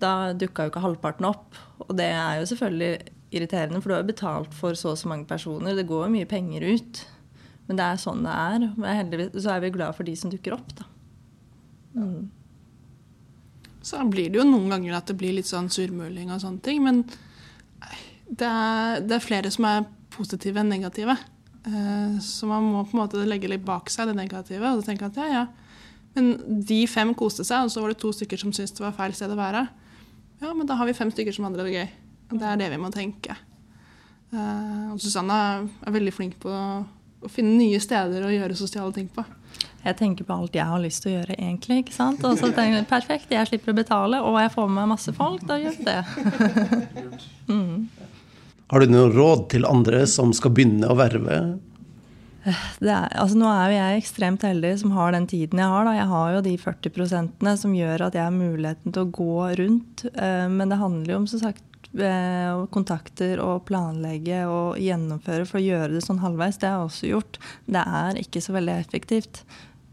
Da 0.00 0.32
dukka 0.32 0.64
jo 0.64 0.72
ikke 0.72 0.86
halvparten 0.86 1.28
opp. 1.28 1.58
Og 1.84 1.92
det 2.00 2.08
er 2.14 2.40
jo 2.40 2.48
selvfølgelig 2.48 3.12
irriterende, 3.28 3.82
for 3.82 3.90
du 3.90 3.98
har 3.98 4.02
jo 4.06 4.12
betalt 4.14 4.56
for 4.56 4.78
så 4.78 4.94
og 4.94 5.00
så 5.02 5.12
mange 5.12 5.28
personer. 5.28 5.76
Det 5.76 5.84
går 5.88 6.06
jo 6.06 6.14
mye 6.16 6.28
penger 6.30 6.64
ut. 6.64 7.04
Men 7.68 7.78
det 7.78 7.84
er 7.84 8.00
sånn 8.00 8.24
det 8.24 8.32
er. 8.32 8.66
Heldigvis 9.02 9.44
så 9.44 9.54
er 9.54 9.62
vi 9.64 9.74
glad 9.74 9.96
for 9.96 10.08
de 10.08 10.16
som 10.16 10.32
dukker 10.32 10.56
opp, 10.56 10.68
da. 10.78 10.88
Mm. 11.98 12.28
Så 13.84 14.00
blir 14.10 14.32
det 14.32 14.40
jo 14.40 14.46
noen 14.48 14.72
ganger 14.72 14.98
at 14.98 15.08
det 15.08 15.16
blir 15.20 15.36
litt 15.36 15.48
sånn 15.48 15.70
surmuling 15.72 16.32
og 16.34 16.42
sånne 16.42 16.64
ting. 16.64 16.80
Men 16.84 17.04
det 18.28 18.48
er, 18.48 19.02
det 19.04 19.16
er 19.16 19.24
flere 19.24 19.52
som 19.52 19.66
er 19.68 19.86
positive 20.12 20.60
enn 20.60 20.72
negative. 20.72 21.16
Eh, 21.68 22.18
så 22.24 22.48
man 22.48 22.66
må 22.72 22.82
på 22.86 22.96
en 22.96 23.02
måte 23.02 23.24
legge 23.28 23.50
litt 23.50 23.64
bak 23.66 23.92
seg 23.92 24.10
det 24.10 24.16
negative 24.18 24.74
og 24.74 24.84
tenke 24.86 25.08
at 25.08 25.18
ja, 25.18 25.28
ja, 25.28 25.46
Men 26.16 26.62
de 26.66 26.82
fem 26.90 27.12
koste 27.16 27.44
seg, 27.46 27.66
og 27.66 27.72
så 27.72 27.82
var 27.82 27.92
det 27.92 28.00
to 28.02 28.12
stykker 28.14 28.40
som 28.40 28.52
syntes 28.54 28.74
det 28.76 28.84
var 28.84 28.96
feil 28.96 29.14
sted 29.16 29.32
å 29.32 29.38
være. 29.38 29.66
Ja, 30.40 30.52
men 30.54 30.66
da 30.66 30.78
har 30.78 30.88
vi 30.88 30.96
fem 30.96 31.12
stykker 31.12 31.34
som 31.34 31.46
hadde 31.46 31.62
det 31.62 31.74
gøy. 31.74 31.88
Og 32.32 32.40
det 32.40 32.48
er 32.48 32.60
det 32.60 32.70
vi 32.72 32.80
må 32.80 32.90
tenke. 32.94 33.36
Uh, 34.32 34.92
og 34.92 34.98
Susanna 35.00 35.38
er 35.86 35.94
veldig 35.94 36.12
flink 36.12 36.34
på 36.42 36.52
å, 37.22 37.30
finne 37.32 37.56
nye 37.58 37.80
steder 37.82 38.24
å 38.24 38.32
gjøre 38.32 38.56
sosiale 38.58 38.94
ting 38.94 39.08
på. 39.12 39.24
Jeg 39.84 39.96
tenker 39.98 40.26
på 40.26 40.34
alt 40.34 40.56
jeg 40.58 40.66
har 40.66 40.82
lyst 40.82 41.04
til 41.04 41.12
å 41.12 41.16
gjøre, 41.18 41.36
egentlig. 41.38 41.82
ikke 41.84 41.94
sant? 41.94 42.24
Og 42.26 42.36
så 42.40 42.50
tenker 42.50 42.80
jeg 42.80 42.88
perfekt, 42.90 43.30
jeg 43.32 43.48
slipper 43.48 43.72
å 43.72 43.78
betale, 43.78 44.20
og 44.24 44.36
jeg 44.42 44.52
får 44.54 44.66
med 44.68 44.80
meg 44.80 44.90
masse 44.96 45.14
folk. 45.16 45.46
Da 45.48 45.56
gjør 45.60 45.78
vi 45.78 45.86
det. 45.86 46.00
mm. 47.52 47.88
Har 48.68 48.84
du 48.84 48.92
noen 48.92 49.14
råd 49.14 49.48
til 49.54 49.64
andre 49.68 50.02
som 50.10 50.34
skal 50.36 50.52
begynne 50.56 50.90
å 50.90 50.98
verve? 50.98 51.38
Er, 52.48 53.08
altså 53.18 53.36
nå 53.36 53.48
er 53.50 53.70
jo 53.70 53.76
jeg 53.76 54.00
ekstremt 54.00 54.44
heldig 54.46 54.72
som 54.82 54.92
har 54.96 55.12
den 55.14 55.26
tiden 55.28 55.60
jeg 55.60 55.72
har. 55.72 55.86
Da. 55.88 55.94
Jeg 55.96 56.10
har 56.12 56.34
jo 56.34 56.42
de 56.44 56.54
40 56.60 56.94
prosentene 56.94 57.54
som 57.60 57.74
gjør 57.76 58.06
at 58.08 58.16
jeg 58.16 58.24
har 58.24 58.34
muligheten 58.34 58.94
til 58.94 59.04
å 59.04 59.12
gå 59.18 59.48
rundt. 59.62 60.04
Eh, 60.12 60.46
men 60.52 60.70
det 60.70 60.80
handler 60.80 61.14
jo 61.14 61.20
om 61.22 61.28
som 61.30 61.42
sagt 61.42 61.64
eh, 61.96 62.64
kontakter 62.74 63.40
og 63.42 63.64
planlegge 63.68 64.44
og 64.50 64.78
gjennomføre 64.82 65.46
for 65.48 65.60
å 65.60 65.64
gjøre 65.64 65.94
det 65.96 66.04
sånn 66.04 66.22
halvveis. 66.22 66.60
Det 66.60 66.68
har 66.68 66.78
jeg 66.78 66.90
også 66.90 67.10
gjort. 67.12 67.40
Det 67.66 67.84
er 68.02 68.20
ikke 68.22 68.42
så 68.44 68.54
veldig 68.56 68.76
effektivt. 68.76 69.42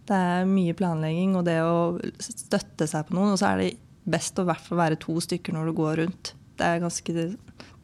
Det 0.06 0.16
er 0.16 0.50
mye 0.50 0.76
planlegging 0.78 1.36
og 1.40 1.46
det 1.48 1.60
å 1.66 1.98
støtte 2.22 2.88
seg 2.90 3.08
på 3.08 3.18
noen. 3.18 3.34
Og 3.34 3.42
så 3.42 3.52
er 3.52 3.62
det 3.62 3.72
best 4.06 4.38
å 4.38 4.46
hvert 4.46 4.62
fall 4.62 4.82
være 4.84 5.02
to 5.02 5.18
stykker 5.24 5.56
når 5.56 5.70
du 5.72 5.78
går 5.80 6.02
rundt. 6.04 6.34
Det 6.56 6.68
er 6.68 6.84
ganske 6.84 7.30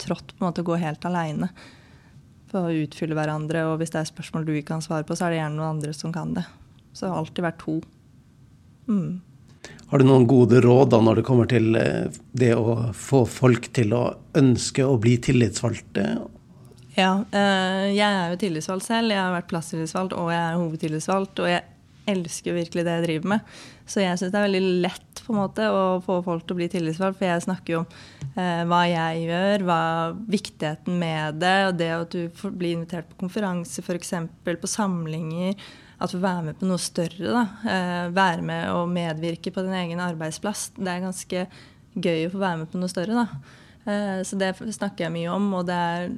trått 0.02 0.36
på 0.36 0.42
en 0.42 0.50
måte 0.50 0.64
å 0.64 0.70
gå 0.70 0.78
helt 0.82 1.06
aleine 1.10 1.50
for 2.52 2.68
å 2.68 2.84
utfylle 2.84 3.18
hverandre. 3.18 3.66
Og 3.72 3.80
hvis 3.82 3.94
det 3.94 4.04
er 4.04 4.12
spørsmål 4.12 4.46
du 4.46 4.54
ikke 4.54 4.74
kan 4.76 4.86
svare 4.86 5.08
på, 5.08 5.18
så 5.18 5.28
er 5.28 5.34
det 5.34 5.42
gjerne 5.42 5.58
noen 5.58 5.78
andre 5.78 5.96
som 5.98 6.14
kan 6.16 6.36
det. 6.38 6.46
Så 6.94 7.10
alltid 7.10 7.46
vært 7.48 7.62
to. 7.64 7.80
Mm. 8.92 9.22
Har 9.92 10.00
du 10.00 10.08
noen 10.08 10.24
gode 10.24 10.62
råd 10.64 10.94
da 10.94 11.02
når 11.04 11.20
det 11.20 11.24
kommer 11.28 11.50
til 11.52 11.76
eh, 11.76 12.06
det 12.32 12.54
å 12.56 12.94
få 12.96 13.26
folk 13.28 13.66
til 13.76 13.92
å 13.92 14.06
ønske 14.40 14.86
å 14.88 14.94
bli 15.02 15.18
tillitsvalgte? 15.20 16.06
Ja, 16.96 17.26
eh, 17.28 17.90
jeg 17.92 18.08
er 18.08 18.32
jo 18.32 18.40
tillitsvalgt 18.40 18.88
selv. 18.88 19.12
Jeg 19.12 19.20
har 19.20 19.36
vært 19.36 19.50
plasstillitsvalgt 19.52 20.16
og 20.16 20.32
jeg 20.32 20.40
er 20.40 20.56
hovedtillitsvalgt. 20.62 21.44
Og 21.44 21.52
jeg 21.52 21.68
elsker 22.12 22.56
virkelig 22.56 22.88
det 22.88 22.96
jeg 22.96 23.06
driver 23.10 23.34
med. 23.34 23.52
Så 23.84 24.00
jeg 24.00 24.16
syns 24.16 24.32
det 24.32 24.40
er 24.40 24.48
veldig 24.48 24.64
lett 24.88 25.22
på 25.26 25.36
en 25.36 25.42
måte 25.42 25.68
å 25.68 25.84
få 26.08 26.22
folk 26.24 26.48
til 26.48 26.56
å 26.56 26.62
bli 26.62 26.72
tillitsvalgt. 26.72 27.20
For 27.20 27.28
jeg 27.28 27.46
snakker 27.50 27.76
jo 27.76 27.84
om 27.84 27.92
eh, 28.40 28.64
hva 28.72 28.82
jeg 28.88 29.28
gjør, 29.28 29.68
hva 29.68 29.84
viktigheten 30.40 31.00
med 31.04 31.44
det. 31.44 31.56
Og 31.68 31.80
det 31.84 31.94
at 31.98 32.16
du 32.16 32.48
blir 32.48 32.78
invitert 32.78 33.12
på 33.12 33.26
konferanse, 33.26 33.84
f.eks. 33.84 34.16
på 34.48 34.76
samlinger. 34.80 35.60
At 36.02 36.16
være 36.18 36.48
med 36.48 36.58
på 36.60 36.70
noe 36.70 36.82
større. 36.82 37.46
Eh, 37.62 38.08
være 38.16 38.46
med 38.46 38.72
og 38.74 38.90
medvirke 38.90 39.54
på 39.54 39.64
din 39.66 39.78
egen 39.78 40.02
arbeidsplass. 40.02 40.72
Det 40.78 40.90
er 40.90 41.04
ganske 41.04 41.46
gøy 41.94 42.26
å 42.26 42.32
få 42.34 42.42
være 42.42 42.64
med 42.64 42.72
på 42.72 42.82
noe 42.82 42.92
større. 42.92 43.28
Eh, 43.86 44.22
så 44.26 44.40
det 44.40 44.56
snakker 44.62 45.08
jeg 45.08 45.16
mye 45.16 45.36
om. 45.36 45.54
og 45.60 45.70
det 45.70 45.78
er 45.78 46.12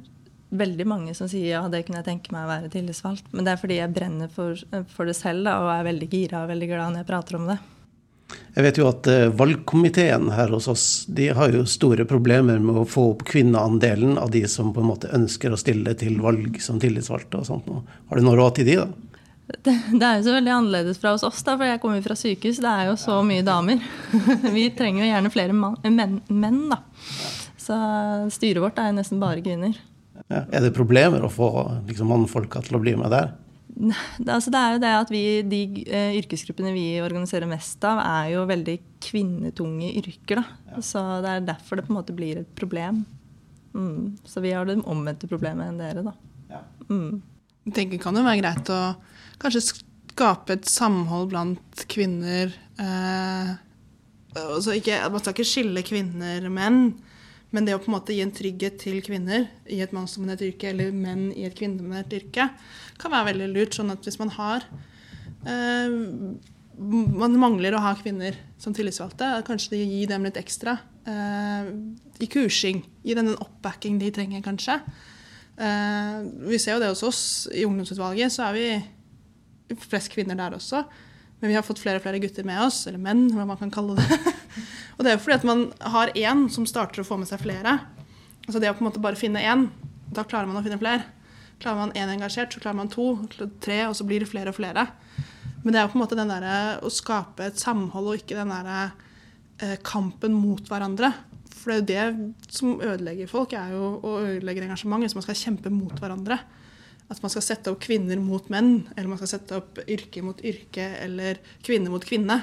veldig 0.54 0.86
mange 0.86 1.14
som 1.18 1.28
sier 1.30 1.56
ja, 1.56 1.62
det 1.68 1.82
kunne 1.84 2.00
jeg 2.00 2.08
tenke 2.08 2.34
meg 2.34 2.46
å 2.46 2.52
være 2.52 2.72
tillitsvalgt. 2.72 3.30
Men 3.32 3.46
det 3.46 3.54
er 3.54 3.60
fordi 3.60 3.78
jeg 3.80 3.94
brenner 3.94 4.32
for, 4.32 4.58
for 4.94 5.10
det 5.10 5.16
selv 5.18 5.46
da, 5.48 5.60
og 5.62 5.72
er 5.74 5.88
veldig 5.90 6.10
gira 6.12 6.44
og 6.44 6.52
veldig 6.52 6.70
glad 6.70 6.92
når 6.94 7.02
jeg 7.02 7.10
prater 7.10 7.40
om 7.40 7.48
det. 7.50 7.60
Jeg 8.54 8.64
vet 8.64 8.78
jo 8.78 8.86
at 8.88 9.08
uh, 9.10 9.32
valgkomiteen 9.36 10.30
her 10.32 10.52
hos 10.54 10.68
oss 10.70 10.84
de 11.12 11.28
har 11.36 11.52
jo 11.52 11.64
store 11.68 12.06
problemer 12.08 12.62
med 12.62 12.78
å 12.80 12.86
få 12.88 13.10
opp 13.12 13.24
kvinneandelen 13.28 14.16
av 14.18 14.30
de 14.34 14.44
som 14.50 14.70
på 14.74 14.82
en 14.82 14.90
måte 14.92 15.10
ønsker 15.14 15.52
å 15.52 15.58
stille 15.60 15.92
til 15.98 16.20
valg 16.22 16.60
som 16.62 16.78
tillitsvalgte. 16.82 17.42
og 17.42 17.48
sånt. 17.50 17.68
Har 18.08 18.18
du 18.18 18.24
noe 18.24 18.38
råd 18.38 18.60
til 18.60 18.70
de 18.70 18.78
da? 18.80 18.86
Det, 19.44 19.72
det, 19.92 20.00
er 20.00 20.18
jo 20.18 20.24
så 20.24 20.34
veldig 20.38 20.52
annerledes 20.54 21.00
fra 21.00 21.12
hos 21.12 21.24
oss, 21.26 21.42
da, 21.44 21.56
for 21.58 21.68
jeg 21.68 21.80
kommer 21.82 22.04
fra 22.04 22.16
sykehus. 22.16 22.62
Det 22.64 22.70
er 22.70 22.88
jo 22.88 22.96
så 23.00 23.18
mye 23.26 23.44
damer. 23.44 23.82
Vi 24.56 24.68
trenger 24.76 25.04
jo 25.04 25.10
gjerne 25.10 25.32
flere 25.32 25.56
man, 25.56 25.76
menn, 25.84 26.20
menn, 26.32 26.62
da. 26.72 26.80
Så 27.60 27.76
styret 28.32 28.62
vårt 28.64 28.80
er 28.80 28.90
jo 28.90 28.98
nesten 28.98 29.20
bare 29.20 29.44
kvinner. 29.44 29.76
Ja. 30.30 30.44
Er 30.48 30.64
det 30.64 30.74
problemer 30.76 31.24
å 31.24 31.32
få 31.32 31.50
liksom, 31.88 32.08
mannfolka 32.12 32.62
til 32.64 32.78
å 32.78 32.82
bli 32.82 32.94
med 32.96 33.12
der? 33.12 33.34
Altså, 33.74 34.52
det 34.54 34.60
er 34.60 34.74
jo 34.76 34.80
det 34.84 34.90
at 34.94 35.10
vi, 35.10 35.22
De 35.50 35.60
uh, 35.90 36.12
yrkesgruppene 36.20 36.70
vi 36.76 36.86
organiserer 37.02 37.50
mest 37.50 37.82
av, 37.88 38.00
er 38.00 38.30
jo 38.36 38.46
veldig 38.48 38.78
kvinnetunge 39.04 39.90
yrker. 40.00 40.40
Ja. 40.70 40.80
Så 40.80 41.02
Det 41.24 41.32
er 41.32 41.48
derfor 41.52 41.80
det 41.80 41.88
på 41.88 41.92
en 41.92 42.00
måte 42.00 42.16
blir 42.16 42.40
et 42.44 42.56
problem. 42.56 43.02
Mm. 43.74 44.14
Så 44.24 44.40
vi 44.40 44.54
har 44.54 44.68
det 44.68 44.78
omvendte 44.86 45.28
problemet 45.28 45.68
enn 45.68 45.80
dere. 45.82 46.06
da. 46.06 46.14
Ja. 46.52 46.62
Mm. 46.88 47.20
Jeg 47.64 47.76
tenker 47.80 48.02
kan 48.02 48.16
det 48.16 48.24
være 48.26 48.42
greit 48.42 48.70
å 48.70 48.80
kanskje 49.42 49.66
skape 50.14 50.54
et 50.54 50.68
samhold 50.70 51.32
blant 51.32 51.84
kvinner. 51.90 52.52
Eh, 52.80 53.50
altså 54.38 54.76
ikke, 54.78 55.00
man 55.10 55.22
skal 55.22 55.34
ikke 55.36 55.48
skille 55.48 55.84
kvinner 55.86 56.46
og 56.46 56.54
menn. 56.54 56.80
Men 57.54 57.68
det 57.68 57.76
å 57.76 57.80
på 57.82 57.86
en 57.86 57.94
måte 57.94 58.14
gi 58.16 58.22
en 58.24 58.34
trygghet 58.34 58.80
til 58.82 58.98
kvinner 59.06 59.46
i 59.70 59.78
et 59.84 59.92
mannsdominert 59.94 60.42
yrke, 60.42 60.72
eller 60.72 60.90
menn 60.90 61.28
i 61.36 61.44
et 61.46 61.54
kvinnedominert 61.54 62.10
yrke, 62.16 62.48
kan 62.98 63.14
være 63.14 63.30
veldig 63.30 63.50
lurt. 63.52 63.76
Sånn 63.78 63.94
at 63.94 64.02
hvis 64.06 64.18
man 64.22 64.34
har 64.34 64.66
eh, 65.46 65.94
Man 66.74 67.36
mangler 67.38 67.76
å 67.76 67.84
ha 67.84 67.92
kvinner 67.94 68.34
som 68.58 68.74
tillitsvalgte, 68.74 69.28
kanskje 69.46 69.76
de 69.76 69.84
gir 69.84 70.08
dem 70.10 70.24
litt 70.26 70.40
ekstra 70.40 70.72
eh, 71.06 71.68
i 72.18 72.26
kursing. 72.26 72.82
Gi 73.06 73.14
dem 73.14 73.30
den 73.30 73.38
oppbacking 73.38 74.00
de 74.00 74.10
trenger, 74.10 74.42
kanskje. 74.42 74.80
Eh, 75.54 76.16
vi 76.50 76.58
ser 76.58 76.74
jo 76.74 76.82
det 76.82 76.90
hos 76.90 77.04
oss 77.06 77.22
i 77.54 77.62
ungdomsutvalget, 77.68 78.34
så 78.34 78.48
er 78.48 78.58
vi 78.58 78.66
flest 79.80 80.12
kvinner 80.12 80.38
der 80.38 80.56
også. 80.56 80.84
Men 81.40 81.50
vi 81.50 81.56
har 81.58 81.64
fått 81.66 81.82
flere 81.82 82.00
og 82.00 82.04
flere 82.04 82.20
gutter 82.22 82.46
med 82.46 82.60
oss, 82.64 82.86
eller 82.88 83.00
menn, 83.02 83.26
hva 83.34 83.46
man 83.48 83.58
kan 83.60 83.72
kalle 83.72 83.98
det. 83.98 84.18
og 84.96 85.04
det 85.04 85.10
er 85.10 85.18
jo 85.18 85.22
fordi 85.24 85.36
at 85.36 85.48
man 85.48 85.66
har 85.94 86.12
én 86.16 86.46
som 86.52 86.64
starter 86.68 87.02
å 87.02 87.08
få 87.08 87.18
med 87.20 87.28
seg 87.28 87.42
flere. 87.42 87.78
Altså 88.46 88.62
det 88.62 88.70
å 88.70 88.76
på 88.76 88.84
en 88.84 88.88
måte 88.90 89.02
bare 89.04 89.18
finne 89.20 89.42
én, 89.44 89.66
da 90.14 90.24
klarer 90.24 90.48
man 90.48 90.60
å 90.60 90.64
finne 90.64 90.80
flere. 90.80 91.04
Klarer 91.60 91.82
man 91.82 91.94
én 91.98 92.12
engasjert, 92.12 92.54
så 92.54 92.62
klarer 92.62 92.78
man 92.80 92.92
to, 92.92 93.08
tre, 93.64 93.82
og 93.88 93.96
så 93.98 94.06
blir 94.08 94.24
det 94.24 94.30
flere 94.30 94.52
og 94.52 94.58
flere. 94.58 94.86
Men 95.64 95.72
det 95.72 95.80
er 95.80 95.86
jo 95.86 95.92
på 95.94 95.98
en 95.98 96.04
måte 96.04 96.18
den 96.18 96.32
der, 96.32 96.48
å 96.84 96.92
skape 96.92 97.46
et 97.48 97.60
samhold 97.60 98.10
og 98.10 98.18
ikke 98.20 98.36
den 98.36 98.52
der, 98.52 98.96
eh, 99.62 99.78
kampen 99.86 100.36
mot 100.36 100.64
hverandre. 100.68 101.12
For 101.54 101.80
det 101.80 101.96
er 101.96 102.10
jo 102.10 102.16
det 102.18 102.52
som 102.52 102.74
ødelegger 102.80 103.30
folk, 103.30 103.54
er 103.56 103.72
jo 103.72 103.94
å 104.04 104.18
ødelegge 104.26 104.66
engasjementet. 104.66 105.08
hvis 105.08 105.20
man 105.20 105.28
skal 105.28 105.40
kjempe 105.40 105.72
mot 105.72 105.96
hverandre 106.00 106.40
at 107.12 107.20
man 107.20 107.32
skal 107.32 107.44
sette 107.44 107.72
opp 107.72 107.82
kvinner 107.84 108.20
mot 108.20 108.46
menn, 108.52 108.86
eller 108.94 109.10
man 109.10 109.20
skal 109.20 109.34
sette 109.34 109.58
opp 109.58 109.80
yrke 109.84 110.22
mot 110.24 110.40
yrke, 110.44 110.86
eller 111.04 111.40
kvinne 111.64 111.92
mot 111.92 112.04
kvinne, 112.04 112.38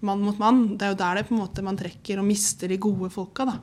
mann 0.00 0.22
mot 0.24 0.38
mann. 0.40 0.62
Det 0.78 0.86
er 0.86 0.94
jo 0.94 1.00
der 1.02 1.18
det 1.18 1.26
på 1.28 1.34
en 1.36 1.42
måte 1.42 1.64
man 1.66 1.78
trekker 1.78 2.22
og 2.22 2.28
mister 2.28 2.70
de 2.70 2.80
gode 2.80 3.10
folka. 3.12 3.44
da. 3.48 3.58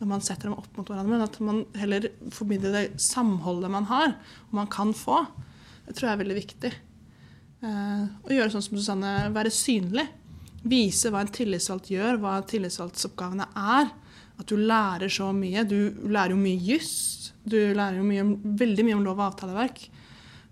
Når 0.00 0.10
man 0.10 0.24
setter 0.24 0.50
dem 0.50 0.58
opp 0.58 0.76
mot 0.76 0.88
hverandre. 0.90 1.12
Men 1.12 1.26
at 1.26 1.38
man 1.44 1.62
heller 1.78 2.08
formidler 2.34 2.74
det 2.74 3.02
samholdet 3.02 3.70
man 3.70 3.86
har, 3.92 4.16
og 4.48 4.58
man 4.58 4.70
kan 4.72 4.90
få. 4.96 5.22
Det 5.86 5.94
tror 5.94 6.08
jeg 6.08 6.16
er 6.16 6.22
veldig 6.24 6.38
viktig. 6.40 6.72
Eh, 7.64 8.04
å 8.26 8.34
gjøre 8.34 8.50
sånn 8.52 8.64
som 8.66 8.78
Susanne, 8.80 9.14
være 9.34 9.52
synlig. 9.54 10.08
Vise 10.64 11.12
hva 11.12 11.22
en 11.22 11.32
tillitsvalgt 11.32 11.92
gjør, 11.92 12.18
hva 12.18 12.38
tillitsvalgtsoppgavene 12.50 13.46
er. 13.78 13.92
At 14.40 14.50
du 14.50 14.58
lærer 14.58 15.12
så 15.12 15.30
mye. 15.36 15.62
Du 15.68 15.94
lærer 16.10 16.34
jo 16.34 16.40
mye 16.40 16.58
juss 16.58 17.23
du 17.44 17.58
lærer 17.76 18.00
jo 18.00 18.06
mye 18.06 18.24
veldig 18.62 18.86
mye 18.86 18.96
om 18.98 19.04
lov 19.04 19.20
og 19.20 19.26
avtaleverk. 19.30 19.84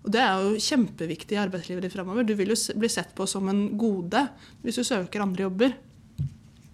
Og 0.03 0.11
det 0.11 0.19
er 0.19 0.43
jo 0.43 0.59
kjempeviktig 0.59 1.37
i 1.37 1.41
arbeidslivet 1.41 1.85
ditt 1.85 1.95
framover. 1.95 2.25
Du 2.27 2.35
vil 2.37 2.51
jo 2.51 2.57
bli 2.79 2.89
sett 2.91 3.13
på 3.15 3.27
som 3.29 3.47
en 3.49 3.65
gode 3.79 4.25
hvis 4.63 4.79
du 4.79 4.85
søker 4.87 5.23
andre 5.23 5.45
jobber. 5.47 5.75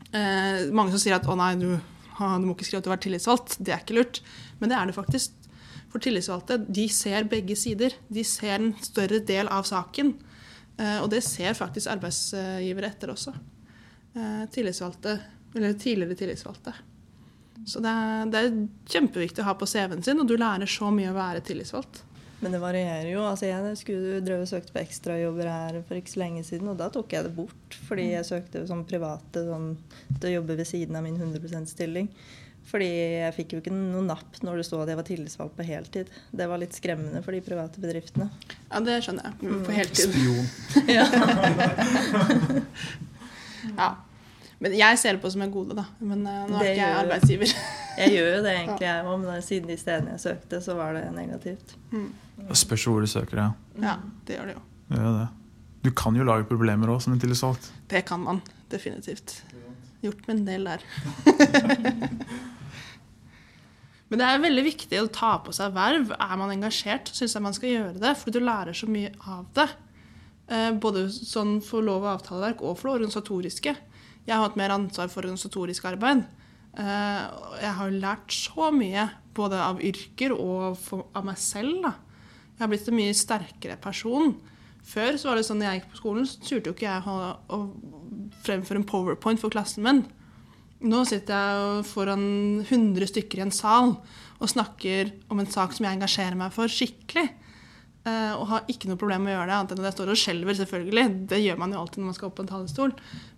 Eh, 0.09 0.70
mange 0.74 0.93
som 0.93 1.01
sier 1.01 1.20
at 1.20 1.28
å 1.30 1.38
nei, 1.38 1.53
du, 1.61 1.76
du 1.78 2.47
må 2.47 2.55
ikke 2.55 2.65
skrive 2.65 2.82
at 2.82 2.88
du 2.88 2.89
har 2.89 2.97
vært 2.97 3.05
tillitsvalgt. 3.05 3.59
Det 3.61 3.76
er 3.76 3.84
ikke 3.84 3.99
lurt. 3.99 4.22
Men 4.57 4.74
det 4.74 4.80
er 4.80 4.89
det 4.89 4.97
faktisk. 4.97 5.36
For 5.89 6.01
tillitsvalgte 6.03 6.59
de 6.70 6.86
ser 6.93 7.30
begge 7.30 7.55
sider. 7.57 7.95
De 8.09 8.26
ser 8.26 8.57
en 8.57 8.74
større 8.86 9.22
del 9.26 9.49
av 9.53 9.70
saken. 9.70 10.15
Eh, 10.80 10.97
og 11.03 11.09
det 11.13 11.22
ser 11.26 11.57
faktisk 11.57 11.93
arbeidsgivere 11.93 12.89
etter 12.89 13.13
også. 13.13 13.36
Eh, 14.17 14.45
tillitsvalgte, 14.53 15.20
eller 15.53 15.78
tidligere 15.78 16.17
tillitsvalgte. 16.17 16.74
Så 17.68 17.82
det 17.84 17.91
er, 17.91 18.30
det 18.32 18.43
er 18.43 18.62
kjempeviktig 18.89 19.43
å 19.43 19.49
ha 19.49 19.55
på 19.57 19.68
CV-en 19.70 20.03
sin, 20.05 20.22
og 20.22 20.30
du 20.30 20.38
lærer 20.39 20.70
så 20.70 20.91
mye 20.93 21.12
å 21.12 21.18
være 21.18 21.43
tillitsvalgt. 21.45 22.03
Men 22.39 22.53
det 22.55 22.62
varierer 22.64 23.10
jo. 23.12 23.24
Altså 23.28 23.49
jeg 23.49 23.78
skulle 23.82 24.22
drøve 24.24 24.47
søkte 24.47 24.72
på 24.76 24.80
ekstrajobber 24.82 25.49
her 25.51 25.80
for 25.88 25.99
ikke 25.99 26.14
så 26.14 26.22
lenge 26.22 26.43
siden, 26.47 26.70
og 26.72 26.78
da 26.80 26.88
tok 26.93 27.12
jeg 27.16 27.28
det 27.28 27.34
bort. 27.36 27.80
Fordi 27.89 28.12
jeg 28.14 28.28
søkte 28.28 28.64
som 28.70 28.86
private 28.88 29.43
sånn, 29.47 29.74
til 30.16 30.30
å 30.32 30.36
jobbe 30.38 30.60
ved 30.62 30.70
siden 30.70 30.95
av 30.95 31.03
min 31.05 31.20
100 31.20 31.43
%-stilling. 31.43 32.07
Fordi 32.70 32.88
jeg 32.88 33.34
fikk 33.34 33.53
jo 33.55 33.60
ikke 33.64 33.74
noe 33.74 34.05
napp 34.05 34.39
når 34.45 34.60
det 34.60 34.66
sto 34.68 34.80
at 34.80 34.91
jeg 34.91 34.99
var 34.99 35.07
tillitsvalgt 35.07 35.55
på 35.57 35.66
heltid. 35.66 36.12
Det 36.32 36.47
var 36.51 36.62
litt 36.62 36.76
skremmende 36.78 37.24
for 37.26 37.36
de 37.36 37.41
private 37.43 37.82
bedriftene. 37.82 38.30
Ja, 38.70 38.82
det 38.86 38.99
skjønner 39.05 39.32
jeg. 39.32 39.55
På 39.66 39.74
heltid. 39.74 40.14
Spion. 40.14 40.45
ja. 40.97 41.05
ja. 43.82 43.89
Men 44.60 44.76
jeg 44.76 44.99
ser 44.99 45.16
det 45.16 45.24
på 45.24 45.32
som 45.32 45.43
en 45.45 45.51
gode, 45.53 45.76
da. 45.78 45.86
Men 46.03 46.26
uh, 46.28 46.43
nå 46.49 46.60
er 46.60 46.74
ikke 46.74 46.84
jeg 46.84 46.97
arbeidsgiver. 47.03 47.53
jeg 48.01 48.16
gjør 48.18 48.30
jo 48.34 48.39
det 48.43 48.55
egentlig, 48.57 48.88
jeg 48.89 49.05
òg, 49.07 49.22
men 49.24 49.45
siden 49.45 49.72
de 49.72 49.78
stedene 49.80 50.16
jeg 50.18 50.24
søkte, 50.26 50.60
så 50.66 50.76
var 50.76 50.97
det 50.97 51.05
negativt. 51.16 51.76
Mm. 51.93 52.10
Det 52.49 52.57
spørs 52.60 52.88
hvor 52.89 53.03
du 53.03 53.10
søker, 53.10 53.39
ja. 53.39 53.49
Ja, 53.80 53.95
det 54.28 54.36
gjør 54.36 54.51
det 54.51 54.57
jo. 54.57 54.66
Gjør 54.95 55.18
det. 55.22 55.28
Du 55.86 55.91
kan 55.95 56.16
jo 56.20 56.28
lage 56.28 56.47
problemer 56.49 56.91
òg 56.91 56.99
som 57.05 57.16
en 57.16 57.22
tillitsvalgt. 57.22 57.72
Det 57.91 58.03
kan 58.07 58.20
man 58.26 58.41
definitivt. 58.72 59.38
Gjort 60.03 60.28
med 60.28 60.41
en 60.41 60.47
del 60.47 60.68
der. 60.68 60.84
Men 64.10 64.22
det 64.22 64.26
er 64.26 64.41
veldig 64.41 64.64
viktig 64.66 64.99
å 65.03 65.12
ta 65.14 65.36
på 65.45 65.53
seg 65.55 65.76
verv. 65.76 66.12
Er 66.18 66.38
man 66.39 66.51
engasjert, 66.51 67.12
syns 67.14 67.36
jeg 67.36 67.45
man 67.45 67.55
skal 67.55 67.70
gjøre 67.72 68.01
det. 68.01 68.16
For 68.18 68.34
du 68.34 68.41
lærer 68.41 68.76
så 68.76 68.89
mye 68.89 69.12
av 69.22 69.45
det. 69.55 69.68
Eh, 70.49 70.72
både 70.82 71.05
sånn 71.14 71.60
for 71.62 71.86
lov- 71.86 72.07
og 72.07 72.16
avtaleverk 72.16 72.64
og 72.66 72.80
for 72.80 72.89
det 72.89 72.95
organisatoriske. 72.97 73.76
Jeg 74.30 74.38
har 74.38 74.46
hatt 74.46 74.60
mer 74.60 74.76
ansvar 74.76 75.10
for 75.10 75.26
organisatorisk 75.26 75.88
arbeid. 75.90 76.22
Eh, 76.78 77.24
jeg 77.64 77.74
har 77.80 77.96
lært 77.96 78.36
så 78.36 78.70
mye, 78.70 79.08
både 79.34 79.58
av 79.58 79.82
yrker 79.82 80.36
og 80.36 80.78
av 81.18 81.26
meg 81.26 81.40
selv. 81.42 81.82
Da. 81.88 81.96
Jeg 82.54 82.62
har 82.62 82.70
blitt 82.70 82.92
en 82.92 83.00
mye 83.00 83.18
sterkere 83.18 83.80
person. 83.82 84.36
Før 84.86 85.18
så 85.18 85.32
var 85.32 85.40
det 85.40 85.48
sånn 85.48 85.60
når 85.64 85.70
jeg 85.70 85.82
gikk 85.82 85.90
på 85.96 86.02
skolen, 86.04 86.30
så 86.30 86.46
turte 86.46 86.70
jo 86.70 86.76
ikke 86.78 86.88
jeg 86.88 87.18
å 87.58 87.60
fremføre 88.46 88.84
en 88.84 88.88
powerpoint 88.90 89.42
for 89.42 89.54
klassen 89.54 89.86
min. 89.86 90.06
Nå 90.80 91.02
sitter 91.10 91.36
jeg 91.36 91.88
foran 91.90 92.24
100 92.62 93.10
stykker 93.10 93.42
i 93.42 93.48
en 93.48 93.56
sal 93.56 93.98
og 94.40 94.52
snakker 94.54 95.10
om 95.34 95.42
en 95.42 95.50
sak 95.52 95.74
som 95.76 95.88
jeg 95.88 95.98
engasjerer 95.98 96.38
meg 96.40 96.54
for 96.56 96.72
skikkelig. 96.72 97.26
Eh, 98.08 98.34
og 98.38 98.46
har 98.48 98.70
ikke 98.72 98.88
noe 98.88 99.00
problem 99.00 99.26
med 99.28 99.34
å 99.34 99.38
gjøre 99.38 99.50
det, 99.50 99.56
annet 99.58 99.74
enn 99.74 99.82
at 99.82 99.90
jeg 99.90 99.98
står 99.98 100.12
og 100.14 100.20
skjelver, 100.22 100.56
selvfølgelig. 100.62 101.06
Det 101.34 101.42
gjør 101.44 101.60
man 101.60 101.74
jo 101.76 101.82
alltid 101.82 102.02
når 102.02 102.10
man 102.10 102.18
skal 102.18 102.30
opp 102.30 102.38
på 102.38 102.46
en 102.46 102.52
talerstol. 102.54 102.94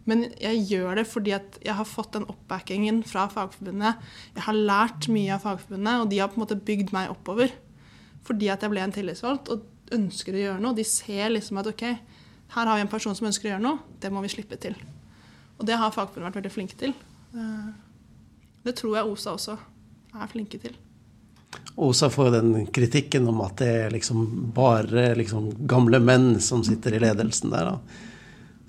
Men 0.09 0.25
jeg 0.41 0.63
gjør 0.71 0.97
det 0.97 1.05
fordi 1.09 1.33
at 1.35 1.57
jeg 1.61 1.75
har 1.77 1.87
fått 1.87 2.15
den 2.15 2.25
oppbackingen 2.31 3.01
fra 3.07 3.27
Fagforbundet. 3.31 3.99
Jeg 4.35 4.45
har 4.47 4.57
lært 4.57 5.09
mye 5.13 5.35
av 5.35 5.43
Fagforbundet, 5.45 6.01
og 6.01 6.09
de 6.09 6.21
har 6.21 6.31
på 6.31 6.39
en 6.39 6.45
måte 6.45 6.57
bygd 6.57 6.93
meg 6.95 7.11
oppover. 7.13 7.53
Fordi 8.25 8.49
at 8.53 8.65
jeg 8.65 8.73
ble 8.73 8.81
en 8.85 8.95
tillitsvalgt 8.95 9.51
og 9.53 9.67
ønsker 9.93 10.37
å 10.37 10.43
gjøre 10.45 10.63
noe. 10.63 10.77
De 10.77 10.85
ser 10.87 11.29
liksom 11.33 11.61
at 11.61 11.69
ok, 11.69 11.85
her 12.55 12.67
har 12.67 12.77
vi 12.77 12.85
en 12.85 12.91
person 12.91 13.15
som 13.17 13.29
ønsker 13.29 13.49
å 13.49 13.53
gjøre 13.53 13.65
noe, 13.65 13.81
det 14.01 14.11
må 14.13 14.23
vi 14.25 14.33
slippe 14.33 14.57
til. 14.61 14.77
Og 15.59 15.67
det 15.69 15.77
har 15.77 15.93
Fagforbundet 15.93 16.31
vært 16.31 16.41
veldig 16.41 16.53
flinke 16.53 16.79
til. 16.79 16.95
Eh, 17.37 17.67
det 18.65 18.77
tror 18.79 18.97
jeg 18.97 19.11
OSA 19.11 19.35
også 19.37 19.57
er 20.17 20.31
flinke 20.31 20.59
til. 20.61 20.73
OSA 21.75 22.09
får 22.11 22.31
den 22.35 22.65
kritikken 22.73 23.27
om 23.29 23.41
at 23.45 23.59
det 23.61 23.69
er 23.85 23.93
liksom 23.93 24.51
bare 24.55 25.11
liksom 25.19 25.51
gamle 25.67 25.99
menn 26.03 26.33
som 26.43 26.63
sitter 26.65 26.95
i 26.95 27.01
ledelsen 27.03 27.53
der. 27.53 27.71
Da. 27.71 28.07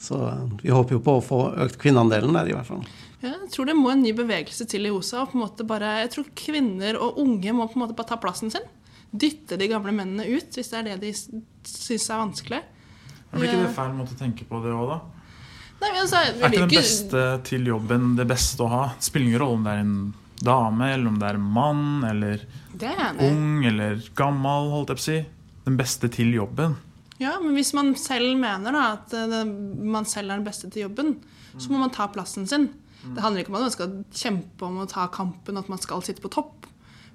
Så 0.02 0.18
eh, 0.26 0.44
vi 0.64 0.74
håper 0.74 0.98
jo 0.98 1.02
på 1.04 1.16
å 1.20 1.24
få 1.24 1.40
økt 1.62 1.78
kvinneandelen 1.82 2.34
der, 2.34 2.50
i 2.50 2.56
hvert 2.56 2.68
fall. 2.68 2.84
Ja, 3.22 3.36
jeg 3.36 3.52
tror 3.54 3.68
det 3.70 3.76
må 3.78 3.92
en 3.92 4.02
ny 4.02 4.10
bevegelse 4.18 4.66
til 4.70 4.88
i 4.88 4.90
OSA. 4.90 5.22
Og 5.22 5.32
på 5.32 5.38
en 5.38 5.44
måte 5.44 5.66
bare, 5.68 5.94
jeg 6.02 6.12
tror 6.16 6.30
kvinner 6.38 6.98
og 6.98 7.20
unge 7.22 7.54
må 7.54 7.68
på 7.70 7.78
en 7.78 7.84
måte 7.84 7.96
bare 7.98 8.10
ta 8.10 8.18
plassen 8.22 8.50
sin. 8.50 8.66
Dytte 9.12 9.58
de 9.60 9.68
gamle 9.70 9.94
mennene 9.94 10.26
ut, 10.26 10.50
hvis 10.56 10.72
det 10.72 10.80
er 10.80 10.88
det 10.90 11.00
de 11.04 11.12
syns 11.14 12.08
er 12.10 12.22
vanskelig. 12.22 12.62
Men 13.30 13.40
Blir 13.40 13.52
ikke 13.52 13.66
det 13.68 13.74
feil 13.76 13.92
måte 13.96 14.16
å 14.16 14.20
tenke 14.20 14.46
på 14.48 14.62
det 14.64 14.72
òg, 14.74 14.90
da? 14.90 14.98
Nei, 15.82 15.90
men 15.90 16.00
altså, 16.04 16.18
Er 16.22 16.50
ikke 16.50 16.64
den 16.66 16.74
beste 16.74 17.22
til 17.48 17.70
jobben 17.72 18.12
det 18.18 18.26
beste 18.30 18.62
å 18.62 18.70
ha? 18.70 18.82
Det 18.96 19.06
spiller 19.06 19.30
ingen 19.30 19.42
rolle 19.42 19.58
om 19.58 19.64
det 19.66 19.72
er 19.72 19.82
en 19.82 19.96
dame, 20.42 20.88
eller 20.94 21.10
om 21.10 21.18
det 21.22 21.28
er 21.28 21.38
en 21.38 21.48
mann, 21.58 21.84
eller 22.08 22.42
ung 23.22 23.64
eller 23.68 24.02
gammel, 24.18 24.70
holdt 24.74 24.92
jeg 24.92 24.98
på 24.98 25.02
å 25.02 25.06
si. 25.06 25.18
Den 25.66 25.78
beste 25.78 26.10
til 26.10 26.34
jobben. 26.34 26.74
Ja, 27.22 27.36
men 27.42 27.54
hvis 27.54 27.72
man 27.76 27.92
selv 27.98 28.34
mener 28.40 28.74
da, 28.74 28.84
at 28.96 29.14
man 29.46 30.08
selv 30.08 30.32
er 30.32 30.40
den 30.40 30.46
beste 30.46 30.70
til 30.72 30.88
jobben, 30.88 31.16
så 31.54 31.70
må 31.70 31.78
man 31.82 31.92
ta 31.94 32.08
plassen 32.10 32.48
sin. 32.50 32.70
Det 33.02 33.22
handler 33.22 33.42
ikke 33.42 33.52
om 33.52 33.58
at 33.58 33.66
man 33.66 33.74
skal 33.74 33.94
kjempe 34.14 34.66
om 34.66 34.82
å 34.82 34.90
ta 34.90 35.08
kampen, 35.12 35.58
at 35.58 35.70
man 35.70 35.80
skal 35.82 36.04
sitte 36.06 36.22
på 36.22 36.30
topp. 36.32 36.68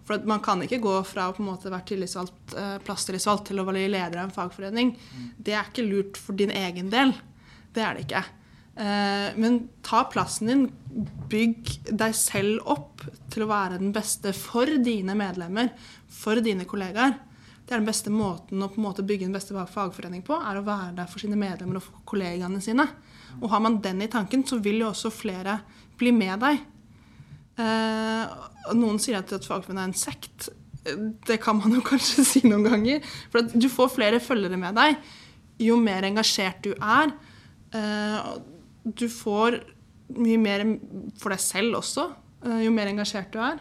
For 0.08 0.24
Man 0.28 0.44
kan 0.44 0.62
ikke 0.64 0.80
gå 0.84 0.96
fra 1.08 1.28
å 1.28 1.36
på 1.36 1.44
en 1.44 1.50
måte 1.50 1.72
være 1.72 1.88
tillitsvalgt, 1.90 2.56
eh, 2.56 2.78
plasstillitsvalgt 2.88 3.50
til 3.50 3.60
å 3.60 3.66
være 3.68 3.90
leder 3.92 4.22
av 4.22 4.30
en 4.30 4.36
fagforening. 4.36 4.96
Det 5.38 5.54
er 5.54 5.68
ikke 5.68 5.88
lurt 5.88 6.20
for 6.20 6.34
din 6.34 6.52
egen 6.52 6.90
del. 6.90 7.14
Det 7.76 7.84
er 7.84 7.94
det 7.96 8.06
ikke. 8.08 8.24
Eh, 8.78 9.36
men 9.36 9.70
ta 9.84 10.06
plassen 10.06 10.48
din. 10.48 10.72
Bygg 11.28 11.92
deg 11.92 12.16
selv 12.16 12.64
opp 12.66 13.04
til 13.30 13.44
å 13.44 13.52
være 13.52 13.80
den 13.80 13.92
beste 13.92 14.34
for 14.34 14.66
dine 14.66 15.16
medlemmer, 15.16 15.72
for 16.08 16.36
dine 16.36 16.66
kollegaer. 16.66 17.18
Det 17.68 17.76
er 17.76 17.82
den 17.82 17.90
beste 17.90 18.12
måten 18.14 18.64
å 18.64 18.70
på 18.72 18.80
en 18.80 18.86
måte 18.86 19.04
bygge 19.04 19.28
den 19.28 19.36
beste 19.36 19.52
fagforening 19.68 20.24
på, 20.26 20.38
er 20.40 20.60
å 20.60 20.64
være 20.64 20.94
der 21.02 21.10
for 21.12 21.20
sine 21.20 21.36
medlemmer 21.40 21.82
og 21.82 21.84
for 21.84 22.06
kollegaene 22.08 22.62
sine. 22.64 22.86
Og 23.42 23.52
har 23.52 23.60
man 23.64 23.82
den 23.84 24.06
i 24.06 24.10
tanken, 24.12 24.46
så 24.48 24.62
vil 24.64 24.80
jo 24.86 24.94
også 24.94 25.12
flere 25.12 25.60
bli 26.00 26.14
med 26.16 26.40
deg. 26.46 26.62
Eh, 27.60 28.36
noen 28.78 29.02
sier 29.04 29.20
at 29.20 29.36
fagforbund 29.36 29.82
er 29.82 29.90
en 29.90 29.98
sekt. 29.98 30.48
Det 31.28 31.42
kan 31.44 31.60
man 31.60 31.76
jo 31.76 31.84
kanskje 31.92 32.24
si 32.24 32.44
noen 32.48 32.70
ganger. 32.70 33.16
For 33.34 33.44
at 33.44 33.56
du 33.58 33.68
får 33.72 33.96
flere 33.98 34.24
følgere 34.24 34.60
med 34.62 34.80
deg 34.80 35.02
jo 35.62 35.78
mer 35.82 36.06
engasjert 36.08 36.62
du 36.66 36.74
er. 36.76 37.14
Eh, 37.76 38.30
du 38.88 39.08
får 39.12 39.60
mye 40.18 40.40
mer 40.40 40.64
for 41.20 41.34
deg 41.34 41.42
selv 41.44 41.82
også, 41.82 42.08
eh, 42.46 42.62
jo 42.66 42.72
mer 42.72 42.92
engasjert 42.92 43.34
du 43.34 43.42
er. 43.44 43.60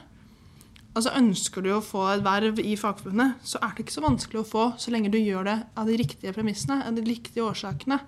Altså 0.96 1.12
Ønsker 1.18 1.60
du 1.60 1.68
å 1.74 1.82
få 1.84 2.06
et 2.14 2.22
verv 2.24 2.60
i 2.62 2.72
Fagforbundet, 2.80 3.42
så 3.44 3.60
er 3.60 3.74
det 3.76 3.84
ikke 3.84 3.98
så 3.98 4.04
vanskelig 4.04 4.40
å 4.40 4.48
få 4.48 4.62
så 4.80 4.92
lenge 4.94 5.10
du 5.12 5.18
gjør 5.20 5.44
det 5.44 5.56
av 5.76 5.90
de 5.90 5.98
riktige 6.00 6.32
premissene, 6.32 6.78
av 6.88 6.96
de 6.96 7.04
riktige 7.04 7.44
årsakene. 7.44 7.98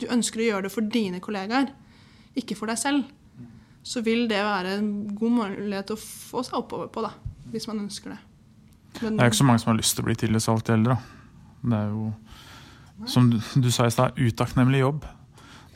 Du 0.00 0.06
ønsker 0.08 0.40
å 0.40 0.46
gjøre 0.46 0.64
det 0.68 0.72
for 0.72 0.88
dine 0.94 1.20
kollegaer, 1.20 1.68
ikke 2.40 2.56
for 2.56 2.72
deg 2.72 2.80
selv. 2.80 3.04
Så 3.84 4.00
vil 4.06 4.24
det 4.30 4.40
være 4.46 4.78
en 4.78 4.88
god 5.18 5.34
mulighet 5.36 5.92
å 5.92 5.98
få 6.00 6.40
seg 6.46 6.56
oppover 6.62 6.88
på, 6.92 7.04
da, 7.04 7.12
hvis 7.52 7.68
man 7.68 7.84
ønsker 7.84 8.14
det. 8.14 8.18
Men, 9.02 9.18
det 9.18 9.26
er 9.26 9.30
ikke 9.30 9.42
så 9.42 9.48
mange 9.50 9.62
som 9.62 9.74
har 9.74 9.78
lyst 9.82 9.98
til 9.98 10.06
å 10.06 10.08
bli 10.08 10.16
tillitsvalgt 10.18 10.72
eldre. 10.72 10.96
Det 11.60 11.76
er 11.82 11.92
jo, 11.92 12.08
som 13.12 13.28
du, 13.28 13.36
du 13.60 13.68
sa 13.74 13.86
i 13.86 13.92
stad, 13.92 14.16
utakknemlig 14.16 14.80
jobb. 14.86 15.04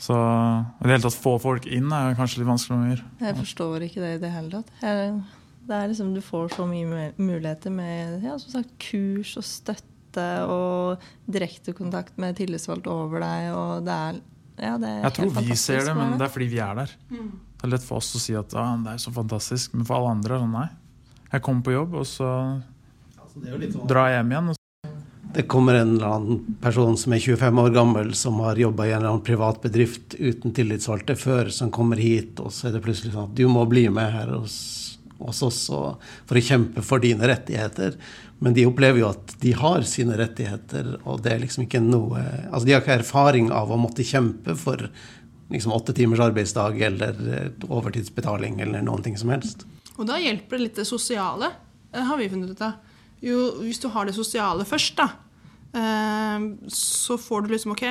Så 0.03 0.17
i 0.17 0.89
det 0.89 0.97
hele 0.97 1.05
tatt 1.05 1.21
få 1.21 1.37
folk 1.39 1.69
inn 1.71 1.93
er 1.95 2.17
kanskje 2.19 2.41
litt 2.41 2.49
vanskelig 2.49 2.79
å 2.79 2.91
gjøre. 2.91 3.09
Jeg 3.29 3.39
forstår 3.39 3.87
ikke 3.87 4.03
det 4.03 4.17
i 4.17 4.21
det 4.25 4.33
hele 4.35 4.51
tatt. 4.57 4.73
Jeg, 4.81 5.13
det 5.69 5.79
er 5.79 5.89
liksom, 5.93 6.13
Du 6.15 6.21
får 6.25 6.53
så 6.57 6.67
mye 6.69 7.13
muligheter 7.17 7.73
med 7.75 8.25
ja, 8.27 8.37
som 8.41 8.59
sagt, 8.59 8.75
kurs 8.83 9.37
og 9.41 9.47
støtte 9.47 10.27
og 10.51 11.03
direktekontakt 11.33 12.19
med 12.21 12.37
tillitsvalgte 12.37 12.93
over 12.93 13.23
deg. 13.25 13.49
og 13.57 13.87
det 13.87 13.95
er, 13.95 14.21
ja, 14.59 14.75
det 14.79 14.91
er 14.91 15.01
Jeg 15.07 15.17
tror 15.19 15.35
vi 15.39 15.57
ser 15.57 15.85
det, 15.87 15.97
men 15.97 16.19
det 16.19 16.27
er 16.27 16.35
fordi 16.35 16.51
vi 16.53 16.61
er 16.63 16.83
der. 16.83 16.97
Mm. 17.11 17.31
Det 17.63 17.69
er 17.69 17.75
lett 17.77 17.87
for 17.87 18.03
oss 18.03 18.11
å 18.19 18.21
si 18.23 18.35
at 18.37 18.57
ah, 18.59 18.75
det 18.83 18.97
er 18.97 19.05
så 19.05 19.13
fantastisk, 19.15 19.77
men 19.77 19.87
for 19.87 20.01
alle 20.01 20.17
andre 20.19 20.35
er 20.35 20.41
det 20.41 20.45
sånn 20.45 20.59
nei. 20.59 20.69
Jeg 21.33 21.45
kommer 21.47 21.65
på 21.65 21.77
jobb, 21.77 21.95
og 22.03 22.09
så 22.11 22.29
altså, 23.23 23.39
sånn. 23.39 23.87
drar 23.89 24.11
jeg 24.11 24.21
hjem 24.21 24.35
igjen. 24.35 24.51
og 24.53 24.59
det 25.33 25.47
kommer 25.49 25.79
en 25.79 25.95
eller 25.95 26.11
annen 26.13 26.57
person 26.61 26.97
som 27.01 27.15
er 27.17 27.23
25 27.25 27.61
år 27.63 27.71
gammel, 27.73 28.11
som 28.19 28.41
har 28.45 28.59
jobba 28.61 28.85
i 28.85 28.91
en 28.91 28.99
eller 28.99 29.15
annen 29.15 29.25
privat 29.25 29.63
bedrift 29.63 30.17
uten 30.19 30.53
tillitsvalgte 30.53 31.17
før, 31.17 31.49
som 31.49 31.71
kommer 31.73 31.97
hit, 31.97 32.41
og 32.43 32.53
så 32.53 32.69
er 32.69 32.77
det 32.77 32.83
plutselig 32.85 33.15
sånn 33.15 33.31
at 33.31 33.39
du 33.39 33.47
må 33.49 33.65
bli 33.71 33.87
med 33.89 34.13
her 34.13 34.35
hos, 34.35 34.57
hos 35.29 35.43
oss 35.47 35.63
for 35.69 36.39
å 36.39 36.45
kjempe 36.45 36.85
for 36.87 37.03
dine 37.03 37.29
rettigheter. 37.29 37.97
Men 38.43 38.57
de 38.57 38.67
opplever 38.67 39.03
jo 39.03 39.11
at 39.13 39.35
de 39.43 39.53
har 39.55 39.85
sine 39.87 40.17
rettigheter, 40.19 40.97
og 41.07 41.23
det 41.23 41.35
er 41.35 41.43
liksom 41.45 41.69
ikke 41.69 41.83
noe 41.85 42.23
Altså 42.51 42.65
de 42.67 42.75
har 42.75 42.83
ikke 42.83 42.97
erfaring 42.99 43.53
av 43.55 43.71
å 43.71 43.79
måtte 43.79 44.07
kjempe 44.07 44.57
for 44.59 44.89
liksom 45.53 45.75
åtte 45.77 45.95
timers 45.95 46.23
arbeidsdag 46.25 46.81
eller 46.89 47.21
overtidsbetaling 47.69 48.61
eller 48.65 48.83
noen 48.85 49.05
ting 49.05 49.19
som 49.21 49.31
helst. 49.35 49.67
Og 49.99 50.09
da 50.09 50.17
hjelper 50.19 50.57
det 50.57 50.67
litt 50.67 50.81
det 50.81 50.89
sosiale, 50.89 51.53
har 51.93 52.19
vi 52.19 52.31
funnet 52.33 52.55
ut 52.55 52.65
av. 52.65 52.81
Jo, 53.23 53.39
hvis 53.63 53.79
du 53.83 53.87
har 53.93 54.09
det 54.09 54.17
sosiale 54.17 54.65
først, 54.67 54.99
da, 54.99 55.09
eh, 55.79 56.47
så 56.73 57.19
får 57.21 57.45
du 57.45 57.53
liksom 57.53 57.77
OK, 57.77 57.85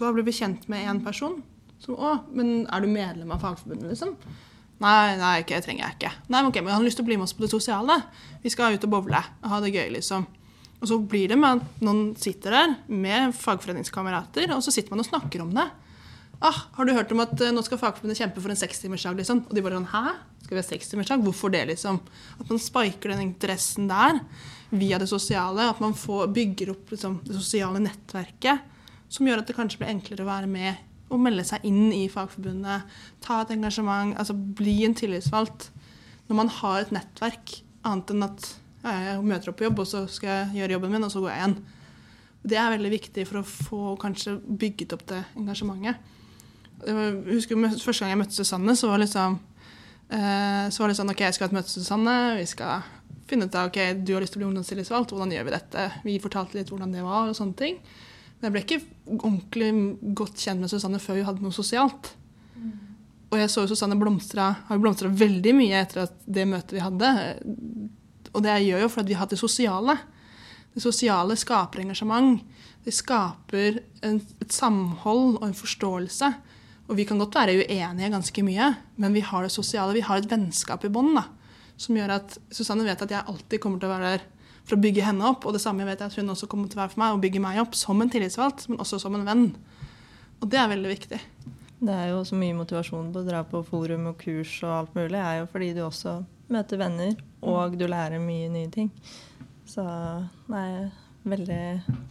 da 0.00 0.12
blir 0.16 0.26
vi 0.26 0.34
kjent 0.40 0.66
med 0.72 0.88
én 0.88 1.02
person. 1.04 1.38
Som, 1.80 1.96
å, 1.96 2.16
men 2.34 2.66
er 2.68 2.82
du 2.82 2.90
medlem 2.90 3.30
av 3.32 3.44
Fagforbundet, 3.44 3.92
liksom? 3.92 4.16
Nei, 4.80 5.16
nei, 5.20 5.34
ikke, 5.42 5.58
det 5.58 5.66
trenger 5.66 5.84
jeg 5.84 5.96
ikke. 5.98 6.12
Nei, 6.28 6.40
men 6.40 6.48
ok, 6.48 6.58
men 6.62 6.72
Han 6.72 6.80
har 6.80 6.88
lyst 6.88 7.00
til 7.00 7.04
å 7.04 7.10
bli 7.10 7.18
med 7.20 7.28
oss 7.28 7.36
på 7.36 7.44
det 7.44 7.52
sosiale. 7.52 7.98
Vi 8.40 8.52
skal 8.52 8.76
ut 8.76 8.86
og 8.88 8.94
bowle 8.94 9.20
og 9.20 9.52
ha 9.52 9.60
det 9.60 9.74
gøy, 9.74 9.90
liksom. 9.98 10.24
Og 10.80 10.88
så 10.88 10.96
blir 11.04 11.28
det 11.28 11.36
med 11.36 11.60
at 11.60 11.84
noen 11.84 12.14
sitter 12.16 12.56
der 12.56 12.74
med 12.88 13.34
fagforeningskamerater, 13.36 14.48
og 14.56 14.64
så 14.64 14.72
sitter 14.72 14.94
man 14.94 15.04
og 15.04 15.10
snakker 15.10 15.44
om 15.44 15.52
det. 15.56 15.68
Ah, 16.40 16.56
'Har 16.72 16.86
du 16.86 16.94
hørt 16.94 17.12
om 17.12 17.20
at 17.20 17.36
uh, 17.36 17.50
nå 17.52 17.60
skal 17.60 17.76
Fagforbundet 17.76 18.16
kjempe 18.16 18.40
for 18.40 18.48
en 18.48 18.56
sekstimersdag?' 18.56 19.18
Liksom? 19.18 19.44
Og 19.44 19.52
de 19.52 19.60
bare 19.60 19.76
sånn 19.76 19.92
'Hæ? 19.92 20.16
Skal 20.40 20.56
vi 20.56 20.62
ha 20.62 20.64
sekstimersdag? 20.64 21.20
Hvorfor 21.20 21.52
det?' 21.52 21.68
liksom? 21.68 22.00
At 22.40 22.48
man 22.48 22.58
spiker 22.58 23.12
den 23.12 23.20
interessen 23.20 23.88
der 23.88 24.24
via 24.72 24.96
det 24.96 25.08
sosiale. 25.08 25.68
At 25.68 25.80
man 25.80 25.92
får, 25.92 26.32
bygger 26.32 26.70
opp 26.70 26.88
liksom, 26.88 27.20
det 27.28 27.36
sosiale 27.36 27.76
nettverket 27.76 28.60
som 29.10 29.26
gjør 29.26 29.42
at 29.42 29.50
det 29.50 29.56
kanskje 29.58 29.82
blir 29.82 29.92
enklere 29.92 30.24
å 30.24 30.30
være 30.30 30.48
med 30.48 30.76
og 31.10 31.20
melde 31.22 31.44
seg 31.46 31.66
inn 31.66 31.90
i 31.94 32.04
Fagforbundet. 32.12 32.86
Ta 33.24 33.40
et 33.42 33.52
engasjement, 33.56 34.14
altså 34.18 34.36
bli 34.36 34.78
en 34.86 34.96
tillitsvalgt. 34.96 35.70
Når 36.30 36.38
man 36.38 36.52
har 36.60 36.84
et 36.84 36.94
nettverk, 36.94 37.56
annet 37.86 38.14
enn 38.14 38.28
at 38.28 38.52
ja, 38.84 38.94
jeg 39.10 39.26
møter 39.26 39.50
opp 39.50 39.58
på 39.60 39.66
jobb, 39.66 39.82
og 39.82 39.90
så 39.90 40.06
skal 40.08 40.30
jeg 40.30 40.60
gjøre 40.60 40.78
jobben 40.78 40.94
min, 40.94 41.04
og 41.04 41.12
så 41.12 41.22
går 41.24 41.32
jeg 41.32 41.42
igjen. 41.42 41.58
Det 42.40 42.56
er 42.56 42.72
veldig 42.72 42.94
viktig 42.94 43.26
for 43.28 43.40
å 43.42 43.48
få 43.48 43.82
kanskje 44.00 44.38
bygget 44.38 44.94
opp 44.96 45.04
det 45.10 45.24
engasjementet 45.36 46.16
jeg 46.86 47.14
husker 47.28 47.60
Første 47.80 48.04
gang 48.04 48.14
jeg 48.14 48.20
møtte 48.22 48.36
Susanne, 48.36 48.76
så 48.76 48.90
var, 48.90 49.02
liksom, 49.02 49.38
eh, 50.08 50.66
så 50.72 50.82
var 50.82 50.90
det 50.90 50.98
sånn 50.98 51.12
OK, 51.12 51.24
jeg 51.26 51.36
skal 51.36 51.46
ha 51.46 51.50
et 51.50 51.58
møte 51.58 51.68
med 51.68 51.74
Susanne. 51.74 52.16
Vi 52.38 52.46
skal 52.48 52.86
finne 53.30 53.46
ut 53.46 53.58
av 53.58 53.70
ok, 53.70 53.80
du 54.02 54.14
har 54.14 54.24
lyst 54.24 54.34
til 54.34 54.40
å 54.40 54.44
bli 54.44 54.50
ungdomstillitsvalgt. 54.50 55.12
Hvordan 55.14 55.34
gjør 55.34 55.48
vi 55.48 55.56
dette? 55.56 55.88
Vi 56.06 56.20
fortalte 56.22 56.58
litt 56.58 56.72
hvordan 56.72 56.94
det 56.94 57.04
var. 57.06 57.28
og 57.28 57.36
sånne 57.36 57.58
ting. 57.58 57.80
Men 58.40 58.48
jeg 58.48 58.54
ble 58.54 58.62
ikke 58.64 59.18
ordentlig 59.18 59.70
godt 60.16 60.40
kjent 60.40 60.62
med 60.62 60.72
Susanne 60.72 61.00
før 61.02 61.18
vi 61.18 61.26
hadde 61.26 61.44
noe 61.44 61.54
sosialt. 61.54 62.14
Og 63.30 63.36
jeg 63.38 63.50
så 63.52 63.62
jo 63.62 63.70
Susanne 63.70 63.98
blomstra, 64.00 64.48
har 64.66 64.80
blomstra 64.82 65.10
veldig 65.12 65.52
mye 65.54 65.82
etter 65.84 66.06
at 66.06 66.16
det 66.26 66.48
møtet 66.50 66.74
vi 66.74 66.82
hadde. 66.82 67.10
Og 68.32 68.42
det 68.42 68.56
gjør 68.64 68.86
jo 68.86 68.88
fordi 68.90 69.12
vi 69.12 69.18
har 69.18 69.26
hatt 69.26 69.34
det 69.36 69.42
sosiale. 69.42 69.96
Det 70.74 70.82
sosiale 70.82 71.36
skaper 71.38 71.84
engasjement. 71.84 72.40
Det 72.82 72.94
skaper 72.96 73.82
en, 74.06 74.18
et 74.40 74.54
samhold 74.54 75.36
og 75.36 75.44
en 75.46 75.54
forståelse. 75.60 76.32
Og 76.90 76.98
vi 76.98 77.06
kan 77.06 77.20
godt 77.22 77.36
være 77.38 77.60
uenige 77.60 78.10
ganske 78.10 78.42
mye, 78.42 78.72
men 78.98 79.14
vi 79.14 79.22
har 79.22 79.46
det 79.46 79.52
sosiale. 79.54 79.94
Vi 79.94 80.02
har 80.02 80.18
et 80.18 80.30
vennskap 80.30 80.88
i 80.88 80.90
bånd 80.90 81.20
som 81.80 81.96
gjør 81.96 82.16
at 82.18 82.34
Susanne 82.52 82.84
vet 82.84 83.02
at 83.04 83.12
jeg 83.14 83.24
alltid 83.30 83.60
kommer 83.62 83.80
til 83.80 83.88
å 83.88 83.94
være 83.94 84.08
der 84.16 84.24
for 84.70 84.78
å 84.78 84.84
bygge 84.84 85.04
henne 85.04 85.26
opp. 85.26 85.46
Og 85.46 85.56
det 85.56 85.62
samme 85.62 85.86
vet 85.88 86.00
jeg 86.00 86.12
at 86.12 86.18
hun 86.20 86.32
også 86.32 86.48
kommer 86.50 86.70
til 86.70 86.78
å 86.78 86.84
være 86.84 86.94
for 86.94 87.02
meg, 87.02 87.14
å 87.16 87.22
bygge 87.22 87.42
meg 87.42 87.60
opp 87.62 87.76
som 87.78 88.00
en 88.02 88.12
tillitsvalgt, 88.12 88.68
men 88.70 88.82
også 88.82 89.00
som 89.02 89.16
en 89.18 89.26
venn. 89.26 89.48
Og 90.40 90.48
det 90.50 90.60
er 90.60 90.70
veldig 90.70 90.92
viktig. 90.92 91.20
Det 91.80 91.96
er 91.96 92.10
jo 92.12 92.22
så 92.28 92.36
mye 92.38 92.56
motivasjon 92.58 93.10
på 93.12 93.22
å 93.22 93.26
dra 93.26 93.40
på 93.48 93.62
forum 93.66 94.10
og 94.12 94.18
kurs 94.20 94.58
og 94.62 94.74
alt 94.76 94.96
mulig. 94.96 95.14
Det 95.16 95.24
er 95.24 95.40
jo 95.40 95.50
fordi 95.50 95.70
du 95.76 95.82
også 95.86 96.18
møter 96.50 96.80
venner, 96.80 97.14
og 97.46 97.76
du 97.78 97.86
lærer 97.88 98.22
mye 98.22 98.50
nye 98.52 98.70
ting. 98.72 98.90
Så 99.68 99.84
nei, 100.50 100.64
jeg 100.66 100.82
er 100.84 101.30
veldig, 101.34 101.62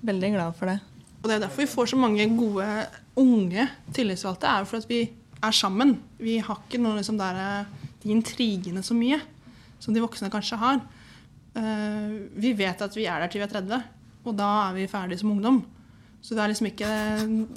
veldig 0.09 0.31
glad 0.35 0.57
for 0.57 0.71
det. 0.71 0.79
Og 1.19 1.27
det 1.27 1.35
er 1.35 1.43
derfor 1.43 1.65
vi 1.65 1.73
får 1.73 1.91
så 1.91 1.99
mange 1.99 2.27
gode 2.37 2.67
unge 3.19 3.65
tillitsvalgte, 3.95 4.47
er 4.47 4.63
jo 4.63 4.69
for 4.71 4.79
at 4.79 4.89
vi 4.89 5.01
er 5.39 5.55
sammen. 5.55 5.97
Vi 6.19 6.37
har 6.43 6.61
ikke 6.63 6.79
noe 6.81 6.99
liksom 6.99 7.19
der, 7.19 7.67
de 7.99 8.13
intrigene 8.15 8.83
så 8.85 8.95
mye 8.95 9.19
som 9.79 9.95
de 9.95 10.03
voksne 10.03 10.31
kanskje 10.31 10.59
har. 10.59 10.79
Uh, 11.57 12.29
vi 12.39 12.53
vet 12.57 12.81
at 12.85 12.95
vi 12.95 13.07
er 13.09 13.23
der 13.23 13.31
til 13.31 13.41
vi 13.41 13.47
er 13.47 13.53
30, 13.53 13.83
og 14.27 14.37
da 14.37 14.49
er 14.69 14.77
vi 14.77 14.87
ferdige 14.91 15.21
som 15.21 15.33
ungdom. 15.33 15.63
Så 16.21 16.35
det 16.35 16.41
er 16.43 16.51
liksom 16.51 16.67
ikke 16.67 16.87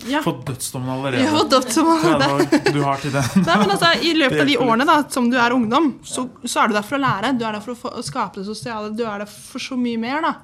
ja. 0.07 0.21
Fått 0.23 0.45
dødsdommen 0.47 0.91
allerede. 0.95 1.25
Ja, 1.25 1.41
dødsdommen 1.51 2.05
allerede. 2.13 2.61
du 2.71 2.79
har 2.87 3.01
til 3.03 3.11
den. 3.15 3.43
Nei, 3.43 3.57
men 3.59 3.73
altså, 3.75 3.91
I 3.99 4.13
løpet 4.15 4.45
av 4.45 4.51
de 4.53 4.59
årene 4.63 4.87
da, 4.87 4.99
som 5.11 5.27
du 5.33 5.35
er 5.35 5.55
ungdom, 5.57 5.89
så, 6.07 6.29
så, 6.45 6.63
er 6.63 6.71
du 6.71 6.77
der 6.79 6.87
for 6.87 6.99
å 6.99 7.03
lære. 7.03 7.33
Du 7.35 7.43
er 7.43 7.59
der 7.59 7.65
for 7.65 7.91
å, 7.91 8.05
skape 8.07 8.39
det 8.39 8.47
sosiale. 8.47 8.93
Du 8.95 9.03
er 9.03 9.25
der 9.25 9.31
for 9.33 9.63
så 9.63 9.79
mye 9.79 9.99
mer. 10.01 10.23
da. 10.23 10.35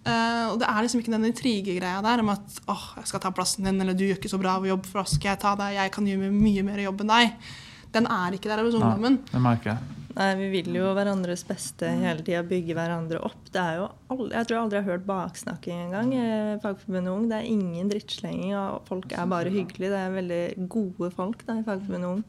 Uh, 0.00 0.46
og 0.54 0.58
det 0.62 0.70
er 0.72 0.80
liksom 0.86 1.02
ikke 1.02 1.12
den 1.12 1.28
intrigegreia 1.28 2.00
der 2.00 2.22
om 2.22 2.30
at 2.32 2.60
åh, 2.72 2.86
jeg 3.02 3.10
skal 3.10 3.20
ta 3.20 3.34
plassen 3.36 3.68
din, 3.68 3.82
eller 3.84 3.92
du 3.92 4.06
gjør 4.06 4.16
ikke 4.16 4.32
så 4.32 4.40
bra 4.40 4.56
jobb, 4.64 4.88
for 4.88 5.04
oss 5.04 5.18
skal 5.18 5.34
jeg 5.34 5.42
ta 5.42 5.52
deg, 5.60 5.76
jeg 5.76 5.92
kan 5.92 6.08
gjøre 6.08 6.32
mye 6.32 6.64
mer 6.64 6.80
jobb 6.88 7.04
enn 7.04 7.12
deg. 7.12 7.50
Den 7.92 8.08
er 8.08 8.38
ikke 8.38 8.48
der 8.48 8.64
hos 8.64 8.78
ungdommen. 8.78 9.20
Nei, 9.20 9.34
det 9.34 9.44
merker 9.44 9.74
jeg. 9.74 9.99
Nei, 10.16 10.30
Vi 10.40 10.48
vil 10.50 10.74
jo 10.74 10.90
hverandres 10.96 11.44
beste 11.46 11.86
hele 12.00 12.24
tida, 12.26 12.42
bygge 12.46 12.74
hverandre 12.74 13.20
opp. 13.22 13.44
Det 13.52 13.60
er 13.62 13.78
jo 13.78 13.86
aldri, 14.10 14.32
jeg 14.34 14.48
tror 14.48 14.56
jeg 14.56 14.64
aldri 14.64 14.80
har 14.80 14.88
hørt 14.88 15.06
baksnakking 15.06 15.84
engang 15.86 16.10
i 16.16 16.24
Fagforbundet 16.64 17.12
Ung. 17.12 17.28
Det 17.30 17.38
er 17.38 17.50
ingen 17.52 17.92
drittslenging, 17.92 18.56
og 18.58 18.88
folk 18.90 19.14
er 19.14 19.30
bare 19.30 19.52
hyggelige. 19.54 19.92
Det 19.92 20.00
er 20.00 20.18
veldig 20.18 20.42
gode 20.72 21.12
folk 21.14 21.46
da, 21.46 21.60
i 21.60 21.66
Fagforbundet 21.66 22.10
Ung. 22.10 22.24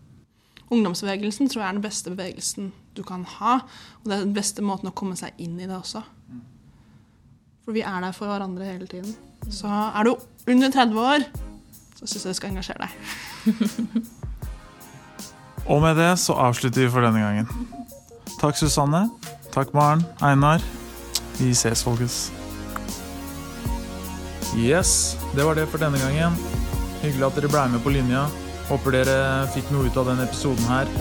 Ungdomsbevegelsen 0.71 1.49
tror 1.51 1.63
jeg 1.63 1.67
er 1.67 1.79
den 1.79 1.83
beste 1.83 2.13
bevegelsen 2.13 2.71
du 2.95 3.03
kan 3.07 3.25
ha. 3.39 3.57
Og 4.01 4.07
det 4.07 4.17
er 4.17 4.25
den 4.27 4.37
beste 4.37 4.63
måten 4.63 4.91
å 4.91 4.95
komme 4.95 5.17
seg 5.19 5.35
inn 5.41 5.57
i 5.59 5.67
det 5.67 5.75
også. 5.75 6.03
For 7.65 7.75
vi 7.75 7.83
er 7.85 7.99
der 8.05 8.15
for 8.15 8.29
hverandre 8.31 8.69
hele 8.69 8.87
tiden. 8.89 9.17
Så 9.49 9.67
er 9.67 10.05
du 10.05 10.15
under 10.47 10.71
30 10.71 11.01
år, 11.01 11.27
så 11.97 12.05
syns 12.05 12.25
jeg 12.25 12.35
du 12.35 12.39
skal 12.39 12.53
engasjere 12.53 12.87
deg. 12.87 14.11
Og 15.67 15.81
med 15.83 15.97
det 15.99 16.11
så 16.19 16.35
avslutter 16.49 16.85
vi 16.85 16.91
for 16.91 17.05
denne 17.05 17.21
gangen. 17.21 17.49
Takk, 18.39 18.57
Susanne. 18.57 19.07
Takk, 19.53 19.73
Maren. 19.73 20.03
Einar. 20.21 20.63
Vi 21.37 21.51
ses, 21.55 21.83
folkens. 21.83 22.31
Yes, 24.57 25.17
det 25.35 25.45
var 25.47 25.55
det 25.55 25.67
for 25.71 25.79
denne 25.79 25.99
gangen. 26.01 26.35
Hyggelig 27.01 27.27
at 27.27 27.37
dere 27.39 27.51
ble 27.51 27.65
med 27.73 27.83
på 27.85 27.93
linja. 27.93 28.25
Håper 28.67 28.97
dere 28.97 29.17
fikk 29.55 29.71
noe 29.73 29.87
ut 29.87 29.97
av 29.99 30.11
denne 30.11 30.27
episoden 30.27 30.67
her. 30.69 30.91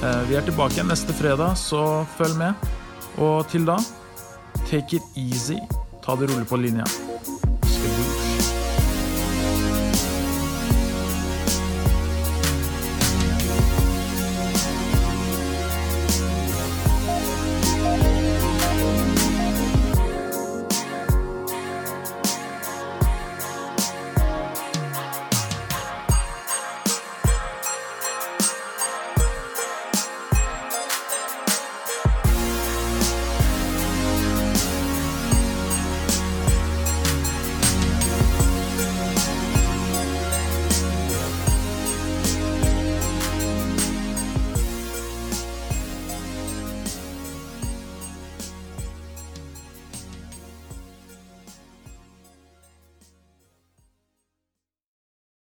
Eh, 0.00 0.22
vi 0.30 0.38
er 0.38 0.46
tilbake 0.46 0.78
igjen 0.78 0.90
neste 0.90 1.14
fredag, 1.16 1.58
så 1.60 2.06
følg 2.16 2.38
med. 2.40 2.70
Og 3.20 3.44
til 3.50 3.66
da, 3.68 3.76
take 4.70 5.00
it 5.00 5.18
easy. 5.18 5.58
Ta 6.04 6.16
det 6.16 6.30
rolig 6.30 6.48
på 6.48 6.60
linja. 6.60 6.86